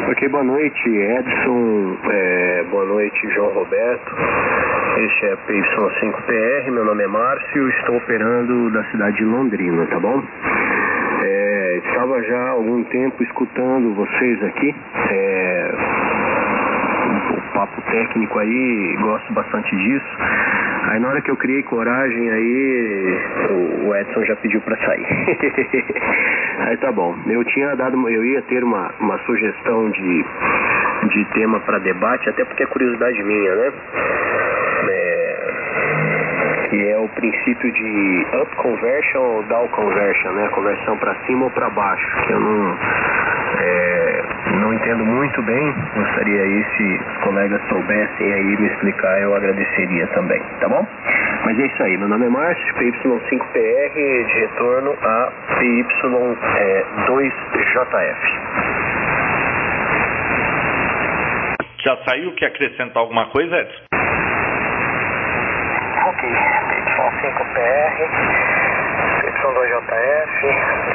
Ok, 0.09 0.27
boa 0.27 0.43
noite, 0.43 0.89
Edson. 0.89 1.97
É, 2.11 2.63
boa 2.69 2.85
noite, 2.85 3.17
João 3.33 3.53
Roberto. 3.53 4.13
Este 4.97 5.25
é 5.27 5.37
PY5PR, 5.37 6.69
meu 6.69 6.83
nome 6.83 7.03
é 7.05 7.07
Márcio, 7.07 7.69
estou 7.69 7.95
operando 7.95 8.69
da 8.71 8.83
cidade 8.91 9.15
de 9.15 9.23
Londrina, 9.23 9.85
tá 9.85 10.01
bom? 10.01 10.21
É, 11.23 11.81
estava 11.85 12.21
já 12.21 12.37
há 12.37 12.49
algum 12.49 12.83
tempo 12.83 13.23
escutando 13.23 13.95
vocês 13.95 14.43
aqui. 14.43 14.75
É, 15.11 15.71
papo 17.65 17.81
técnico 17.89 18.39
aí, 18.39 18.95
gosto 19.01 19.33
bastante 19.33 19.75
disso. 19.75 20.17
Aí 20.89 20.99
na 20.99 21.09
hora 21.09 21.21
que 21.21 21.31
eu 21.31 21.37
criei 21.37 21.63
coragem 21.63 22.29
aí, 22.29 23.19
o 23.85 23.95
Edson 23.95 24.23
já 24.25 24.35
pediu 24.35 24.61
para 24.61 24.77
sair. 24.77 25.05
aí 26.59 26.77
tá 26.77 26.91
bom. 26.91 27.15
Eu 27.27 27.43
tinha 27.45 27.75
dado, 27.75 27.97
eu 28.09 28.23
ia 28.23 28.41
ter 28.43 28.63
uma, 28.63 28.91
uma 28.99 29.17
sugestão 29.19 29.89
de, 29.89 30.25
de 31.09 31.25
tema 31.33 31.59
para 31.61 31.79
debate, 31.79 32.29
até 32.29 32.45
porque 32.45 32.63
é 32.63 32.67
curiosidade 32.67 33.23
minha, 33.23 33.55
né? 33.55 33.71
É, 34.89 36.67
que 36.69 36.87
é 36.89 36.97
o 36.97 37.07
princípio 37.09 37.71
de 37.71 38.27
up 38.41 38.55
conversion 38.57 39.21
ou 39.21 39.43
down 39.43 39.67
conversion, 39.69 40.31
né? 40.33 40.47
Conversão 40.49 40.97
para 40.97 41.15
cima 41.25 41.45
ou 41.45 41.51
para 41.51 41.69
baixo, 41.69 42.05
que 42.27 42.33
eu 42.33 42.39
não 42.39 42.77
é, 43.57 43.94
não 44.59 44.73
entendo 44.73 45.05
muito 45.05 45.41
bem, 45.43 45.73
gostaria 45.95 46.41
aí 46.41 46.65
se 46.77 46.99
os 47.07 47.17
colegas 47.23 47.61
soubessem 47.69 48.33
aí 48.33 48.57
me 48.57 48.67
explicar, 48.67 49.21
eu 49.21 49.35
agradeceria 49.35 50.07
também, 50.07 50.41
tá 50.59 50.67
bom? 50.69 50.85
Mas 51.45 51.59
é 51.59 51.65
isso 51.65 51.83
aí, 51.83 51.97
meu 51.97 52.07
nome 52.07 52.25
é 52.25 52.29
Márcio, 52.29 52.73
PY5PR, 52.75 53.93
de 53.93 54.23
retorno 54.39 54.95
a 55.01 55.31
PY2JF. 55.59 58.17
Já 61.83 61.97
saiu? 62.03 62.31
Quer 62.33 62.47
acrescentar 62.47 62.97
alguma 62.97 63.27
coisa, 63.27 63.55
Edson? 63.57 63.83
Ok, 66.07 66.29
PY5PR, 66.69 68.54
PY2JF, 69.45 70.41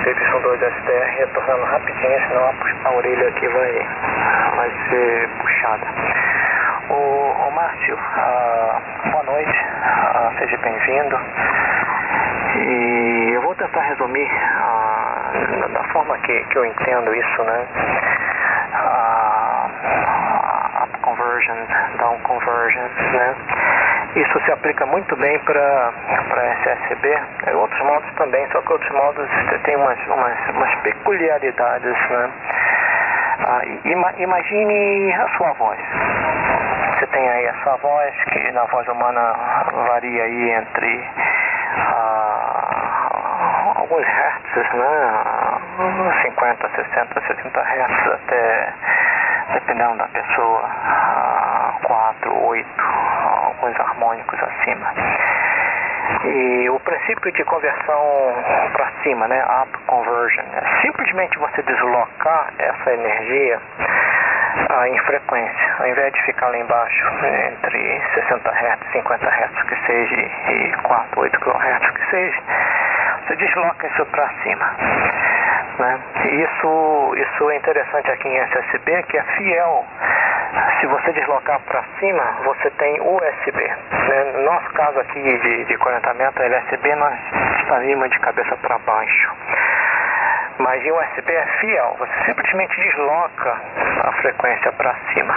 PY2STR, 0.03 1.07
retornando 1.18 1.64
rapidinho, 1.66 2.18
senão 2.26 2.46
a, 2.46 2.88
a 2.88 2.92
orelha 2.94 3.28
aqui 3.28 3.46
vai, 3.46 3.88
vai 4.57 4.70
ser 4.88 5.28
puxada. 5.40 5.86
Ô, 6.88 6.94
ô 7.46 7.51
Márcio, 7.53 7.96
ah, 7.96 8.80
boa 9.12 9.22
noite, 9.22 9.66
ah, 9.84 10.32
seja 10.38 10.57
bem-vindo. 10.57 11.16
E 12.57 13.30
eu 13.34 13.42
vou 13.42 13.55
tentar 13.55 13.82
resumir 13.82 14.28
ah, 14.59 15.68
da 15.72 15.84
forma 15.92 16.18
que, 16.18 16.44
que 16.46 16.59
eu 16.59 16.64
entendo 16.64 17.14
isso, 17.14 17.44
né? 17.44 17.66
Ah, 18.74 19.68
up 20.82 20.98
conversions, 21.03 21.68
down 21.98 22.18
conversions, 22.24 22.90
né? 23.12 23.36
Isso 24.16 24.40
se 24.44 24.50
aplica 24.50 24.84
muito 24.86 25.14
bem 25.16 25.38
para 25.40 25.92
SSB, 26.62 27.18
e 27.46 27.50
outros 27.52 27.80
modos 27.82 28.12
também, 28.14 28.44
só 28.50 28.61
que 28.61 28.72
outros 28.72 28.90
modos 28.90 29.28
têm 29.62 29.76
umas, 29.76 29.98
umas, 30.08 30.48
umas 30.48 30.74
peculiaridades, 30.80 31.96
né? 32.11 32.30
Ah, 33.46 33.62
ima, 33.84 34.12
imagine 34.18 35.12
a 35.14 35.28
sua 35.36 35.52
voz. 35.52 35.78
Você 36.98 37.06
tem 37.06 37.28
aí 37.28 37.48
a 37.48 37.54
sua 37.62 37.76
voz, 37.76 38.14
que 38.24 38.50
na 38.52 38.64
voz 38.64 38.86
humana 38.88 39.34
varia 39.88 40.24
aí 40.24 40.50
entre 40.50 41.08
ah, 41.76 43.72
alguns 43.76 44.04
hertz, 44.06 44.72
né? 44.74 45.12
50, 46.22 46.68
60, 46.68 47.20
70 47.28 47.62
hertz 47.62 48.06
até, 48.08 48.72
dependendo 49.52 49.98
da 49.98 50.08
pessoa, 50.08 50.62
ah, 50.64 51.74
4, 51.84 52.44
8, 52.44 52.66
alguns 53.70 53.80
harmônicos 53.80 54.38
acima. 54.42 54.92
E 56.24 56.68
o 56.70 56.80
princípio 56.80 57.32
de 57.32 57.44
conversão 57.44 58.34
para 58.72 58.90
cima, 59.02 59.28
né, 59.28 59.42
up 59.62 59.78
conversion, 59.86 60.44
é 60.54 60.82
simplesmente 60.82 61.38
você 61.38 61.62
deslocar 61.62 62.52
essa 62.58 62.92
energia 62.92 63.60
ah, 64.70 64.88
em 64.88 64.98
frequência, 64.98 65.74
ao 65.78 65.86
invés 65.86 66.12
de 66.12 66.22
ficar 66.22 66.48
lá 66.48 66.58
embaixo 66.58 67.06
entre 67.52 68.02
60 68.14 68.50
Hz, 68.50 68.92
50 68.92 69.26
Hz 69.26 69.62
que 69.62 69.86
seja 69.86 70.16
e 70.16 70.72
4, 70.82 71.20
8 71.20 71.40
kHz 71.40 71.90
que 71.90 72.10
seja, 72.10 72.40
você 73.26 73.36
desloca 73.36 73.86
isso 73.86 74.04
para 74.06 74.28
cima. 74.42 74.74
Né? 75.80 75.98
Isso, 76.26 77.14
isso 77.16 77.50
é 77.50 77.56
interessante 77.56 78.10
aqui 78.10 78.28
em 78.28 78.36
SSB, 78.36 79.02
que 79.04 79.16
é 79.16 79.22
fiel. 79.22 79.86
Se 80.78 80.86
você 80.86 81.12
deslocar 81.12 81.58
para 81.60 81.82
cima, 81.98 82.22
você 82.44 82.68
tem 82.72 83.00
USB. 83.00 83.62
Né? 83.62 84.24
No 84.34 84.42
nosso 84.42 84.68
caso 84.74 85.00
aqui 85.00 85.22
de, 85.22 85.64
de 85.64 85.78
conectamento 85.78 86.42
LSB, 86.42 86.94
nós 86.96 87.18
estaríamos 87.60 88.10
de 88.10 88.18
cabeça 88.18 88.54
para 88.58 88.76
baixo. 88.78 89.32
Mas 90.58 90.84
em 90.84 90.92
USB 90.92 91.32
é 91.32 91.46
fiel, 91.60 91.96
você 91.98 92.12
simplesmente 92.26 92.76
desloca 92.78 93.56
a 94.04 94.12
frequência 94.20 94.70
para 94.72 94.94
cima. 95.14 95.34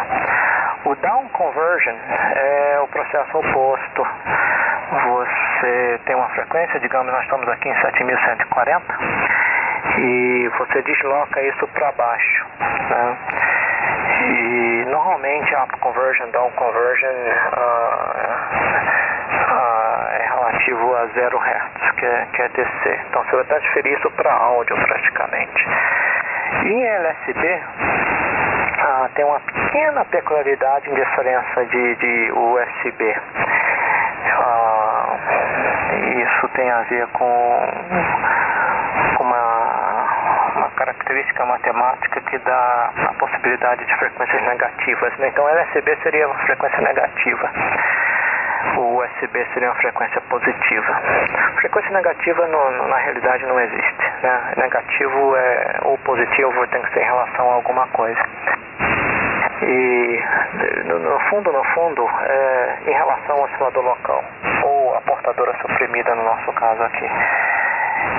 O 0.83 0.95
down 0.95 1.29
conversion 1.29 1.95
é 2.35 2.79
o 2.81 2.87
processo 2.89 3.37
oposto. 3.37 4.05
Você 5.05 6.01
tem 6.05 6.15
uma 6.17 6.27
frequência, 6.29 6.77
digamos, 6.81 7.13
nós 7.13 7.23
estamos 7.23 7.47
aqui 7.47 7.69
em 7.69 7.81
7140 7.81 9.42
e 9.97 10.49
você 10.57 10.81
desloca 10.81 11.41
isso 11.41 11.67
para 11.67 11.91
baixo. 11.91 12.45
Né? 12.89 13.17
E 14.21 14.85
normalmente 14.89 15.55
a 15.55 15.67
conversion, 15.79 16.29
down 16.31 16.49
conversion 16.51 17.09
uh, 17.09 18.13
uh, 19.51 20.07
é 20.11 20.27
relativo 20.29 20.95
a 20.95 21.05
0 21.07 21.37
Hz, 21.37 21.91
que 21.97 22.05
é, 22.05 22.27
que 22.33 22.41
é 22.41 22.49
DC. 22.49 22.99
Então 23.09 23.23
você 23.23 23.35
vai 23.35 23.45
transferir 23.45 23.97
isso 23.97 24.09
para 24.11 24.33
áudio 24.33 24.75
praticamente. 24.75 25.67
Em 26.65 26.85
LSB 26.85 27.61
uh, 28.83 29.09
tem 29.15 29.25
uma 29.25 29.39
pequena 29.41 30.05
peculiaridade 30.05 30.89
em 30.89 30.93
diferença 30.93 31.65
de, 31.65 31.95
de 31.95 32.31
USB. 32.31 33.15
isso 36.23 36.47
tem 36.49 36.71
a 36.71 36.81
ver 36.83 37.07
com 37.07 37.69
característica 40.84 41.45
matemática 41.45 42.19
que 42.21 42.38
dá 42.39 42.91
a 42.97 43.13
possibilidade 43.13 43.86
de 43.86 43.95
frequências 43.95 44.41
negativas. 44.43 45.17
Né? 45.17 45.29
Então 45.29 45.47
LSB 45.47 45.97
seria 46.03 46.27
uma 46.27 46.38
frequência 46.39 46.81
negativa. 46.81 47.51
O 48.77 48.97
USB 48.97 49.45
seria 49.53 49.69
uma 49.69 49.79
frequência 49.79 50.19
positiva. 50.21 51.01
Frequência 51.61 51.91
negativa 51.91 52.47
no, 52.47 52.71
no, 52.71 52.88
na 52.88 52.97
realidade 52.97 53.45
não 53.45 53.59
existe. 53.61 54.11
Né? 54.23 54.53
Negativo 54.57 55.36
é, 55.38 55.79
ou 55.84 55.97
positivo 55.99 56.67
tem 56.67 56.81
que 56.81 56.93
ser 56.93 57.01
em 57.01 57.05
relação 57.05 57.49
a 57.49 57.53
alguma 57.53 57.88
coisa. 57.88 58.21
E 59.61 60.23
no, 60.86 60.99
no 60.99 61.19
fundo, 61.29 61.51
no 61.51 61.63
fundo, 61.73 62.09
é, 62.25 62.77
em 62.88 62.93
relação 62.93 63.38
ao 63.38 63.43
oscilador 63.43 63.84
local, 63.84 64.23
ou 64.63 64.95
a 64.95 65.01
portadora 65.01 65.55
suprimida 65.61 66.13
no 66.15 66.23
nosso 66.23 66.51
caso 66.51 66.84
aqui. 66.84 67.09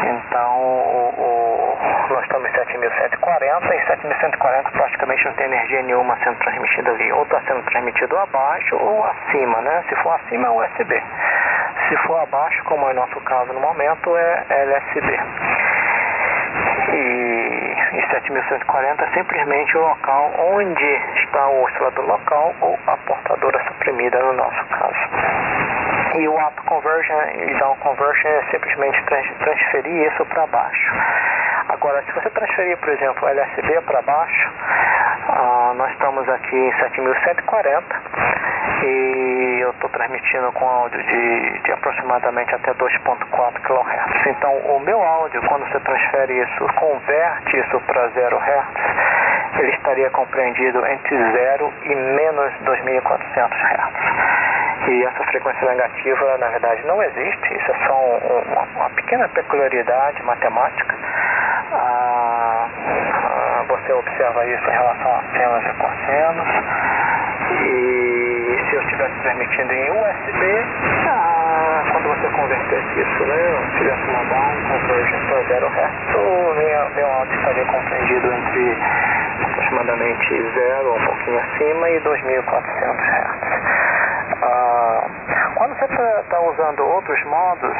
Então, 0.06 0.60
o, 0.60 1.14
o, 1.18 1.93
nós 2.12 2.22
estamos 2.24 2.48
em 2.48 2.52
7140 2.52 3.74
e 3.74 3.86
7140 3.86 4.70
praticamente 4.70 5.24
não 5.24 5.32
tem 5.34 5.46
energia 5.46 5.82
nenhuma 5.82 6.16
sendo 6.22 6.38
transmitida 6.38 6.90
ali. 6.90 7.12
Ou 7.12 7.22
está 7.22 7.40
sendo 7.42 7.62
transmitido 7.64 8.18
abaixo 8.18 8.76
ou 8.76 9.04
acima, 9.04 9.60
né? 9.62 9.84
Se 9.88 9.94
for 9.96 10.14
acima 10.14 10.48
é 10.48 10.50
USB. 10.50 11.02
Se 11.88 11.96
for 12.06 12.20
abaixo, 12.20 12.62
como 12.64 12.88
é 12.88 12.92
o 12.92 12.94
nosso 12.94 13.20
caso 13.20 13.52
no 13.52 13.60
momento, 13.60 14.16
é 14.16 14.44
LSB. 14.48 15.20
E 16.92 17.76
em 17.92 18.08
7140 18.10 19.04
é 19.04 19.08
simplesmente 19.14 19.76
o 19.76 19.80
local 19.80 20.32
onde 20.38 21.00
está 21.16 21.48
o 21.48 21.64
oscilador 21.64 22.06
local 22.06 22.54
ou 22.60 22.78
a 22.86 22.96
portadora 22.98 23.62
suprimida 23.64 24.18
no 24.20 24.32
nosso 24.34 24.64
caso. 24.66 24.98
E 26.16 26.28
o 26.28 26.34
up 26.36 26.62
conversion 26.66 27.18
e 27.34 27.54
down 27.58 27.76
conversion 27.76 28.28
é 28.28 28.42
simplesmente 28.50 29.02
transferir 29.04 30.12
isso 30.12 30.24
para 30.26 30.46
baixo. 30.46 30.94
Agora, 31.68 32.02
se 32.02 32.12
você 32.12 32.30
transferir, 32.30 32.76
por 32.78 32.90
exemplo, 32.90 33.24
o 33.24 33.28
LSB 33.28 33.80
para 33.82 34.02
baixo, 34.02 34.50
uh, 35.28 35.74
nós 35.74 35.90
estamos 35.92 36.28
aqui 36.28 36.56
em 36.56 36.72
7140 36.78 37.84
e 38.84 39.60
eu 39.60 39.70
estou 39.70 39.88
transmitindo 39.90 40.52
com 40.52 40.68
áudio 40.68 41.02
de, 41.02 41.58
de 41.60 41.72
aproximadamente 41.72 42.54
até 42.54 42.72
2.4 42.74 43.60
kHz. 43.62 44.26
Então, 44.26 44.52
o 44.58 44.80
meu 44.80 45.02
áudio, 45.02 45.40
quando 45.48 45.66
você 45.70 45.80
transfere 45.80 46.42
isso, 46.42 46.66
converte 46.74 47.58
isso 47.58 47.80
para 47.80 48.08
0 48.08 48.36
Hz, 48.36 49.58
ele 49.58 49.72
estaria 49.72 50.10
compreendido 50.10 50.84
entre 50.86 51.16
0 51.16 51.72
e 51.84 51.94
menos 51.94 52.52
2.400 52.64 53.50
Hz. 53.50 54.54
E 54.86 55.04
essa 55.04 55.24
frequência 55.24 55.66
negativa, 55.66 56.36
na 56.38 56.48
verdade, 56.48 56.86
não 56.86 57.02
existe. 57.02 57.54
Isso 57.54 57.70
é 57.70 57.86
só 57.86 57.94
um, 57.94 58.52
uma, 58.52 58.62
uma, 58.76 58.90
pequena 58.90 59.26
peculiaridade 59.28 60.22
matemática. 60.22 60.94
Ah, 61.74 62.68
ah, 62.68 63.64
você 63.68 63.92
observa 63.92 64.46
isso 64.46 64.68
em 64.68 64.72
relação 64.72 65.16
a 65.16 65.22
senos 65.36 65.64
e 65.64 65.72
cossenos. 65.74 66.48
E 67.50 68.64
se 68.68 68.76
eu 68.76 68.82
estivesse 68.82 69.14
transmitindo 69.22 69.72
em 69.72 69.90
USB, 69.90 70.64
ah, 71.08 71.82
quando 71.92 72.08
você 72.08 72.28
convertesse 72.28 73.00
isso, 73.00 73.24
né? 73.24 73.70
Se 73.72 73.78
tivesse 73.78 74.02
uma 74.04 74.24
down 74.24 74.54
conversion 74.68 75.26
para 75.26 75.42
0 75.42 75.66
Hz, 75.66 76.14
o 76.14 76.54
meu 76.94 77.12
áudio 77.12 77.38
estaria 77.38 77.64
compreendido 77.66 78.32
entre 78.32 78.78
aproximadamente 79.42 80.52
0, 80.54 80.94
um 80.94 81.04
pouquinho 81.04 81.40
acima, 81.40 81.90
e 81.90 82.00
2400 82.00 83.04
Hz. 83.04 83.44
Ah, 84.42 85.06
quando 85.56 85.78
você 85.78 85.84
está 85.84 86.22
tá 86.30 86.40
usando 86.40 86.80
outros 86.80 87.24
modos, 87.24 87.76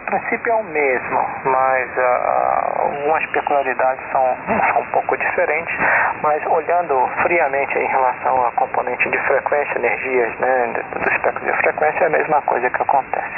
o 0.00 0.04
princípio 0.06 0.52
é 0.52 0.56
o 0.56 0.64
mesmo, 0.64 1.26
mas 1.44 1.98
ah, 1.98 2.72
algumas 2.78 3.24
peculiaridades 3.26 4.04
são, 4.10 4.36
são 4.72 4.82
um 4.82 4.86
pouco 4.86 5.16
diferentes, 5.16 5.74
mas 6.22 6.44
olhando 6.46 7.08
friamente 7.22 7.78
em 7.78 7.86
relação 7.86 8.46
à 8.46 8.50
componente 8.52 9.08
de 9.08 9.18
frequência, 9.18 9.78
energias 9.78 10.34
né, 10.38 10.72
do 10.92 11.12
espectro 11.12 11.44
de 11.44 11.52
frequência, 11.58 12.04
é 12.04 12.06
a 12.06 12.10
mesma 12.10 12.42
coisa 12.42 12.68
que 12.70 12.82
acontece. 12.82 13.30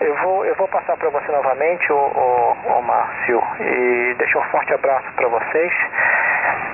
Eu 0.00 0.14
vou, 0.16 0.44
eu 0.44 0.54
vou 0.56 0.68
passar 0.68 0.96
para 0.96 1.08
você 1.08 1.30
novamente, 1.30 1.92
o, 1.92 1.96
o, 1.96 2.56
o 2.78 2.82
Márcio, 2.82 3.42
e 3.60 4.14
deixar 4.18 4.40
um 4.40 4.44
forte 4.50 4.74
abraço 4.74 5.06
para 5.14 5.28
vocês. 5.28 5.72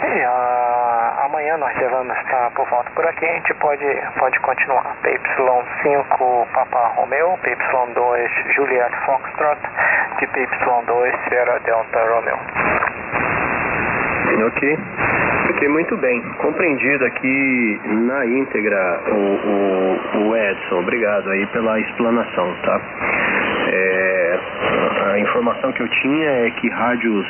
E, 0.03 0.25
uh, 0.25 0.90
amanhã 1.25 1.57
nós 1.57 1.75
devemos 1.77 2.17
estar 2.19 2.51
por 2.53 2.69
volta 2.69 2.91
por 2.91 3.07
aqui, 3.07 3.25
a 3.25 3.33
gente 3.33 3.55
pode, 3.55 3.87
pode 4.19 4.39
continuar. 4.41 4.97
PY5 5.03 6.47
Papa 6.53 6.93
Romeo, 6.97 7.39
PY2 7.43 8.55
Juliet 8.55 8.93
Foxtrot, 9.05 9.61
de 10.19 10.27
PY2 10.29 11.29
Sierra 11.29 11.59
Delta 11.61 11.99
Romeo. 12.09 12.39
Ok. 14.47 14.79
Ok, 15.51 15.69
muito 15.69 15.97
bem. 15.97 16.23
Compreendido 16.39 17.05
aqui 17.05 17.81
na 17.85 18.25
íntegra 18.25 19.01
o, 19.09 19.17
o, 19.17 20.29
o 20.29 20.37
Edson. 20.37 20.79
Obrigado 20.79 21.29
aí 21.31 21.47
pela 21.49 21.79
explanação, 21.81 22.55
tá? 22.63 22.81
É, 23.73 24.30
a 25.11 25.19
informação 25.19 25.73
que 25.73 25.83
eu 25.83 25.89
tinha 25.89 26.29
é 26.29 26.51
que 26.51 26.69
rádios 26.69 27.27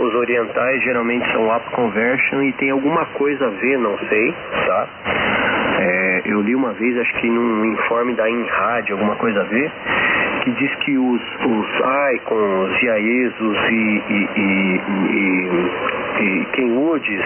os 0.00 0.14
orientais 0.14 0.82
geralmente 0.82 1.30
são 1.32 1.48
up 1.54 1.64
conversion 1.70 2.42
e 2.42 2.52
tem 2.52 2.70
alguma 2.70 3.04
coisa 3.06 3.46
a 3.46 3.50
ver, 3.50 3.78
não 3.78 3.96
sei, 3.98 4.34
tá? 4.66 4.88
É, 5.80 6.22
eu 6.26 6.40
li 6.40 6.54
uma 6.54 6.72
vez, 6.72 6.98
acho 6.98 7.14
que 7.14 7.28
num 7.28 7.64
informe 7.66 8.14
da 8.14 8.28
InRádio, 8.28 8.94
alguma 8.94 9.16
coisa 9.16 9.40
a 9.40 9.44
ver, 9.44 9.70
que 10.42 10.50
diz 10.52 10.74
que 10.76 10.98
os, 10.98 11.22
os 11.44 11.66
Icons, 12.14 12.82
Iaesos 12.82 13.58
e, 13.70 14.02
e, 14.08 14.28
e, 14.36 14.80
e, 15.10 16.22
e 16.22 16.44
Kenwoods, 16.52 17.24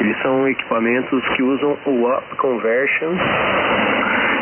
eles 0.00 0.22
são 0.22 0.48
equipamentos 0.48 1.26
que 1.30 1.42
usam 1.42 1.76
o 1.86 2.08
up 2.08 2.36
conversion 2.36 3.14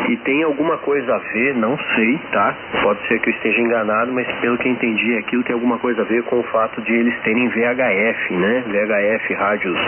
e 0.09 0.17
tem 0.17 0.43
alguma 0.43 0.77
coisa 0.79 1.15
a 1.15 1.19
ver, 1.19 1.55
não 1.55 1.77
sei, 1.95 2.19
tá? 2.31 2.55
Pode 2.81 3.07
ser 3.07 3.19
que 3.19 3.29
eu 3.29 3.33
esteja 3.33 3.61
enganado, 3.61 4.11
mas 4.11 4.27
pelo 4.39 4.57
que 4.57 4.67
entendi, 4.67 5.15
aquilo 5.17 5.43
tem 5.43 5.53
alguma 5.53 5.77
coisa 5.77 6.01
a 6.01 6.05
ver 6.05 6.23
com 6.23 6.39
o 6.39 6.43
fato 6.43 6.81
de 6.81 6.93
eles 6.93 7.15
terem 7.21 7.47
VHF, 7.47 8.33
né? 8.33 8.63
VHF, 8.67 9.33
rádios 9.35 9.79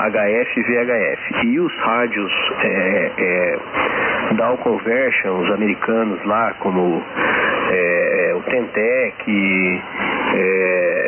HF 0.00 0.60
e 0.60 0.62
VHF. 0.62 1.46
E 1.46 1.60
os 1.60 1.76
rádios 1.78 2.32
é, 2.62 3.10
é, 3.18 3.58
Conversion, 4.62 5.40
os 5.40 5.50
americanos 5.50 6.24
lá, 6.24 6.54
como 6.60 7.02
é, 7.70 8.32
o 8.36 8.42
Tentec, 8.42 9.82
é, 10.34 10.99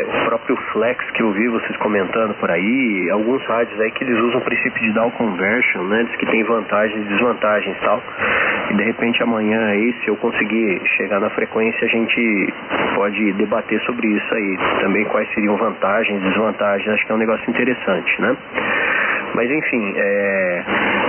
próprio 0.43 0.57
Flex 0.72 1.11
que 1.12 1.22
eu 1.22 1.30
vi 1.32 1.49
vocês 1.49 1.76
comentando 1.76 2.34
por 2.34 2.51
aí, 2.51 3.09
alguns 3.11 3.45
rádios 3.47 3.78
aí 3.80 3.90
que 3.93 4.05
eles 4.05 4.18
usam 4.18 4.40
o 4.40 4.45
princípio 4.45 4.82
de 4.82 4.93
Down 4.93 5.11
Conversion, 5.12 5.82
né? 5.84 6.05
Diz 6.05 6.16
que 6.16 6.26
tem 6.26 6.43
vantagens 6.45 7.05
e 7.07 7.09
desvantagens 7.09 7.76
e 7.76 7.80
tal. 7.80 8.03
E 8.70 8.74
de 8.74 8.82
repente 8.82 9.22
amanhã 9.22 9.66
aí, 9.66 9.95
se 10.03 10.09
eu 10.09 10.16
conseguir 10.16 10.80
chegar 10.97 11.20
na 11.20 11.30
frequência, 11.30 11.84
a 11.84 11.88
gente 11.88 12.53
pode 12.95 13.32
debater 13.34 13.80
sobre 13.82 14.09
isso 14.09 14.34
aí. 14.34 14.59
Também 14.80 15.05
quais 15.07 15.28
seriam 15.32 15.57
vantagens 15.57 16.20
desvantagens. 16.22 16.88
Acho 16.88 17.07
que 17.07 17.12
é 17.12 17.14
um 17.14 17.18
negócio 17.18 17.49
interessante, 17.49 18.20
né? 18.20 18.36
Mas 19.34 19.51
enfim, 19.51 19.95
é, 19.97 20.64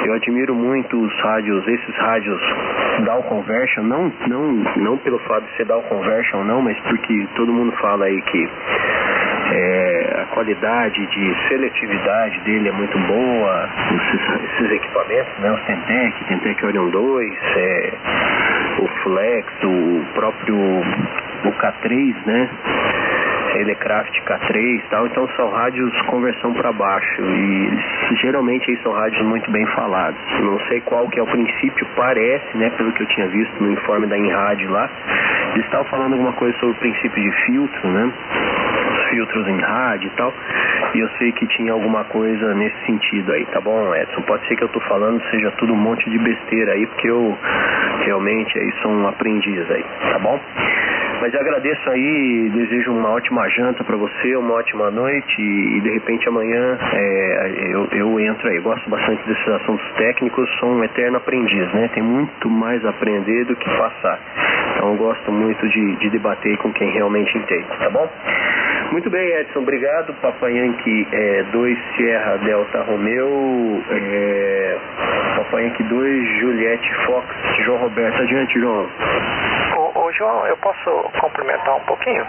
eu 0.06 0.14
admiro 0.14 0.56
muito 0.56 0.98
os 0.98 1.14
rádios, 1.22 1.68
esses 1.68 1.96
rádios 1.96 2.42
down 3.06 3.22
conversion, 3.24 3.84
não, 3.84 4.14
não, 4.28 4.54
não 4.78 4.98
pelo 4.98 5.20
fato 5.20 5.44
de 5.46 5.58
ser 5.58 5.66
down 5.66 5.82
conversion 5.84 6.44
não, 6.44 6.62
mas 6.62 6.80
porque 6.82 7.28
todo 7.36 7.52
mundo 7.52 7.74
fala 7.82 8.06
aí 8.06 8.22
que 8.22 8.50
é, 9.52 10.22
a 10.22 10.26
qualidade 10.34 11.06
de 11.08 11.48
seletividade 11.48 12.40
dele 12.42 12.70
é 12.70 12.72
muito 12.72 12.98
boa, 13.00 13.70
esses, 13.92 14.52
esses 14.52 14.72
equipamentos, 14.72 15.34
né, 15.40 15.52
os 15.52 15.62
Tentec, 15.64 16.24
Tentec 16.26 16.66
Orion 16.66 16.90
2, 16.90 17.34
é, 17.56 17.94
o 18.80 18.88
Flex, 19.04 19.48
o 19.64 20.06
próprio 20.14 20.56
o 20.56 21.52
K3, 21.52 22.16
né, 22.26 22.50
Elecraft 23.56 24.20
K3 24.26 24.56
e 24.56 24.84
tal, 24.90 25.06
então 25.06 25.28
são 25.36 25.50
rádios 25.50 25.92
conversão 26.04 26.54
para 26.54 26.72
baixo 26.72 27.22
e 27.22 28.16
geralmente 28.22 28.70
aí 28.72 28.78
são 28.82 28.94
rádios 28.94 29.24
muito 29.26 29.50
bem 29.52 29.66
falados. 29.68 30.20
Não 30.40 30.60
sei 30.68 30.82
qual 30.82 31.08
que 31.10 31.20
é 31.20 31.24
o 31.24 31.28
princípio, 31.28 31.86
parece, 31.96 32.58
né, 32.58 32.70
pelo 32.72 32.92
que 32.94 33.04
eu 33.04 33.08
tinha 33.08 33.28
visto 33.28 33.64
no 33.64 33.72
informe 33.72 34.08
da 34.08 34.18
Inrádio 34.18 34.72
lá, 34.72 34.90
eles 35.54 35.66
estavam 35.66 35.86
falando 35.86 36.14
alguma 36.14 36.34
coisa 36.34 36.58
sobre 36.58 36.76
o 36.76 36.80
princípio 36.80 37.24
de 37.24 37.32
filtro, 37.46 37.88
né? 37.90 38.12
Os 39.14 39.16
filtros 39.16 39.48
em 39.48 39.60
rádio 39.60 40.08
e 40.08 40.18
tal. 40.18 40.34
E 40.96 41.00
eu 41.00 41.10
sei 41.20 41.32
que 41.32 41.46
tinha 41.48 41.72
alguma 41.72 42.04
coisa 42.06 42.54
nesse 42.56 42.76
sentido 42.86 43.32
aí, 43.32 43.46
tá 43.48 43.62
bom, 43.62 43.96
Edson? 43.96 44.22
Pode 44.24 44.46
ser 44.48 44.56
que 44.56 44.64
eu 44.64 44.70
tô 44.70 44.80
falando 44.82 45.22
seja 45.30 45.52
tudo 45.52 45.74
um 45.74 45.78
monte 45.78 46.10
de 46.10 46.18
besteira 46.18 46.74
aí, 46.74 46.86
porque 46.88 47.10
eu 47.10 47.38
realmente 48.06 48.58
aí 48.58 48.74
sou 48.82 48.92
um 48.92 49.08
aprendiz 49.08 49.70
aí, 49.70 49.86
tá 50.12 50.20
bom? 50.20 50.40
Mas 51.24 51.34
eu 51.34 51.40
agradeço 51.40 51.90
aí, 51.90 52.52
desejo 52.54 52.92
uma 52.92 53.12
ótima 53.12 53.48
janta 53.48 53.82
para 53.86 53.96
você, 53.96 54.36
uma 54.36 54.56
ótima 54.56 54.92
noite 54.92 55.42
e, 55.42 55.80
de 55.80 55.90
repente 55.92 56.28
amanhã 56.28 56.78
é, 56.92 57.54
eu, 57.72 57.88
eu 57.94 58.20
entro 58.20 58.50
aí. 58.50 58.60
Gosto 58.60 58.90
bastante 58.90 59.26
desses 59.26 59.48
assuntos 59.48 59.90
técnicos, 59.94 60.50
sou 60.60 60.68
um 60.68 60.84
eterno 60.84 61.16
aprendiz, 61.16 61.72
né? 61.72 61.90
Tem 61.94 62.04
muito 62.04 62.50
mais 62.50 62.86
a 62.86 62.90
aprender 62.90 63.46
do 63.46 63.56
que 63.56 63.64
passar. 63.64 64.20
Então 64.76 64.90
eu 64.90 64.98
gosto 64.98 65.32
muito 65.32 65.66
de, 65.70 65.96
de 65.96 66.10
debater 66.10 66.58
com 66.58 66.74
quem 66.74 66.92
realmente 66.92 67.38
entende, 67.38 67.68
tá 67.80 67.90
bom? 67.90 68.06
Muito 68.92 69.10
bem, 69.10 69.26
Edson, 69.26 69.60
obrigado. 69.60 70.14
Papai 70.16 70.58
Yankee 70.58 71.08
é, 71.10 71.44
2 71.54 71.78
Sierra 71.96 72.36
Delta 72.40 72.82
Romeo, 72.82 73.82
é, 73.90 74.78
Papai 75.38 75.68
Yankee 75.68 75.84
2 75.84 76.40
Juliette 76.42 76.94
Fox, 77.06 77.26
João 77.64 77.78
Roberto. 77.78 78.22
Adiante, 78.24 78.60
João. 78.60 78.90
João, 80.14 80.46
eu 80.48 80.58
posso 80.58 80.90
complementar 81.20 81.76
um 81.76 81.86
pouquinho? 81.86 82.26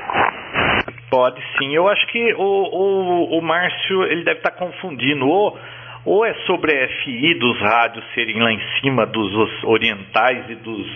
Pode 1.11 1.41
sim. 1.59 1.75
Eu 1.75 1.89
acho 1.89 2.07
que 2.09 2.35
o, 2.35 2.43
o, 2.43 3.39
o 3.39 3.43
Márcio 3.43 4.05
ele 4.05 4.25
deve 4.25 4.39
estar 4.39 4.53
confundindo. 4.53 5.27
Ou, 5.29 5.59
ou 6.05 6.27
é 6.27 6.35
sobre 6.47 6.73
a 6.73 6.89
FI 6.89 7.35
dos 7.39 7.61
rádios 7.61 8.05
serem 8.15 8.41
lá 8.41 8.53
em 8.53 8.61
cima 8.81 9.07
dos 9.07 9.65
orientais 9.65 10.51
e 10.51 10.55
dos 10.57 10.87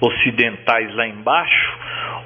ocidentais 0.00 0.92
lá 0.96 1.06
embaixo, 1.06 1.78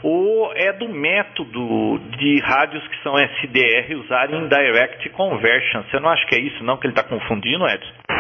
ou 0.02 0.52
é 0.54 0.72
do 0.72 0.88
método 0.88 1.98
de 2.16 2.40
rádios 2.40 2.86
que 2.88 3.02
são 3.02 3.14
SDR 3.18 3.94
usarem 3.96 4.48
Direct 4.48 5.08
Conversion. 5.10 5.82
Você 5.82 6.00
não 6.00 6.08
acha 6.08 6.26
que 6.26 6.34
é 6.34 6.40
isso 6.40 6.64
não 6.64 6.78
que 6.78 6.86
ele 6.86 6.92
está 6.92 7.04
confundindo, 7.04 7.66
Edson? 7.66 8.15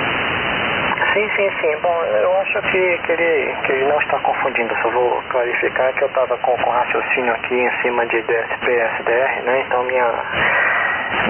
Sim, 1.16 1.30
sim, 1.34 1.50
sim. 1.62 1.76
Bom, 1.80 2.04
eu 2.04 2.40
acho 2.40 2.60
que, 2.60 2.98
que, 2.98 3.12
ele, 3.12 3.56
que 3.64 3.72
ele 3.72 3.86
não 3.86 3.98
está 4.02 4.18
confundindo. 4.18 4.76
Só 4.82 4.90
vou 4.90 5.22
clarificar 5.30 5.90
que 5.94 6.04
eu 6.04 6.08
estava 6.08 6.36
com, 6.36 6.54
com 6.58 6.70
raciocínio 6.70 7.32
aqui 7.32 7.54
em 7.54 7.70
cima 7.80 8.04
de 8.04 8.20
DSP 8.20 8.70
e 8.70 8.80
SDR, 8.98 9.42
né? 9.44 9.64
Então 9.66 9.82
minha, 9.84 10.12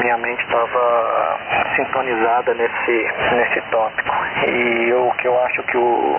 minha 0.02 0.18
mente 0.18 0.42
estava 0.42 1.38
sintonizada 1.76 2.52
nesse, 2.54 3.08
nesse 3.36 3.60
tópico. 3.70 4.12
E 4.48 4.92
o 4.92 5.12
que 5.18 5.28
eu 5.28 5.40
acho 5.44 5.62
que 5.62 5.78
o, 5.78 6.18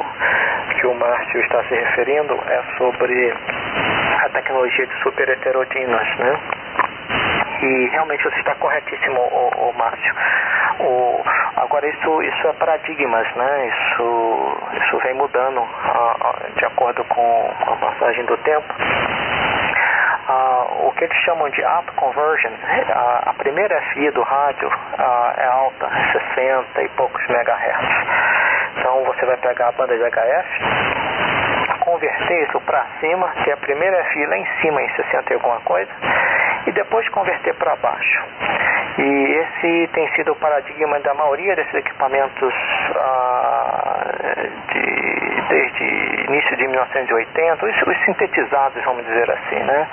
que 0.80 0.88
o 0.88 0.94
Márcio 0.94 1.42
está 1.42 1.62
se 1.66 1.76
referindo 1.76 2.40
é 2.48 2.64
sobre 2.78 3.34
a 4.24 4.30
tecnologia 4.30 4.88
de 4.88 4.94
super 5.04 5.28
heterodinas, 5.28 6.08
né? 6.20 6.40
E 7.62 7.90
realmente 7.90 8.24
você 8.24 8.40
está 8.40 8.56
corretíssimo, 8.56 9.20
o, 9.20 9.70
o 9.70 9.74
Márcio. 9.78 10.16
O, 10.80 11.24
agora 11.56 11.88
isso, 11.88 12.22
isso 12.22 12.48
é 12.48 12.54
paradigmas, 12.54 13.28
né? 13.36 13.68
Isso, 13.68 14.58
isso 14.84 14.98
vem 15.00 15.16
mudando 15.16 15.62
a, 15.62 16.36
de 16.56 16.66
acordo 16.66 17.04
com 17.06 17.52
a 17.68 17.76
passagem 17.78 18.26
do 18.26 18.38
tempo. 18.38 18.74
Uh, 20.30 20.88
o 20.88 20.92
que 20.92 21.06
eles 21.06 21.18
chamam 21.24 21.50
de 21.50 21.64
up 21.64 21.90
conversion, 21.96 22.52
a, 22.94 23.30
a 23.30 23.34
primeira 23.36 23.82
FI 23.94 24.12
do 24.12 24.22
rádio 24.24 24.68
uh, 24.68 25.34
é 25.38 25.46
alta, 25.46 25.90
60 26.36 26.82
e 26.82 26.90
poucos 26.90 27.26
megahertz. 27.28 27.88
Então 28.78 29.04
você 29.06 29.26
vai 29.26 29.38
pegar 29.38 29.70
a 29.70 29.72
banda 29.72 29.98
de 29.98 30.04
HF, 30.04 31.80
converter 31.80 32.44
isso 32.44 32.60
para 32.62 32.86
cima, 33.00 33.30
que 33.44 33.50
é 33.50 33.54
a 33.54 33.58
primeira 33.58 34.04
FI 34.04 34.26
lá 34.26 34.38
em 34.38 34.46
cima 34.62 34.82
em 34.82 34.90
60 34.96 35.32
e 35.32 35.36
alguma 35.36 35.62
coisa, 35.62 35.92
e 36.68 36.72
depois 36.74 37.08
converter 37.10 37.56
para 37.56 37.76
baixo. 37.78 38.24
E 38.98 39.42
esse 39.42 39.90
tem 39.94 40.08
sido 40.16 40.34
o 40.34 40.36
paradigma 40.36 41.00
da 41.00 41.14
maioria 41.14 41.56
desses 41.56 41.74
equipamentos 41.74 42.54
ah, 42.96 44.04
de, 44.74 45.42
desde 45.50 45.84
início 46.28 46.58
de 46.58 46.68
1980, 46.68 47.66
os, 47.66 47.82
os, 47.84 48.06
sintetizados, 48.06 48.84
vamos 48.84 49.06
dizer 49.06 49.32
assim, 49.32 49.60
né? 49.64 49.88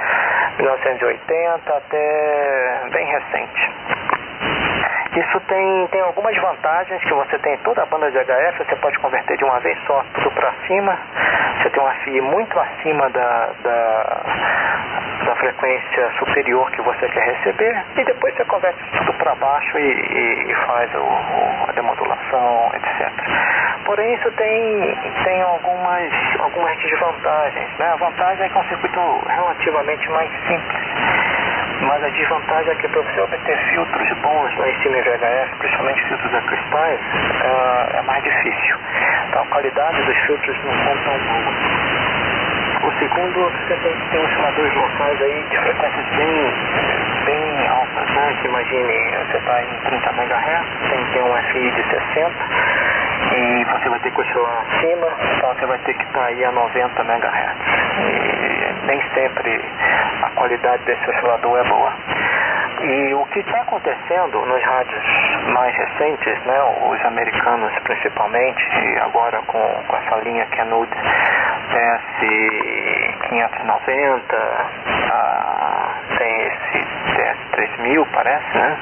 1980 0.58 1.76
até 1.76 2.80
bem 2.90 3.06
recente. 3.06 3.70
Isso 5.14 5.40
tem, 5.46 5.86
tem 5.92 6.00
algumas 6.00 6.36
vantagens 6.36 7.00
que 7.04 7.14
você 7.14 7.38
tem 7.38 7.56
toda 7.58 7.82
a 7.82 7.86
banda 7.86 8.10
de 8.10 8.18
HF, 8.18 8.58
você 8.58 8.74
pode 8.76 8.98
converter 8.98 9.36
de 9.36 9.44
uma 9.44 9.60
vez 9.60 9.78
só 9.86 10.04
tudo 10.12 10.28
para 10.32 10.52
cima, 10.66 10.98
você 11.62 11.70
tem 11.70 11.80
uma 11.80 11.94
FI 11.94 12.20
muito 12.20 12.58
acima 12.58 13.08
da, 13.10 13.50
da, 13.62 14.20
da, 15.24 15.34
frequência 15.36 16.10
superior 16.18 16.68
que 16.72 16.82
você 16.82 17.08
quer 17.10 17.26
receber 17.32 17.84
e 17.96 18.04
depois 18.04 18.34
você 18.34 18.44
converte 18.46 18.82
tudo 18.98 19.12
para 19.14 19.36
baixo 19.36 19.78
e, 19.78 19.82
e, 19.82 20.50
e 20.50 20.54
faz 20.66 20.92
o, 20.96 20.98
o, 20.98 21.66
a 21.68 21.72
demodulação, 21.72 22.72
etc. 22.74 23.12
Porém 23.84 24.14
isso 24.14 24.32
tem, 24.32 24.98
tem 25.22 25.42
algumas, 25.42 26.12
algumas 26.40 26.76
desvantagens. 26.78 27.78
Né? 27.78 27.86
A 27.86 27.96
vantagem 27.96 28.46
é 28.46 28.48
que 28.48 28.56
é 28.56 28.60
um 28.60 28.64
circuito 28.64 29.22
relativamente 29.28 30.10
mais 30.10 30.30
simples 30.48 30.84
mas 31.82 32.04
a 32.04 32.08
desvantagem 32.08 32.72
é 32.72 32.74
que 32.76 32.88
para 32.88 33.02
você 33.02 33.20
obter 33.20 33.58
filtros 33.70 34.12
bons 34.22 34.54
cima 34.82 34.98
em 34.98 35.02
VHF, 35.02 35.56
principalmente 35.58 36.04
filtros 36.04 36.34
a 36.34 36.40
é, 37.42 37.98
é 37.98 38.02
mais 38.02 38.22
difícil. 38.22 38.76
Então 39.28 39.42
a 39.42 39.46
qualidade 39.46 40.02
dos 40.02 40.16
filtros 40.18 40.56
não 40.64 40.72
são 40.84 40.96
tão 41.04 41.18
boas. 41.18 42.14
O 42.84 42.92
segundo, 42.98 43.50
você 43.50 43.76
tem 43.76 43.96
que 43.96 44.10
ter 44.10 44.18
osciladores 44.18 44.74
locais 44.74 45.22
aí 45.22 45.46
de 45.50 45.58
frequências 45.58 46.06
bem, 46.16 46.52
imagine, 48.45 49.16
você 49.26 49.38
está 49.38 49.62
em 49.62 49.80
30 49.86 50.12
MHz, 50.12 50.66
tem 50.90 51.03
que 51.05 51.12
ter 51.12 51.22
um 51.22 51.34
FI 51.34 51.70
de 51.70 51.82
60 51.82 52.34
e 53.32 53.64
você 53.64 53.88
vai 53.88 53.99
ter 54.01 54.11
que 54.11 54.20
oscilar 54.20 54.66
acima, 54.68 55.09
então 55.36 55.55
você 55.55 55.64
vai 55.66 55.78
ter 55.78 55.95
que 55.95 56.05
estar 56.05 56.20
tá 56.20 56.26
aí 56.26 56.45
a 56.45 56.53
90 56.53 57.03
MHz. 57.03 57.57
E 57.99 58.86
nem 58.86 59.03
sempre 59.14 59.64
a 60.22 60.28
qualidade 60.30 60.84
desse 60.84 61.11
oscilador 61.11 61.59
é 61.59 61.64
boa. 61.64 61.92
E 62.82 63.14
o 63.14 63.24
que 63.26 63.38
está 63.40 63.61
acontecendo 63.62 64.45
nos 64.45 64.62
rádios 64.62 65.03
mais 65.53 65.74
recentes, 65.74 66.38
né, 66.45 66.61
os 66.90 67.03
americanos 67.05 67.72
principalmente, 67.84 68.62
e 68.76 68.99
agora 68.99 69.40
com, 69.47 69.82
com 69.86 69.97
essa 69.97 70.16
linha 70.16 70.45
Canud 70.47 70.88
DS590, 71.70 74.34
ah, 75.11 75.14
tem 75.14 75.36
esse 75.36 75.53
DS3000 77.55 78.07
parece, 78.12 78.59
né? 78.59 78.78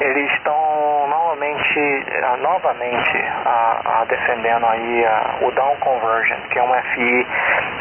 Eles 0.00 0.30
estão 0.34 1.08
novamente, 1.08 2.06
ah, 2.22 2.36
novamente 2.36 3.24
a, 3.44 4.00
a 4.00 4.04
defendendo 4.04 4.64
aí 4.66 5.04
a, 5.04 5.34
o 5.40 5.50
down 5.50 5.74
conversion, 5.80 6.36
que 6.50 6.58
é 6.58 6.62
um 6.62 6.72
FI 6.72 7.26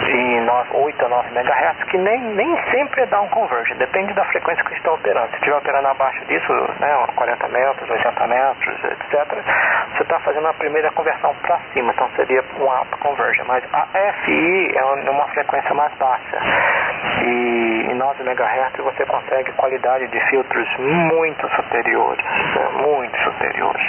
em 0.10 0.42
9, 0.42 0.70
8 0.74 1.06
a 1.06 1.10
9 1.10 1.30
MHz, 1.30 1.84
que 1.90 1.98
nem, 1.98 2.20
nem 2.20 2.58
sempre 2.72 3.02
é 3.02 3.06
down 3.06 3.28
conversion, 3.28 3.78
depende 3.78 4.14
da 4.14 4.26
frequência 4.26 4.64
que 4.64 4.74
está 4.74 4.94
operando. 4.94 5.30
Se 5.30 5.36
estiver 5.36 5.58
operando 5.58 5.88
abaixo 5.90 6.26
disso, 6.26 6.54
né, 6.80 7.06
40 7.16 7.48
metros, 7.50 7.90
80 7.90 8.28
metros, 8.28 8.84
etc., 8.84 9.44
você 9.94 10.04
está 10.04 10.20
fazendo 10.20 10.48
a 10.48 10.54
primeira 10.54 10.92
conversão 10.92 11.36
para 11.44 11.60
cima, 11.74 11.92
então 11.94 12.10
seria 12.16 12.44
um 12.60 12.66
up 12.66 12.98
conversion. 13.00 13.46
Mas 13.46 13.64
a 13.74 13.88
FI 14.24 14.76
é 14.76 15.10
uma 15.12 15.28
frequência 15.28 15.74
mais 15.76 15.94
baixa. 15.96 16.38
E 17.24 17.77
9 17.98 18.24
MHz 18.24 18.74
você 18.78 19.06
consegue 19.06 19.52
qualidade 19.54 20.08
de 20.08 20.20
filtros 20.30 20.68
muito 20.78 21.50
superiores, 21.56 22.24
né, 22.24 22.70
muito 22.86 23.18
superiores. 23.24 23.88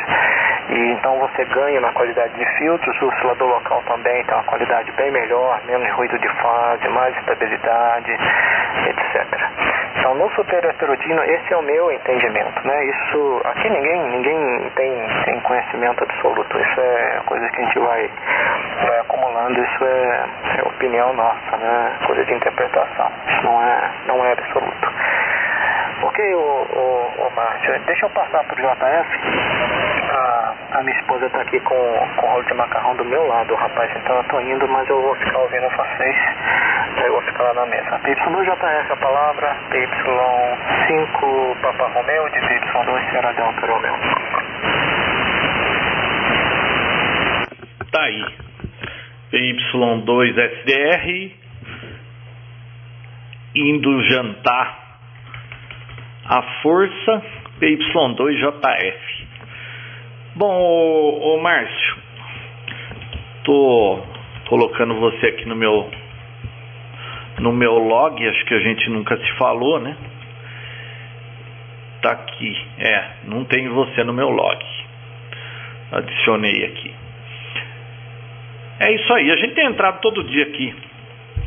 E 0.71 0.93
então 0.93 1.19
você 1.19 1.45
ganha 1.47 1.81
na 1.81 1.93
qualidade 1.93 2.35
de 2.35 2.45
filtros, 2.59 3.01
o 3.01 3.07
oscilador 3.07 3.49
local 3.49 3.83
também 3.87 4.23
tem 4.25 4.35
uma 4.35 4.45
qualidade 4.45 4.91
bem 4.93 5.11
melhor, 5.11 5.61
menos 5.65 5.91
ruído 5.93 6.19
de 6.19 6.29
fase, 6.29 6.89
mais 6.89 7.17
estabilidade, 7.17 8.13
etc. 8.13 9.49
Então 9.99 10.15
no 10.15 10.31
super 10.31 10.65
heterodino, 10.65 11.23
esse 11.25 11.53
é 11.53 11.57
o 11.57 11.63
meu 11.63 11.91
entendimento, 11.91 12.67
né? 12.67 12.85
Isso, 12.85 13.41
aqui 13.45 13.69
ninguém, 13.71 14.01
ninguém 14.11 14.71
tem, 14.77 15.07
tem 15.25 15.41
conhecimento 15.41 16.05
absoluto, 16.05 16.59
isso 16.59 16.81
é 16.81 17.21
coisa 17.27 17.49
que 17.49 17.61
a 17.61 17.65
gente 17.65 17.79
vai, 17.79 18.11
vai 18.87 19.01
acumulando, 19.01 19.63
isso 19.63 19.85
é, 19.85 20.25
é 20.59 20.69
opinião 20.69 21.13
nossa, 21.15 21.57
né? 21.57 21.93
Coisa 22.07 22.25
de 22.25 22.35
interpretação, 22.35 23.11
isso 23.29 23.45
não 23.45 23.63
é, 23.63 23.91
não 24.07 24.25
é 24.25 24.33
absoluto. 24.33 24.89
Ok, 26.03 26.35
o, 26.35 26.39
o, 26.39 27.27
o 27.27 27.33
Márcio, 27.35 27.79
deixa 27.87 28.07
eu 28.07 28.11
passar 28.11 28.45
para 28.45 28.55
o 28.55 28.59
JF. 28.59 29.19
A, 30.11 30.55
a 30.79 30.83
minha 30.83 30.97
esposa 30.97 31.27
está 31.27 31.41
aqui 31.41 31.59
com, 31.61 31.75
com 32.17 32.27
o 32.27 32.31
rolo 32.31 32.45
de 32.45 32.55
macarrão 32.55 32.95
do 32.95 33.05
meu 33.05 33.27
lado, 33.27 33.55
rapaz, 33.57 33.91
então 33.97 34.17
eu 34.17 34.23
estou 34.23 34.41
indo, 34.41 34.69
mas 34.69 34.89
eu 34.89 35.03
vou 35.03 35.15
ficar 35.17 35.39
ouvindo 35.39 35.69
vocês. 35.71 36.17
Eu 37.05 37.13
vou 37.13 37.23
ficar 37.23 37.43
lá 37.45 37.55
na 37.55 37.67
mesa. 37.67 37.99
PY2JF 37.99 38.93
a 38.93 38.97
palavra, 38.97 39.57
PY5 39.71 41.61
Papa 41.63 41.87
Romeu, 41.89 42.29
de 42.31 42.41
PY2 42.41 43.11
Sierra 43.11 43.33
Delta 43.33 43.67
Romeu. 43.67 43.95
Tá 47.91 48.03
aí. 48.03 48.25
PY2 49.33 50.39
SDR 50.39 51.38
indo 53.61 54.03
jantar 54.05 54.89
a 56.25 56.43
força 56.63 57.23
PY2JF. 57.61 59.27
Bom, 60.37 60.55
ô, 60.55 61.35
ô 61.35 61.41
Márcio, 61.41 61.97
tô 63.45 63.99
colocando 64.49 64.95
você 64.95 65.27
aqui 65.27 65.47
no 65.47 65.57
meu 65.57 65.91
no 67.41 67.53
meu 67.53 67.79
log, 67.79 68.29
acho 68.29 68.45
que 68.45 68.55
a 68.55 68.61
gente 68.61 68.91
nunca 68.91 69.17
se 69.17 69.33
falou, 69.39 69.81
né? 69.81 69.97
Tá 72.03 72.13
aqui, 72.13 72.57
é, 72.79 73.05
não 73.25 73.45
tem 73.45 73.69
você 73.69 74.05
no 74.05 74.13
meu 74.13 74.29
log. 74.29 74.65
Adicionei 75.93 76.65
aqui. 76.67 76.95
É 78.81 78.93
isso 78.93 79.13
aí, 79.15 79.31
a 79.31 79.37
gente 79.37 79.55
tem 79.55 79.67
entrado 79.67 80.01
todo 80.01 80.25
dia 80.25 80.45
aqui. 80.45 80.75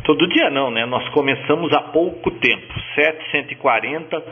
Todo 0.04 0.28
dia 0.28 0.50
não, 0.50 0.72
né? 0.72 0.86
Nós 0.86 1.08
começamos 1.10 1.72
há 1.74 1.82
pouco 1.82 2.32
tempo, 2.32 2.74
740 2.96 4.24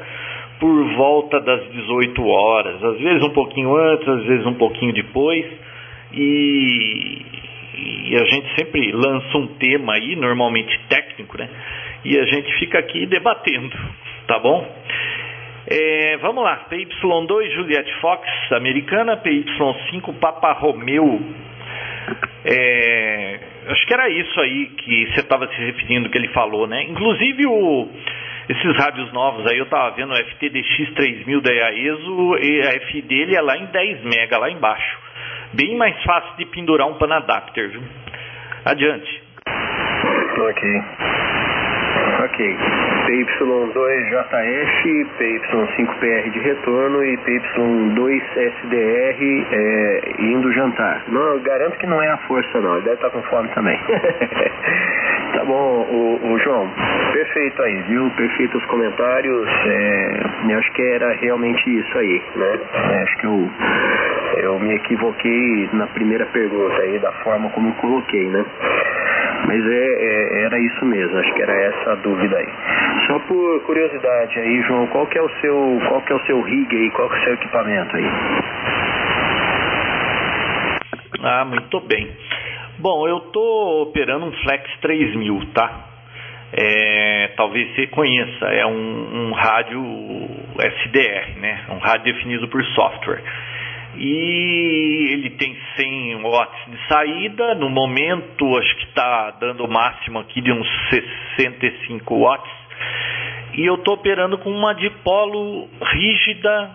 por 0.60 0.84
volta 0.95 1.39
das 1.39 1.72
18 1.72 2.28
horas, 2.28 2.84
às 2.84 2.99
vezes 2.99 3.24
um 3.24 3.30
pouquinho 3.30 3.76
antes, 3.76 4.07
às 4.07 4.24
vezes 4.26 4.45
um 4.45 4.55
pouquinho 4.55 4.93
depois, 4.93 5.45
e, 6.12 7.22
e 8.10 8.16
a 8.16 8.26
gente 8.26 8.55
sempre 8.55 8.91
lança 8.91 9.38
um 9.38 9.47
tema 9.47 9.93
aí, 9.93 10.16
normalmente 10.16 10.78
técnico, 10.89 11.38
né? 11.38 11.49
E 12.03 12.18
a 12.18 12.26
gente 12.26 12.51
fica 12.60 12.80
aqui 12.80 13.05
debatendo, 13.05 13.78
tá 14.28 14.39
bom? 14.39 14.68
É, 15.68 16.18
vamos 16.18 16.43
lá, 16.43 16.66
PY2 16.70 17.51
Juliette 17.51 17.93
Fox, 18.01 18.28
americana, 18.51 19.18
PY5 19.18 20.16
Papa 20.20 20.51
Romeo. 20.53 21.22
É, 22.43 23.39
acho 23.70 23.86
que 23.86 23.93
era 23.93 24.09
isso 24.09 24.39
aí 24.41 24.65
que 24.67 25.07
você 25.07 25.22
estava 25.22 25.47
se 25.47 25.55
referindo 25.55 26.09
que 26.09 26.17
ele 26.17 26.30
falou, 26.30 26.67
né? 26.67 26.84
Inclusive 26.84 27.45
o 27.47 27.89
esses 28.49 28.78
rádios 28.78 29.13
novos 29.13 29.45
aí, 29.45 29.59
eu 29.59 29.67
tava 29.67 29.91
vendo 29.91 30.11
o 30.11 30.15
FTDX 30.15 30.93
3000 30.95 31.39
da 31.39 31.53
EAESO 31.53 32.38
e 32.41 32.61
a 32.61 32.74
F 32.78 33.01
dele 33.03 33.36
é 33.36 33.41
lá 33.41 33.55
em 33.55 33.67
10 33.67 34.03
mega, 34.05 34.39
lá 34.39 34.49
embaixo. 34.49 34.97
Bem 35.53 35.78
mais 35.78 36.01
fácil 36.03 36.36
de 36.36 36.45
pendurar 36.45 36.88
um 36.88 36.95
pan 36.95 37.13
adapter, 37.13 37.70
viu? 37.70 37.84
Adiante. 38.65 39.22
Ok. 40.39 41.29
Ok. 42.40 42.58
PY2JF, 43.10 44.82
PY5PR 45.20 46.32
de 46.32 46.40
retorno 46.40 47.04
e 47.04 47.18
PY2SDR 47.18 49.46
é, 49.52 50.12
indo 50.20 50.50
jantar. 50.54 51.04
Não, 51.10 51.38
garanto 51.40 51.78
que 51.78 51.86
não 51.86 52.02
é 52.02 52.10
a 52.10 52.16
força 52.20 52.62
não, 52.62 52.76
ele 52.76 52.84
deve 52.84 52.96
estar 52.96 53.10
com 53.10 53.22
fome 53.24 53.50
também. 53.50 53.78
tá 55.36 55.44
bom, 55.44 55.86
o, 55.90 56.18
o, 56.32 56.40
João, 56.40 56.72
perfeito 57.12 57.62
aí, 57.62 57.76
viu? 57.90 58.10
Perfeito 58.12 58.58
os 58.58 58.66
comentários. 58.68 59.50
É, 59.66 60.22
eu 60.50 60.60
acho 60.60 60.72
que 60.72 60.82
era 60.82 61.12
realmente 61.16 61.78
isso 61.78 61.98
aí, 61.98 62.24
né? 62.38 62.58
É, 62.94 63.04
acho 63.04 63.18
que 63.18 63.26
eu, 63.26 63.50
eu 64.38 64.58
me 64.60 64.76
equivoquei 64.76 65.70
na 65.74 65.88
primeira 65.88 66.26
pergunta 66.28 66.82
aí, 66.84 67.00
da 67.00 67.12
forma 67.24 67.50
como 67.50 67.68
eu 67.68 67.74
coloquei, 67.74 68.30
né? 68.30 68.46
Mas 69.48 69.66
é, 69.66 69.72
é, 69.72 70.44
era 70.44 70.60
isso 70.60 70.86
mesmo, 70.86 71.18
acho 71.18 71.34
que 71.34 71.42
era 71.42 71.54
essa 71.54 71.92
a 71.92 71.96
dúvida 71.96 72.38
aí. 72.38 72.48
Só 73.08 73.20
por 73.20 73.62
curiosidade 73.62 74.40
aí, 74.40 74.62
João, 74.64 74.88
qual 74.88 75.08
que 75.08 75.18
é 75.18 75.22
o 75.22 75.30
seu, 75.42 75.82
qual 75.88 76.02
que 76.02 76.14
é 76.14 76.16
o 76.16 76.26
seu 76.26 76.42
rig 76.42 76.76
aí, 76.76 76.90
qual 76.92 77.10
que 77.10 77.16
é 77.16 77.20
o 77.20 77.24
seu 77.24 77.34
equipamento 77.34 77.96
aí? 77.96 78.06
Ah, 81.22 81.46
muito 81.46 81.80
bem. 81.82 82.10
Bom, 82.80 83.08
eu 83.08 83.18
estou 83.18 83.84
operando 83.84 84.26
um 84.26 84.32
Flex 84.32 84.70
3000, 84.82 85.42
tá? 85.54 85.86
É, 86.54 87.32
talvez 87.36 87.76
você 87.76 87.88
conheça, 87.88 88.46
é 88.46 88.66
um, 88.66 89.28
um 89.28 89.34
rádio 89.34 89.82
SDR, 90.58 91.40
né? 91.40 91.62
Um 91.70 91.78
rádio 91.78 92.14
definido 92.14 92.48
por 92.48 92.64
software 92.64 93.22
e 93.96 95.10
ele 95.14 95.30
tem 95.32 95.58
100 95.76 96.22
watts 96.22 96.72
de 96.72 96.88
saída. 96.88 97.56
No 97.56 97.70
momento, 97.70 98.58
acho 98.58 98.76
que 98.78 98.86
está 98.86 99.32
dando 99.40 99.66
o 99.66 99.72
máximo 99.72 100.20
aqui 100.20 100.42
de 100.42 100.52
uns 100.52 100.68
65 101.36 102.20
watts. 102.20 102.52
e 103.54 103.66
eu 103.66 103.76
estou 103.76 103.96
operando 103.96 104.38
com 104.38 104.52
uma 104.52 104.74
dipolo 104.74 105.68
rígida 105.82 106.72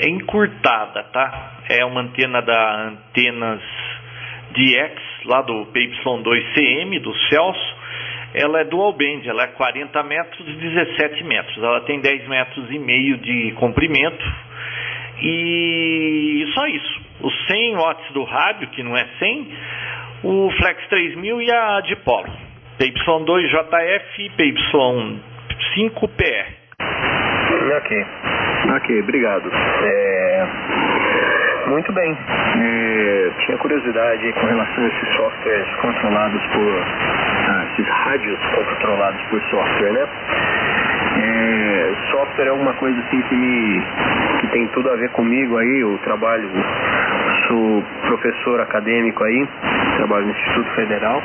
encurtada, 0.00 1.04
tá? 1.04 1.62
É 1.68 1.84
uma 1.84 2.00
antena 2.00 2.42
da 2.42 2.88
Antenas 2.88 3.62
DX, 4.52 5.02
lá 5.26 5.42
do 5.42 5.66
PY2CM, 5.66 7.00
do 7.00 7.14
Celso. 7.28 7.82
Ela 8.34 8.60
é 8.60 8.64
dual 8.64 8.94
band, 8.94 9.22
ela 9.26 9.44
é 9.44 9.46
40 9.48 10.02
metros 10.02 10.48
e 10.48 10.52
17 10.52 11.24
metros. 11.24 11.58
Ela 11.58 11.82
tem 11.82 12.00
10 12.00 12.28
metros 12.28 12.70
e 12.70 12.78
meio 12.78 13.18
de 13.18 13.52
comprimento. 13.52 14.24
E 15.22 16.44
só 16.54 16.66
isso. 16.66 17.00
Os 17.20 17.46
100 17.46 17.76
watts 17.76 18.12
do 18.12 18.24
rádio, 18.24 18.68
que 18.68 18.82
não 18.82 18.96
é 18.96 19.06
100, 19.18 19.48
o 20.24 20.50
Flex 20.50 20.88
3000 20.88 21.42
e 21.42 21.52
a 21.52 21.80
dipolo. 21.82 22.28
PY2JF 22.78 24.18
e 24.18 24.30
PY5PR. 24.30 26.46
Ok. 27.76 28.06
Ok, 28.74 29.00
obrigado. 29.00 29.50
É... 29.84 30.46
Muito 31.68 31.92
bem. 31.92 32.12
É... 32.12 33.30
Tinha 33.44 33.58
curiosidade 33.58 34.32
com 34.32 34.46
relação 34.46 34.84
a 34.84 34.88
esses 34.88 35.16
softwares 35.16 35.74
controlados 35.76 36.42
por. 36.52 36.82
Ah, 37.48 37.64
esses 37.72 37.86
rádios 37.88 38.38
controlados 38.54 39.22
por 39.28 39.40
software, 39.50 39.92
né? 39.92 40.06
É, 41.18 41.94
software 42.10 42.46
é 42.46 42.50
alguma 42.50 42.72
coisa 42.74 42.98
assim 43.00 43.20
que 43.22 43.34
me 43.34 43.82
que 44.40 44.46
tem 44.48 44.66
tudo 44.68 44.90
a 44.90 44.96
ver 44.96 45.10
comigo 45.10 45.56
aí, 45.56 45.80
eu 45.80 45.98
trabalho, 46.04 46.48
sou 47.46 47.84
professor 48.06 48.60
acadêmico 48.60 49.22
aí, 49.22 49.46
trabalho 49.98 50.26
no 50.26 50.32
Instituto 50.32 50.70
Federal 50.74 51.22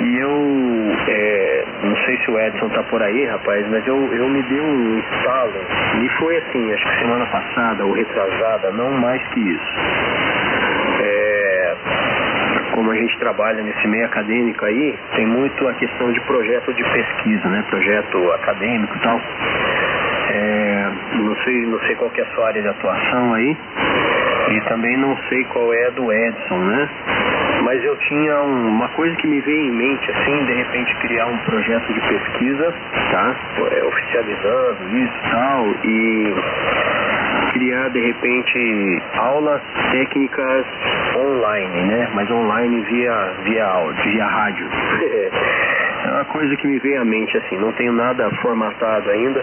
e 0.00 0.16
eu, 0.18 0.30
é, 1.06 1.64
não 1.82 1.96
sei 2.04 2.16
se 2.18 2.30
o 2.30 2.40
Edson 2.40 2.68
tá 2.70 2.82
por 2.84 3.02
aí, 3.02 3.26
rapaz, 3.26 3.64
mas 3.68 3.86
eu, 3.86 3.96
eu 4.14 4.28
me 4.28 4.42
dei 4.42 4.60
um 4.60 4.98
estalo. 4.98 5.52
E 6.02 6.08
foi 6.18 6.36
assim, 6.38 6.72
acho 6.72 6.84
que 6.84 6.98
semana 6.98 7.26
passada 7.26 7.84
ou 7.84 7.92
retrasada, 7.92 8.70
não 8.72 8.90
mais 8.90 9.22
que 9.28 9.40
isso. 9.40 9.74
Como 12.72 12.90
a 12.90 12.94
gente 12.96 13.18
trabalha 13.18 13.62
nesse 13.62 13.86
meio 13.86 14.06
acadêmico 14.06 14.64
aí, 14.64 14.98
tem 15.14 15.26
muito 15.26 15.68
a 15.68 15.74
questão 15.74 16.10
de 16.10 16.20
projeto 16.20 16.72
de 16.72 16.82
pesquisa, 16.82 17.48
né? 17.48 17.64
Projeto 17.68 18.32
acadêmico 18.32 18.96
e 18.96 19.00
tal. 19.00 19.20
É, 20.30 20.90
não 21.14 21.36
sei, 21.44 21.66
não 21.66 21.78
sei 21.80 21.94
qual 21.96 22.10
é 22.16 22.22
a 22.22 22.26
sua 22.34 22.46
área 22.48 22.62
de 22.62 22.68
atuação 22.68 23.34
aí. 23.34 23.56
E 24.50 24.60
também 24.62 24.96
não 24.96 25.16
sei 25.28 25.44
qual 25.44 25.72
é 25.72 25.86
a 25.86 25.90
do 25.90 26.12
Edson, 26.12 26.58
né? 26.58 26.88
Mas 27.62 27.84
eu 27.84 27.96
tinha 27.96 28.40
um, 28.40 28.68
uma 28.68 28.88
coisa 28.88 29.14
que 29.16 29.26
me 29.26 29.40
veio 29.40 29.66
em 29.66 29.70
mente, 29.70 30.10
assim, 30.10 30.44
de 30.46 30.52
repente 30.52 30.94
criar 30.96 31.26
um 31.26 31.38
projeto 31.38 31.92
de 31.92 32.00
pesquisa, 32.00 32.74
tá? 33.10 33.36
É, 33.70 33.84
oficializando 33.84 34.96
isso 34.96 35.14
e 35.14 35.30
tal, 35.30 35.66
e 35.84 36.34
criar 37.52 37.88
de 37.90 38.00
repente 38.00 39.02
aulas 39.14 39.62
técnicas 39.92 40.66
online, 41.16 41.82
né? 41.86 42.08
Mas 42.14 42.30
online 42.30 42.80
via, 42.82 43.32
via 43.44 43.64
áudio, 43.66 44.02
via 44.04 44.26
rádio. 44.26 44.66
É 46.04 46.10
uma 46.10 46.24
coisa 46.24 46.56
que 46.56 46.66
me 46.66 46.80
veio 46.80 47.00
à 47.00 47.04
mente 47.04 47.36
assim, 47.36 47.56
não 47.58 47.70
tenho 47.74 47.92
nada 47.92 48.28
formatado 48.42 49.08
ainda, 49.08 49.40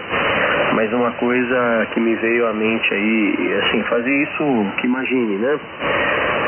mas 0.74 0.92
uma 0.92 1.10
coisa 1.12 1.88
que 1.92 2.00
me 2.00 2.14
veio 2.16 2.46
à 2.46 2.52
mente 2.52 2.92
aí, 2.92 3.54
assim, 3.64 3.82
fazer 3.84 4.14
isso 4.14 4.66
que 4.76 4.86
imagine, 4.86 5.36
né? 5.38 5.58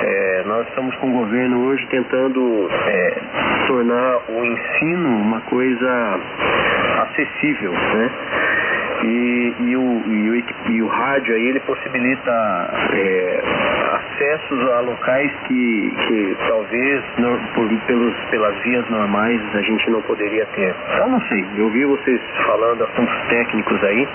É, 0.02 0.42
nós 0.44 0.68
estamos 0.68 0.94
com 0.96 1.08
o 1.08 1.12
governo 1.12 1.64
hoje 1.64 1.86
tentando 1.86 2.68
é, 2.88 3.14
tornar 3.66 4.18
o 4.28 4.44
ensino 4.44 5.08
uma 5.08 5.40
coisa 5.40 6.20
acessível, 7.04 7.72
né? 7.72 8.10
E, 9.04 9.54
e, 9.58 9.76
o, 9.76 10.02
e, 10.06 10.30
o, 10.30 10.70
e 10.70 10.82
o 10.82 10.86
rádio 10.86 11.34
aí 11.34 11.48
ele 11.48 11.60
possibilita 11.60 12.30
é, 12.92 13.42
acessos 13.92 14.70
a 14.70 14.80
locais 14.80 15.32
que, 15.46 15.94
que 16.06 16.36
talvez 16.46 17.02
no, 17.18 17.36
por, 17.54 17.68
pelos, 17.86 18.14
pelas 18.30 18.56
vias 18.62 18.88
normais 18.90 19.40
a 19.54 19.62
gente 19.62 19.90
não 19.90 20.02
poderia 20.02 20.46
ter. 20.54 20.74
Eu 20.98 21.08
não 21.08 21.20
sei, 21.22 21.44
eu 21.56 21.68
vi 21.70 21.84
vocês 21.84 22.20
falando 22.46 22.84
assuntos 22.84 23.14
técnicos 23.28 23.82
aí, 23.84 24.08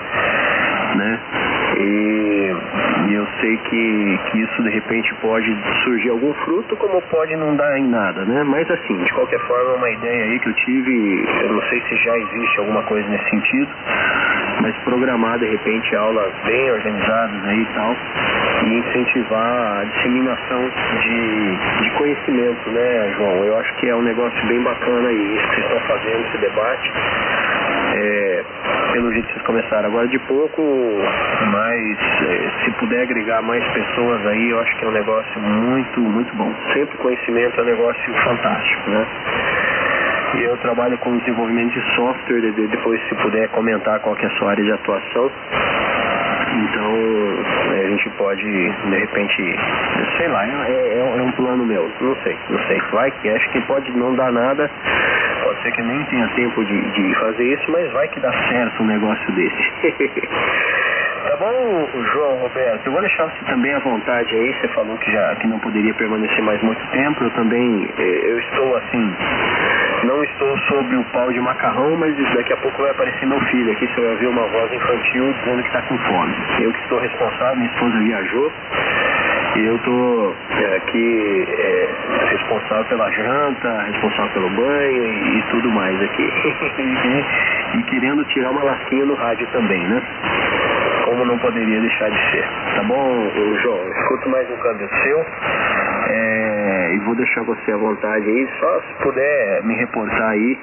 né? 0.95 1.19
E, 1.79 2.55
e, 3.09 3.13
eu 3.13 3.27
sei 3.39 3.57
que, 3.57 4.19
que 4.31 4.39
isso 4.39 4.63
de 4.63 4.69
repente 4.69 5.13
pode 5.15 5.55
surgir 5.83 6.09
algum 6.09 6.33
fruto, 6.45 6.75
como 6.77 7.01
pode 7.03 7.35
não 7.35 7.55
dar 7.55 7.77
em 7.77 7.87
nada, 7.87 8.23
né? 8.25 8.43
Mas 8.43 8.69
assim, 8.71 8.97
de 9.03 9.13
qualquer 9.13 9.39
forma, 9.41 9.75
uma 9.75 9.89
ideia 9.91 10.23
aí 10.23 10.39
que 10.39 10.49
eu 10.49 10.53
tive, 10.53 11.25
eu 11.43 11.53
não 11.53 11.61
sei 11.69 11.81
se 11.87 11.95
já 11.97 12.17
existe 12.17 12.59
alguma 12.59 12.83
coisa 12.83 13.07
nesse 13.09 13.29
sentido, 13.29 13.69
mas 14.67 14.75
programar 14.83 15.39
de 15.39 15.45
repente 15.45 15.95
aulas 15.95 16.33
bem 16.43 16.71
organizadas 16.71 17.45
aí 17.45 17.61
e 17.61 17.65
tal, 17.73 17.95
e 18.65 18.79
incentivar 18.79 19.79
a 19.79 19.83
disseminação 19.85 20.69
de, 21.01 21.83
de 21.83 21.91
conhecimento, 21.91 22.69
né, 22.71 23.13
João? 23.15 23.45
Eu 23.45 23.57
acho 23.59 23.73
que 23.75 23.87
é 23.87 23.95
um 23.95 24.01
negócio 24.01 24.45
bem 24.47 24.61
bacana 24.61 25.07
aí, 25.07 25.35
isso 25.35 25.47
que 25.47 25.55
vocês 25.55 25.65
estão 25.67 25.79
fazendo, 25.87 26.25
esse 26.27 26.37
debate. 26.39 26.91
É, 27.93 28.43
pelo 28.91 29.13
jeito 29.13 29.27
que 29.27 29.33
vocês 29.33 29.45
começaram 29.45 29.87
agora 29.87 30.07
de 30.09 30.19
pouco, 30.19 30.61
mas 31.49 31.97
é, 32.27 32.65
se 32.65 32.71
puder 32.71 33.03
agregar 33.03 33.41
mais 33.41 33.65
pessoas 33.69 34.27
aí, 34.27 34.49
eu 34.49 34.59
acho 34.59 34.75
que 34.75 34.83
é 34.83 34.87
um 34.89 34.91
negócio 34.91 35.39
muito, 35.39 36.01
muito 36.01 36.35
bom. 36.35 36.53
Sempre 36.73 36.97
conhecimento 36.97 37.57
é 37.57 37.63
um 37.63 37.67
negócio 37.67 38.13
fantástico, 38.15 38.89
né? 38.89 39.07
Eu 40.37 40.55
trabalho 40.57 40.97
com 40.99 41.17
desenvolvimento 41.17 41.73
de 41.73 41.95
software, 41.95 42.51
depois 42.51 43.01
se 43.09 43.15
puder 43.15 43.49
comentar 43.49 43.99
qual 44.01 44.15
que 44.15 44.23
é 44.23 44.27
a 44.27 44.31
sua 44.31 44.51
área 44.51 44.63
de 44.63 44.71
atuação. 44.71 45.31
Então 46.57 46.93
a 47.71 47.89
gente 47.89 48.09
pode, 48.11 48.43
de 48.43 48.95
repente, 48.97 49.55
sei 50.17 50.27
lá, 50.27 50.45
é, 50.47 50.71
é, 50.71 50.99
é, 50.99 51.21
um 51.21 51.31
plano 51.31 51.65
meu, 51.65 51.91
não 51.99 52.15
sei, 52.23 52.37
não 52.49 52.59
sei. 52.67 52.79
Vai 52.91 53.11
que 53.11 53.29
acho 53.29 53.49
que 53.49 53.61
pode 53.61 53.91
não 53.97 54.15
dar 54.15 54.31
nada, 54.31 54.69
pode 55.43 55.61
ser 55.63 55.71
que 55.71 55.81
nem 55.81 56.03
tenha 56.05 56.27
tempo 56.29 56.63
de, 56.63 56.81
de 56.91 57.15
fazer 57.15 57.43
isso, 57.43 57.71
mas 57.71 57.91
vai 57.91 58.07
que 58.07 58.19
dá 58.19 58.31
certo 58.49 58.83
um 58.83 58.85
negócio 58.85 59.31
desse. 59.33 59.73
Tá 61.23 61.35
bom, 61.37 61.89
João 62.13 62.35
Roberto? 62.37 62.85
Eu 62.85 62.91
vou 62.91 63.01
deixar 63.01 63.25
você 63.25 63.45
também 63.45 63.73
à 63.73 63.79
vontade 63.79 64.35
aí. 64.35 64.53
Você 64.53 64.67
falou 64.69 64.97
que 64.97 65.11
já 65.11 65.35
que 65.35 65.47
não 65.47 65.59
poderia 65.59 65.93
permanecer 65.95 66.43
mais 66.43 66.61
muito 66.61 66.85
tempo. 66.91 67.23
Eu 67.23 67.29
também, 67.31 67.89
eh, 67.97 68.21
eu 68.23 68.39
estou 68.39 68.75
assim, 68.77 69.15
não 70.03 70.23
estou 70.23 70.57
sob 70.59 70.95
o 70.95 71.03
pau 71.05 71.31
de 71.31 71.39
macarrão, 71.39 71.95
mas 71.97 72.15
daqui 72.35 72.53
a 72.53 72.57
pouco 72.57 72.81
vai 72.81 72.91
aparecer 72.91 73.25
meu 73.25 73.39
filho 73.45 73.71
aqui. 73.71 73.87
Você 73.87 74.01
vai 74.01 74.11
ouvir 74.11 74.27
uma 74.27 74.43
voz 74.47 74.71
infantil 74.71 75.33
dizendo 75.33 75.61
que 75.63 75.67
está 75.67 75.81
com 75.81 75.97
fome. 75.97 76.35
Eu 76.61 76.71
que 76.71 76.81
estou 76.81 76.99
responsável, 76.99 77.55
minha 77.55 77.71
esposa 77.71 77.97
viajou. 77.97 78.51
E 79.55 79.65
eu 79.65 79.75
estou 79.75 80.35
é, 80.51 80.75
aqui 80.75 81.47
é, 81.49 81.89
responsável 82.29 82.85
pela 82.85 83.09
janta, 83.09 83.81
responsável 83.83 84.31
pelo 84.33 84.49
banho 84.51 85.03
e, 85.03 85.39
e 85.39 85.41
tudo 85.49 85.71
mais 85.71 85.99
aqui. 86.03 86.23
e, 87.79 87.83
querendo 87.83 88.23
tirar 88.25 88.51
uma 88.51 88.63
lasquinha 88.63 89.05
no 89.05 89.15
rádio 89.15 89.47
também, 89.51 89.79
né? 89.79 90.01
Como 91.07 91.25
não 91.25 91.39
poderia 91.39 91.79
deixar 91.79 92.11
de 92.11 92.19
ser. 92.31 92.43
Tá 92.75 92.83
bom, 92.83 93.31
João? 93.61 93.89
Escuto 93.89 94.27
mais 94.29 94.51
um 94.51 94.57
câmbio 94.57 94.89
seu. 95.03 95.25
É, 96.09 96.91
e 96.95 96.99
vou 96.99 97.15
deixar 97.15 97.43
você 97.43 97.71
à 97.71 97.77
vontade 97.77 98.29
aí, 98.29 98.45
só 98.59 98.81
se 98.81 98.93
puder 99.03 99.63
me 99.63 99.73
reportar 99.75 100.31
aí 100.31 100.59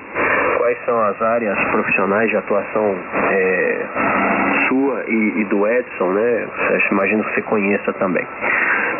quais 0.58 0.76
são 0.84 1.00
as 1.00 1.22
áreas 1.22 1.58
profissionais 1.70 2.28
de 2.28 2.36
atuação 2.36 2.94
é, 3.30 3.86
sua 4.68 5.02
e, 5.08 5.40
e, 5.40 5.44
do 5.46 5.66
Edson, 5.66 6.12
né? 6.12 6.46
Imagino 6.92 7.24
que 7.24 7.34
você 7.34 7.40
conheça 7.42 7.92
também. 7.94 8.26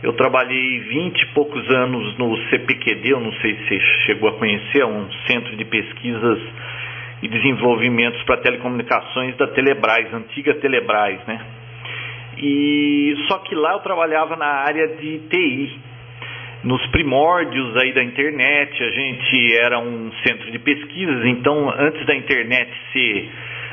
eu 0.01 0.13
trabalhei 0.13 0.79
20 0.79 1.21
e 1.21 1.25
poucos 1.33 1.69
anos 1.69 2.17
no 2.17 2.37
CPQD, 2.49 3.11
eu 3.11 3.19
não 3.19 3.33
sei 3.33 3.55
se 3.55 3.67
você 3.67 3.79
chegou 4.05 4.29
a 4.29 4.33
conhecer, 4.33 4.81
é 4.81 4.85
um 4.85 5.11
centro 5.27 5.55
de 5.57 5.65
pesquisas 5.65 6.39
e 7.21 7.27
desenvolvimentos 7.27 8.21
para 8.23 8.37
telecomunicações 8.37 9.35
da 9.35 9.47
Telebrás, 9.47 10.13
antiga 10.13 10.53
Telebrás, 10.55 11.19
né? 11.27 11.41
E 12.37 13.13
só 13.27 13.39
que 13.39 13.53
lá 13.53 13.73
eu 13.73 13.79
trabalhava 13.79 14.37
na 14.37 14.45
área 14.45 14.87
de 14.87 15.19
TI. 15.29 15.79
nos 16.63 16.85
primórdios 16.87 17.75
aí 17.77 17.93
da 17.93 18.03
internet, 18.03 18.83
a 18.83 18.91
gente 18.91 19.55
era 19.57 19.79
um 19.79 20.11
centro 20.25 20.51
de 20.51 20.59
pesquisas, 20.59 21.25
então 21.25 21.69
antes 21.77 22.05
da 22.05 22.15
internet 22.15 22.69
ser 22.91 23.29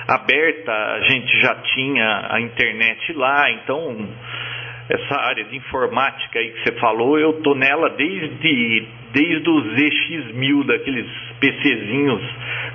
aberta, 0.08 0.72
a 0.72 1.00
gente 1.00 1.40
já 1.40 1.54
tinha 1.74 2.28
a 2.30 2.40
internet 2.40 3.12
lá, 3.12 3.50
então 3.50 4.08
essa 4.88 5.20
área 5.20 5.44
de 5.44 5.56
informática 5.56 6.38
aí 6.38 6.50
que 6.50 6.62
você 6.62 6.72
falou, 6.78 7.18
eu 7.18 7.34
tô 7.42 7.54
nela 7.54 7.90
desde, 7.90 8.86
desde 9.12 9.50
os 9.50 9.64
ZX1000, 9.74 10.66
daqueles 10.66 11.06
PCzinhos 11.40 12.22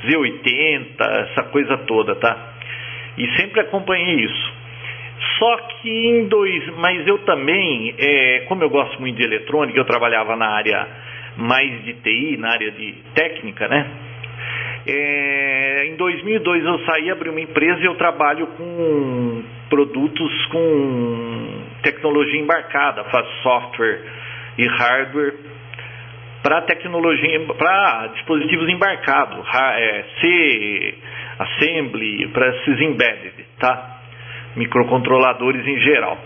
Z80, 0.06 0.96
essa 1.00 1.44
coisa 1.44 1.78
toda, 1.80 2.16
tá? 2.16 2.54
E 3.18 3.28
sempre 3.38 3.62
acompanhei 3.62 4.26
isso. 4.26 4.54
Só 5.38 5.58
que 5.58 5.90
em 5.90 6.28
dois, 6.28 6.78
mas 6.78 7.08
eu 7.08 7.20
também, 7.20 7.96
é, 7.98 8.46
como 8.48 8.64
eu 8.64 8.70
gosto 8.70 9.00
muito 9.00 9.18
de 9.18 9.24
eletrônica, 9.24 9.78
eu 9.78 9.86
trabalhava 9.86 10.36
na 10.36 10.48
área 10.48 10.88
mais 11.38 11.84
de 11.84 11.94
TI, 11.94 12.38
na 12.38 12.52
área 12.52 12.72
de 12.72 12.94
técnica, 13.14 13.68
né? 13.68 13.88
É, 14.86 15.86
em 15.88 15.96
2002 15.96 16.66
eu 16.66 16.80
saí, 16.86 17.12
abri 17.12 17.30
uma 17.30 17.40
empresa 17.40 17.80
e 17.82 17.86
eu 17.86 17.96
trabalho 17.96 18.48
com 18.48 19.44
produtos 19.70 20.46
com 20.48 21.62
tecnologia 21.82 22.40
embarcada, 22.40 23.04
faço 23.06 23.32
software 23.44 24.02
e 24.58 24.68
hardware 24.68 25.36
para 26.44 26.62
tecnologia, 26.62 27.40
para 27.58 28.08
dispositivos 28.16 28.68
embarcados, 28.70 29.46
é, 29.54 30.06
C, 30.20 30.94
assembly, 31.40 32.28
para 32.30 32.50
esses 32.50 32.82
embedded, 32.82 33.34
tá? 33.60 34.00
Microcontroladores 34.56 35.66
em 35.66 35.80
geral. 35.80 36.18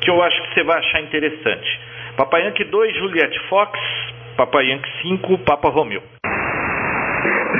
que 0.00 0.10
eu 0.10 0.22
acho 0.22 0.42
que 0.42 0.54
você 0.54 0.62
vai 0.64 0.78
achar 0.78 1.00
interessante. 1.00 1.80
Papai 2.16 2.42
Yankee 2.46 2.64
2, 2.64 2.94
Juliette 2.96 3.40
Fox, 3.48 3.78
Papai 4.36 4.66
Yankee 4.66 4.90
5, 5.02 5.38
Papa 5.38 5.68
Romeu. 5.68 6.02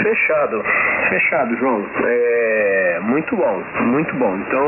Fechado, 0.03 0.65
fechado, 1.09 1.57
João. 1.59 1.87
É, 2.05 2.99
muito 3.03 3.37
bom, 3.37 3.63
muito 3.81 4.15
bom. 4.17 4.37
Então, 4.37 4.65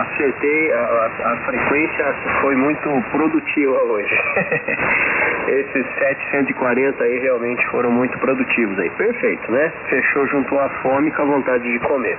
acertei, 0.00 0.72
a, 0.72 0.78
a, 0.78 1.32
a 1.32 1.36
frequência 1.44 2.14
foi 2.40 2.56
muito 2.56 2.88
produtiva 3.10 3.76
hoje. 3.84 4.14
Esses 5.48 5.86
740 5.98 7.04
aí 7.04 7.18
realmente 7.20 7.64
foram 7.66 7.90
muito 7.90 8.18
produtivos 8.18 8.78
aí. 8.78 8.90
Perfeito, 8.90 9.52
né? 9.52 9.72
Fechou 9.88 10.26
junto 10.28 10.58
à 10.58 10.68
fome 10.82 11.10
com 11.12 11.22
a 11.22 11.26
vontade 11.26 11.70
de 11.70 11.78
comer. 11.80 12.18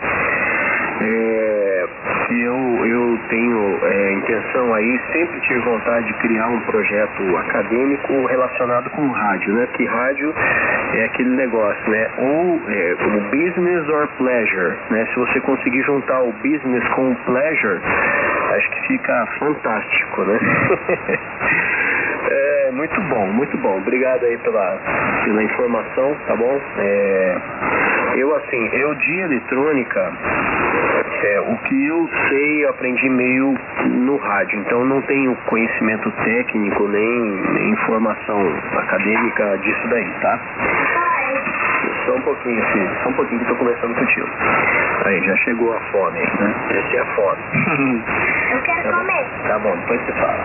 É, 0.99 1.85
eu, 2.31 2.85
eu 2.85 3.19
tenho 3.29 3.79
é, 3.83 4.13
intenção 4.13 4.73
aí, 4.73 4.99
sempre 5.11 5.39
tive 5.41 5.59
vontade 5.59 6.07
de 6.07 6.13
criar 6.15 6.47
um 6.47 6.59
projeto 6.61 7.37
acadêmico 7.37 8.25
relacionado 8.25 8.89
com 8.91 9.07
rádio, 9.09 9.53
né? 9.53 9.65
Porque 9.67 9.85
rádio 9.85 10.33
é 10.93 11.03
aquele 11.05 11.29
negócio, 11.29 11.89
né? 11.89 12.09
Ou 12.17 12.61
é, 12.67 12.95
o 12.99 13.21
business 13.29 13.87
or 13.89 14.07
pleasure, 14.17 14.75
né? 14.89 15.05
Se 15.13 15.19
você 15.19 15.39
conseguir 15.41 15.83
juntar 15.83 16.21
o 16.21 16.31
business 16.33 16.87
com 16.89 17.11
o 17.11 17.15
pleasure, 17.25 17.79
acho 18.55 18.69
que 18.71 18.87
fica 18.87 19.25
fantástico, 19.39 20.21
né? 20.23 20.39
É, 22.29 22.56
muito 22.71 22.99
bom, 23.01 23.27
muito 23.27 23.57
bom. 23.57 23.77
Obrigado 23.77 24.25
aí 24.25 24.37
pela, 24.39 24.79
pela 25.23 25.43
informação, 25.43 26.15
tá 26.27 26.35
bom? 26.35 26.61
É, 26.77 27.37
eu 28.15 28.35
assim, 28.35 28.69
eu 28.73 28.95
de 28.95 29.19
eletrônica, 29.19 30.13
é, 31.23 31.39
o 31.41 31.57
que 31.57 31.85
eu 31.87 32.09
sei 32.29 32.65
eu 32.65 32.69
aprendi 32.69 33.09
meio 33.09 33.55
no 33.85 34.17
rádio, 34.17 34.59
então 34.59 34.85
não 34.85 35.01
tenho 35.03 35.35
conhecimento 35.47 36.11
técnico 36.23 36.87
nem, 36.87 37.21
nem 37.53 37.69
informação 37.69 38.39
acadêmica 38.77 39.57
disso 39.59 39.87
daí, 39.89 40.09
tá? 40.21 40.39
Só 42.07 42.15
um 42.15 42.21
pouquinho, 42.21 42.63
filho. 42.71 42.89
Só 43.03 43.09
um 43.09 43.13
pouquinho 43.13 43.39
que 43.41 43.45
eu 43.45 43.49
tô 43.49 43.55
conversando 43.57 43.93
contigo. 43.95 44.29
Aí, 45.05 45.21
já 45.25 45.35
chegou 45.37 45.73
a 45.73 45.79
fome, 45.91 46.19
né? 46.19 46.55
Essa 46.69 46.95
é 46.95 46.99
a 47.01 47.05
fome. 47.15 47.41
eu 48.53 48.61
quero 48.61 48.83
tá 48.83 48.91
comer. 48.97 49.23
Bom. 49.23 49.47
Tá 49.47 49.59
bom, 49.59 49.75
depois 49.75 49.99
você 50.01 50.13
fala. 50.13 50.39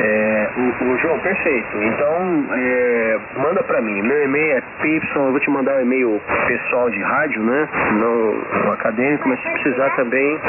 É, 0.00 0.48
o, 0.56 0.62
o, 0.84 0.96
João, 0.98 1.18
perfeito. 1.20 1.82
Então, 1.82 2.46
é, 2.52 3.18
manda 3.36 3.62
pra 3.62 3.80
mim. 3.82 4.00
Meu 4.00 4.24
e-mail 4.24 4.56
é 4.56 4.62
PY, 4.80 4.98
eu 5.14 5.30
vou 5.30 5.38
te 5.40 5.50
mandar 5.50 5.76
um 5.76 5.82
e-mail 5.82 6.18
pessoal 6.46 6.88
de 6.88 7.02
rádio, 7.02 7.42
né? 7.42 7.68
Não 7.92 8.42
um 8.66 8.72
acadêmico, 8.72 9.28
mas 9.28 9.38
se 9.42 9.50
precisar 9.50 9.90
também, 9.96 10.40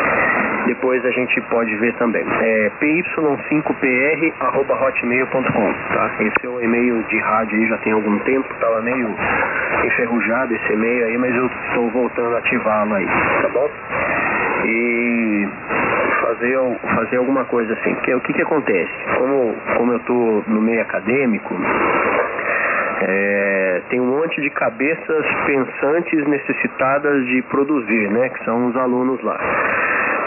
depois 0.67 1.03
a 1.05 1.11
gente 1.11 1.41
pode 1.41 1.75
ver 1.77 1.93
também. 1.95 2.23
É 2.41 2.71
py5pr.hotmail.com, 2.79 5.73
tá? 5.93 6.11
Esse 6.21 6.45
é 6.45 6.49
o 6.49 6.61
e-mail 6.61 7.03
de 7.03 7.19
rádio 7.19 7.59
aí 7.59 7.67
já 7.67 7.77
tem 7.79 7.91
algum 7.93 8.19
tempo, 8.19 8.47
tava 8.59 8.81
meio 8.81 9.09
enferrujado 9.85 10.53
esse 10.53 10.73
e-mail 10.73 11.05
aí, 11.05 11.17
mas 11.17 11.35
eu 11.35 11.45
estou 11.45 11.89
voltando 11.91 12.35
a 12.35 12.39
ativá-lo 12.39 12.93
aí, 12.95 13.05
tá 13.05 13.49
bom? 13.49 13.69
E 14.65 15.47
fazer, 16.21 16.57
fazer 16.95 17.17
alguma 17.17 17.45
coisa 17.45 17.73
assim. 17.73 17.93
Porque 17.95 18.13
o 18.13 18.21
que, 18.21 18.33
que 18.33 18.41
acontece? 18.41 18.91
Como, 19.17 19.55
como 19.77 19.91
eu 19.93 19.97
estou 19.97 20.43
no 20.47 20.61
meio 20.61 20.81
acadêmico, 20.81 21.55
é, 23.01 23.81
tem 23.89 23.99
um 23.99 24.05
monte 24.05 24.39
de 24.41 24.49
cabeças 24.51 25.25
pensantes 25.45 26.27
necessitadas 26.27 27.25
de 27.25 27.41
produzir, 27.43 28.09
né? 28.11 28.29
Que 28.29 28.45
são 28.45 28.67
os 28.67 28.75
alunos 28.75 29.21
lá. 29.23 29.39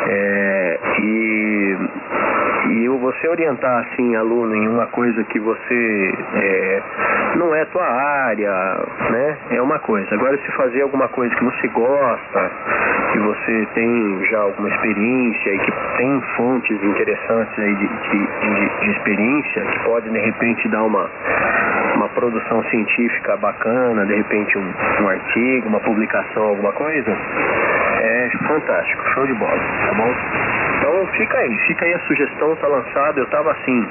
É, 0.06 0.78
e, 1.00 1.76
e 2.70 2.88
você 3.04 3.28
orientar 3.28 3.84
assim 3.84 4.16
aluno 4.16 4.56
em 4.56 4.66
uma 4.66 4.86
coisa 4.86 5.22
que 5.24 5.38
você 5.38 6.12
é, 6.34 6.82
não 7.36 7.54
é 7.54 7.64
tua 7.66 7.84
área, 7.84 8.50
né? 9.10 9.36
É 9.50 9.60
uma 9.60 9.78
coisa. 9.78 10.14
Agora 10.14 10.38
se 10.38 10.50
fazer 10.52 10.80
alguma 10.80 11.06
coisa 11.08 11.34
que 11.34 11.44
você 11.44 11.68
gosta, 11.68 12.50
que 13.12 13.18
você 13.18 13.68
tem 13.74 14.24
já 14.30 14.38
alguma 14.40 14.70
experiência 14.70 15.50
e 15.54 15.58
que 15.58 15.72
tem 15.98 16.20
fontes 16.36 16.82
interessantes 16.82 17.58
aí 17.58 17.74
de, 17.74 17.86
de, 17.86 18.18
de, 18.18 18.80
de 18.80 18.90
experiência, 18.90 19.62
que 19.62 19.78
pode 19.84 20.08
de 20.08 20.18
repente 20.18 20.66
dar 20.68 20.84
uma, 20.84 21.10
uma 21.96 22.08
produção 22.08 22.62
científica 22.70 23.36
bacana, 23.36 24.06
de 24.06 24.14
repente 24.14 24.56
um, 24.56 24.72
um 25.02 25.08
artigo, 25.08 25.68
uma 25.68 25.80
publicação, 25.80 26.42
alguma 26.44 26.72
coisa, 26.72 27.10
é 28.00 28.30
fantástico, 28.46 29.02
show 29.10 29.26
de 29.26 29.34
bola, 29.34 29.60
Então 30.78 31.06
fica 31.12 31.38
aí, 31.38 31.58
fica 31.66 31.84
aí 31.84 31.94
a 31.94 31.98
sugestão, 32.00 32.56
tá 32.56 32.66
lançada, 32.66 33.20
eu 33.20 33.26
tava 33.26 33.52
assim, 33.52 33.88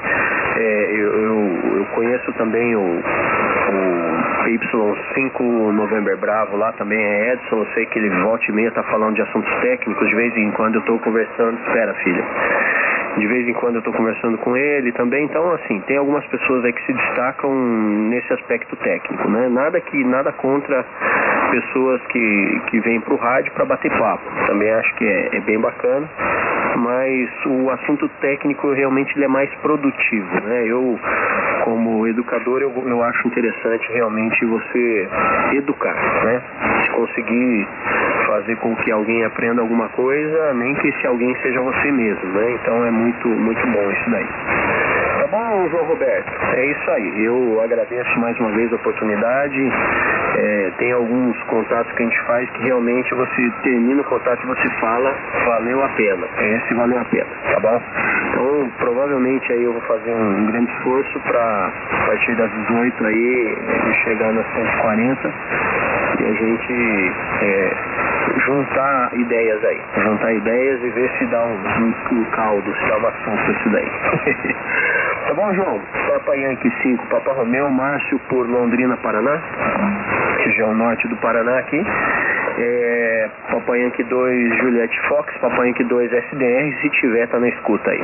É, 0.58 0.92
eu, 0.92 1.14
eu, 1.14 1.78
eu, 1.78 1.86
conheço 1.96 2.32
também 2.34 2.76
o, 2.76 2.82
o 2.82 4.44
Y5 4.46 5.72
November 5.72 6.18
Bravo 6.18 6.58
lá, 6.58 6.72
também 6.74 7.00
é 7.04 7.34
Edson. 7.34 7.58
Eu 7.58 7.68
sei 7.74 7.86
que 7.88 7.98
ele 7.98 8.10
volta 8.22 8.46
e 8.48 8.52
meia 8.52 8.72
tá 8.72 8.84
falando 8.84 9.16
de 9.16 9.22
assuntos 9.22 9.52
técnicos. 9.62 10.08
De 10.08 10.16
vez 10.16 10.36
em 10.38 10.52
quando 10.52 10.76
eu 10.76 10.82
estou 10.82 11.00
conversando. 11.00 11.58
Espera, 11.66 11.94
filha 11.96 12.24
de 13.18 13.28
vez 13.28 13.48
em 13.48 13.54
quando 13.54 13.76
eu 13.76 13.80
estou 13.80 13.94
conversando 13.94 14.38
com 14.40 14.56
ele 14.58 14.92
também. 14.94 15.26
Então, 15.26 15.52
assim, 15.54 15.80
tem 15.82 15.98
algumas 15.98 16.26
pessoas 16.28 16.66
aí 16.66 16.74
que 16.74 16.86
se 16.86 16.94
destacam 16.94 17.54
nesse 18.10 18.34
aspecto 18.34 18.76
técnico, 18.78 19.30
né? 19.30 19.50
Nada 19.50 19.80
que 19.82 20.04
nada 20.04 20.32
contra 20.32 20.86
pessoas 21.52 22.02
que, 22.08 22.62
que 22.70 22.80
vêm 22.80 23.00
para 23.02 23.14
o 23.14 23.18
rádio 23.18 23.52
para 23.54 23.66
bater 23.66 23.92
papo. 23.92 24.24
Também 24.48 24.72
acho 24.72 24.96
que 24.96 25.06
é, 25.06 25.30
é, 25.38 25.40
bem 25.42 25.60
bacana, 25.60 26.10
mas 26.78 27.30
o 27.46 27.70
assunto 27.70 28.10
técnico 28.20 28.72
realmente 28.72 29.16
ele 29.16 29.26
é 29.26 29.28
mais 29.28 29.54
produtivo, 29.56 30.42
né? 30.44 30.66
Eu, 30.66 31.00
como 31.64 32.08
educador, 32.08 32.62
eu, 32.62 32.72
eu 32.88 33.04
acho 33.04 33.28
interessante 33.28 33.88
realmente 33.92 34.44
você 34.46 35.08
educar, 35.54 35.96
né? 36.26 36.42
Se 36.84 36.90
conseguir 36.92 37.68
fazer 38.26 38.56
com 38.58 38.76
que 38.78 38.92
alguém 38.92 39.24
aprenda 39.24 39.62
alguma 39.62 39.90
coisa, 39.90 40.54
nem 40.56 40.74
que 40.76 40.88
esse 40.88 41.06
alguém 41.06 41.36
seja 41.42 41.62
você 41.62 41.92
mesmo, 41.92 42.26
né? 42.32 42.52
Então 42.54 42.84
é 42.84 42.90
muito, 42.90 43.03
muito 43.28 43.68
bom 43.68 43.92
isso 43.92 44.10
daí. 44.12 44.28
Tá 45.20 45.28
bom, 45.32 45.70
João 45.70 45.86
Roberto? 45.86 46.32
É 46.56 46.66
isso 46.66 46.92
aí. 46.92 47.26
Eu 47.26 47.62
agradeço 47.64 48.20
mais 48.20 48.38
uma 48.40 48.52
vez 48.52 48.72
a 48.72 48.76
oportunidade. 48.76 49.72
É, 50.36 50.72
tem 50.78 50.92
alguns 50.92 51.42
contatos 51.44 51.92
que 51.94 52.04
a 52.04 52.06
gente 52.06 52.22
faz 52.24 52.50
que 52.52 52.64
realmente 52.64 53.14
você 53.14 53.52
termina 53.64 54.02
o 54.02 54.06
contato 54.06 54.44
e 54.44 54.48
você 54.48 54.70
fala, 54.80 55.16
valeu 55.46 55.84
a 55.84 55.90
pena. 55.90 56.28
Esse 56.40 56.74
valeu 56.74 57.00
a 57.00 57.06
pena, 57.06 57.30
tá 57.54 57.60
bom? 57.60 57.82
Então, 58.30 58.72
provavelmente 58.80 59.54
aí 59.54 59.64
eu 59.64 59.74
vou 59.74 59.82
fazer 59.84 60.12
um 60.14 60.46
grande 60.48 60.72
esforço 60.74 61.20
para 61.22 61.72
a 61.92 62.06
partir 62.08 62.36
das 62.36 62.52
18 62.52 63.06
aí 63.06 63.58
chegar 64.04 64.34
nas 64.34 64.46
140 64.54 65.34
e 66.20 66.26
a 66.26 66.34
gente 66.34 67.12
é, 67.42 67.72
juntar 68.46 69.12
ideias 69.14 69.64
aí. 69.64 69.82
Juntar 70.04 70.34
ideias 70.34 70.84
e 70.84 70.90
ver 70.90 71.10
se 71.18 71.26
dá 71.28 71.44
um, 71.44 71.56
um, 71.56 72.20
um 72.20 72.26
caldo, 72.32 72.76
se 72.76 72.88
dá 72.88 72.98
uma 72.98 73.12
sopa 73.12 73.52
isso 73.52 73.70
daí. 73.70 73.88
tá 75.28 75.34
bom, 75.34 75.54
João? 75.54 75.82
Papa 76.08 76.36
Yankee 76.36 76.72
5, 76.82 77.08
Papa 77.08 77.34
Romeu, 77.34 77.70
Márcio 77.70 78.20
por 78.30 78.48
Londrina, 78.50 78.98
Paraná. 78.98 79.42
Região 80.40 80.74
norte 80.76 81.08
do 81.08 81.16
Paraná 81.18 81.60
aqui. 81.60 81.82
É, 82.60 83.30
Papai 83.52 83.82
Yankee 83.82 84.04
2, 84.04 84.58
Juliette 84.58 85.00
Fox, 85.08 85.34
Papai 85.40 85.68
Yankee 85.68 85.84
2, 85.86 86.14
SDR, 86.14 86.82
se 86.82 86.90
tiver, 87.02 87.28
tá 87.28 87.40
na 87.40 87.50
escuta 87.50 87.90
aí. 87.90 88.02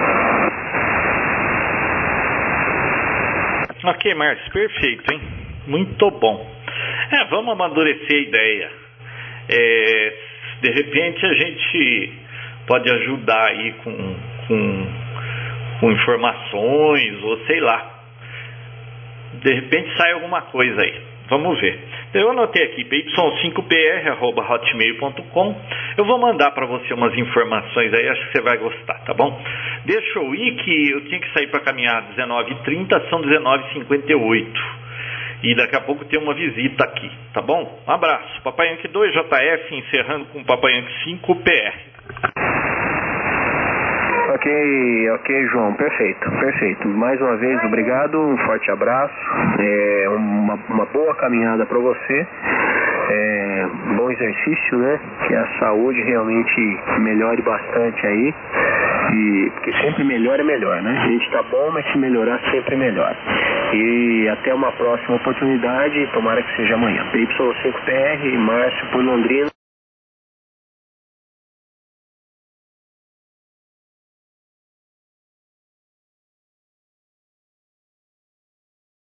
Ok, 3.86 4.14
Márcio, 4.16 4.52
perfeito, 4.52 5.14
hein? 5.14 5.22
Muito 5.68 6.12
bom. 6.12 6.46
É, 7.12 7.26
vamos 7.30 7.54
amadurecer 7.54 8.18
a 8.18 8.28
ideia. 8.28 8.79
É, 9.50 10.14
de 10.62 10.72
repente 10.72 11.26
a 11.26 11.34
gente 11.34 12.14
pode 12.68 12.90
ajudar 12.92 13.48
aí 13.48 13.74
com, 13.84 14.16
com, 14.48 14.88
com 15.80 15.92
informações 15.92 17.24
ou 17.24 17.38
sei 17.46 17.60
lá. 17.60 17.96
De 19.42 19.54
repente 19.54 19.96
sai 19.98 20.14
alguma 20.14 20.42
coisa 20.44 20.82
aí. 20.82 21.10
Vamos 21.30 21.60
ver. 21.62 21.80
Eu 22.14 22.30
anotei 22.32 22.64
aqui, 22.64 22.84
py5pr.hotmail.com. 22.86 25.56
Eu 25.96 26.06
vou 26.06 26.18
mandar 26.18 26.50
para 26.52 26.66
você 26.66 26.92
umas 26.94 27.16
informações 27.16 27.94
aí, 27.94 28.10
acho 28.10 28.26
que 28.26 28.32
você 28.32 28.42
vai 28.42 28.58
gostar, 28.58 28.96
tá 29.06 29.14
bom? 29.14 29.40
Deixa 29.86 30.18
eu 30.18 30.34
ir 30.34 30.56
que 30.56 30.90
eu 30.92 31.02
tinha 31.06 31.20
que 31.20 31.32
sair 31.32 31.46
para 31.48 31.60
caminhar 31.60 32.10
19h30, 32.16 33.10
são 33.10 33.22
19h58. 33.22 34.48
E 35.42 35.56
daqui 35.56 35.76
a 35.76 35.82
pouco 35.82 36.04
tem 36.06 36.20
uma 36.20 36.34
visita 36.34 36.84
aqui, 36.84 37.10
tá 37.34 37.42
bom? 37.42 37.82
Um 37.88 37.92
abraço. 37.92 38.42
Papai 38.44 38.68
Yankee 38.72 38.90
2 38.90 39.14
JF, 39.14 39.76
encerrando 39.76 40.26
com 40.26 40.44
Papai 40.44 40.74
Yankee 40.74 41.04
5 41.06 41.36
PR. 41.38 41.90
Ok, 44.34 45.10
ok, 45.12 45.48
João, 45.48 45.74
perfeito, 45.74 46.32
perfeito. 46.40 46.88
Mais 46.88 47.20
uma 47.20 47.36
vez, 47.38 47.64
obrigado, 47.64 48.20
um 48.20 48.38
forte 48.46 48.70
abraço, 48.72 49.14
é, 49.60 50.10
uma, 50.10 50.54
uma 50.70 50.86
boa 50.86 51.16
caminhada 51.16 51.66
para 51.66 51.80
você, 51.80 52.28
é, 53.10 53.68
bom 53.98 54.12
exercício, 54.12 54.78
né? 54.78 55.00
Que 55.28 55.36
a 55.36 55.48
saúde 55.60 56.02
realmente 56.04 56.80
melhore 57.00 57.42
bastante 57.42 58.06
aí. 58.06 58.34
E, 59.14 59.52
porque 59.56 59.74
sempre 59.82 60.04
melhor 60.04 60.40
é 60.40 60.44
melhor, 60.44 60.82
né? 60.82 61.02
A 61.04 61.08
gente 61.08 61.30
tá 61.32 61.42
bom, 61.44 61.72
mas 61.72 61.86
se 61.92 61.98
melhorar 61.98 62.40
sempre 62.52 62.76
melhor. 62.76 63.16
E 63.74 64.30
até 64.30 64.54
uma 64.54 64.72
próxima 64.74 65.16
oportunidade, 65.16 66.08
tomara 66.14 66.42
que 66.44 66.56
seja 66.56 66.76
amanhã. 66.76 67.04
PY5PR, 67.12 68.38
Márcio 68.38 68.88
por 68.92 69.04
Londrina. 69.04 69.49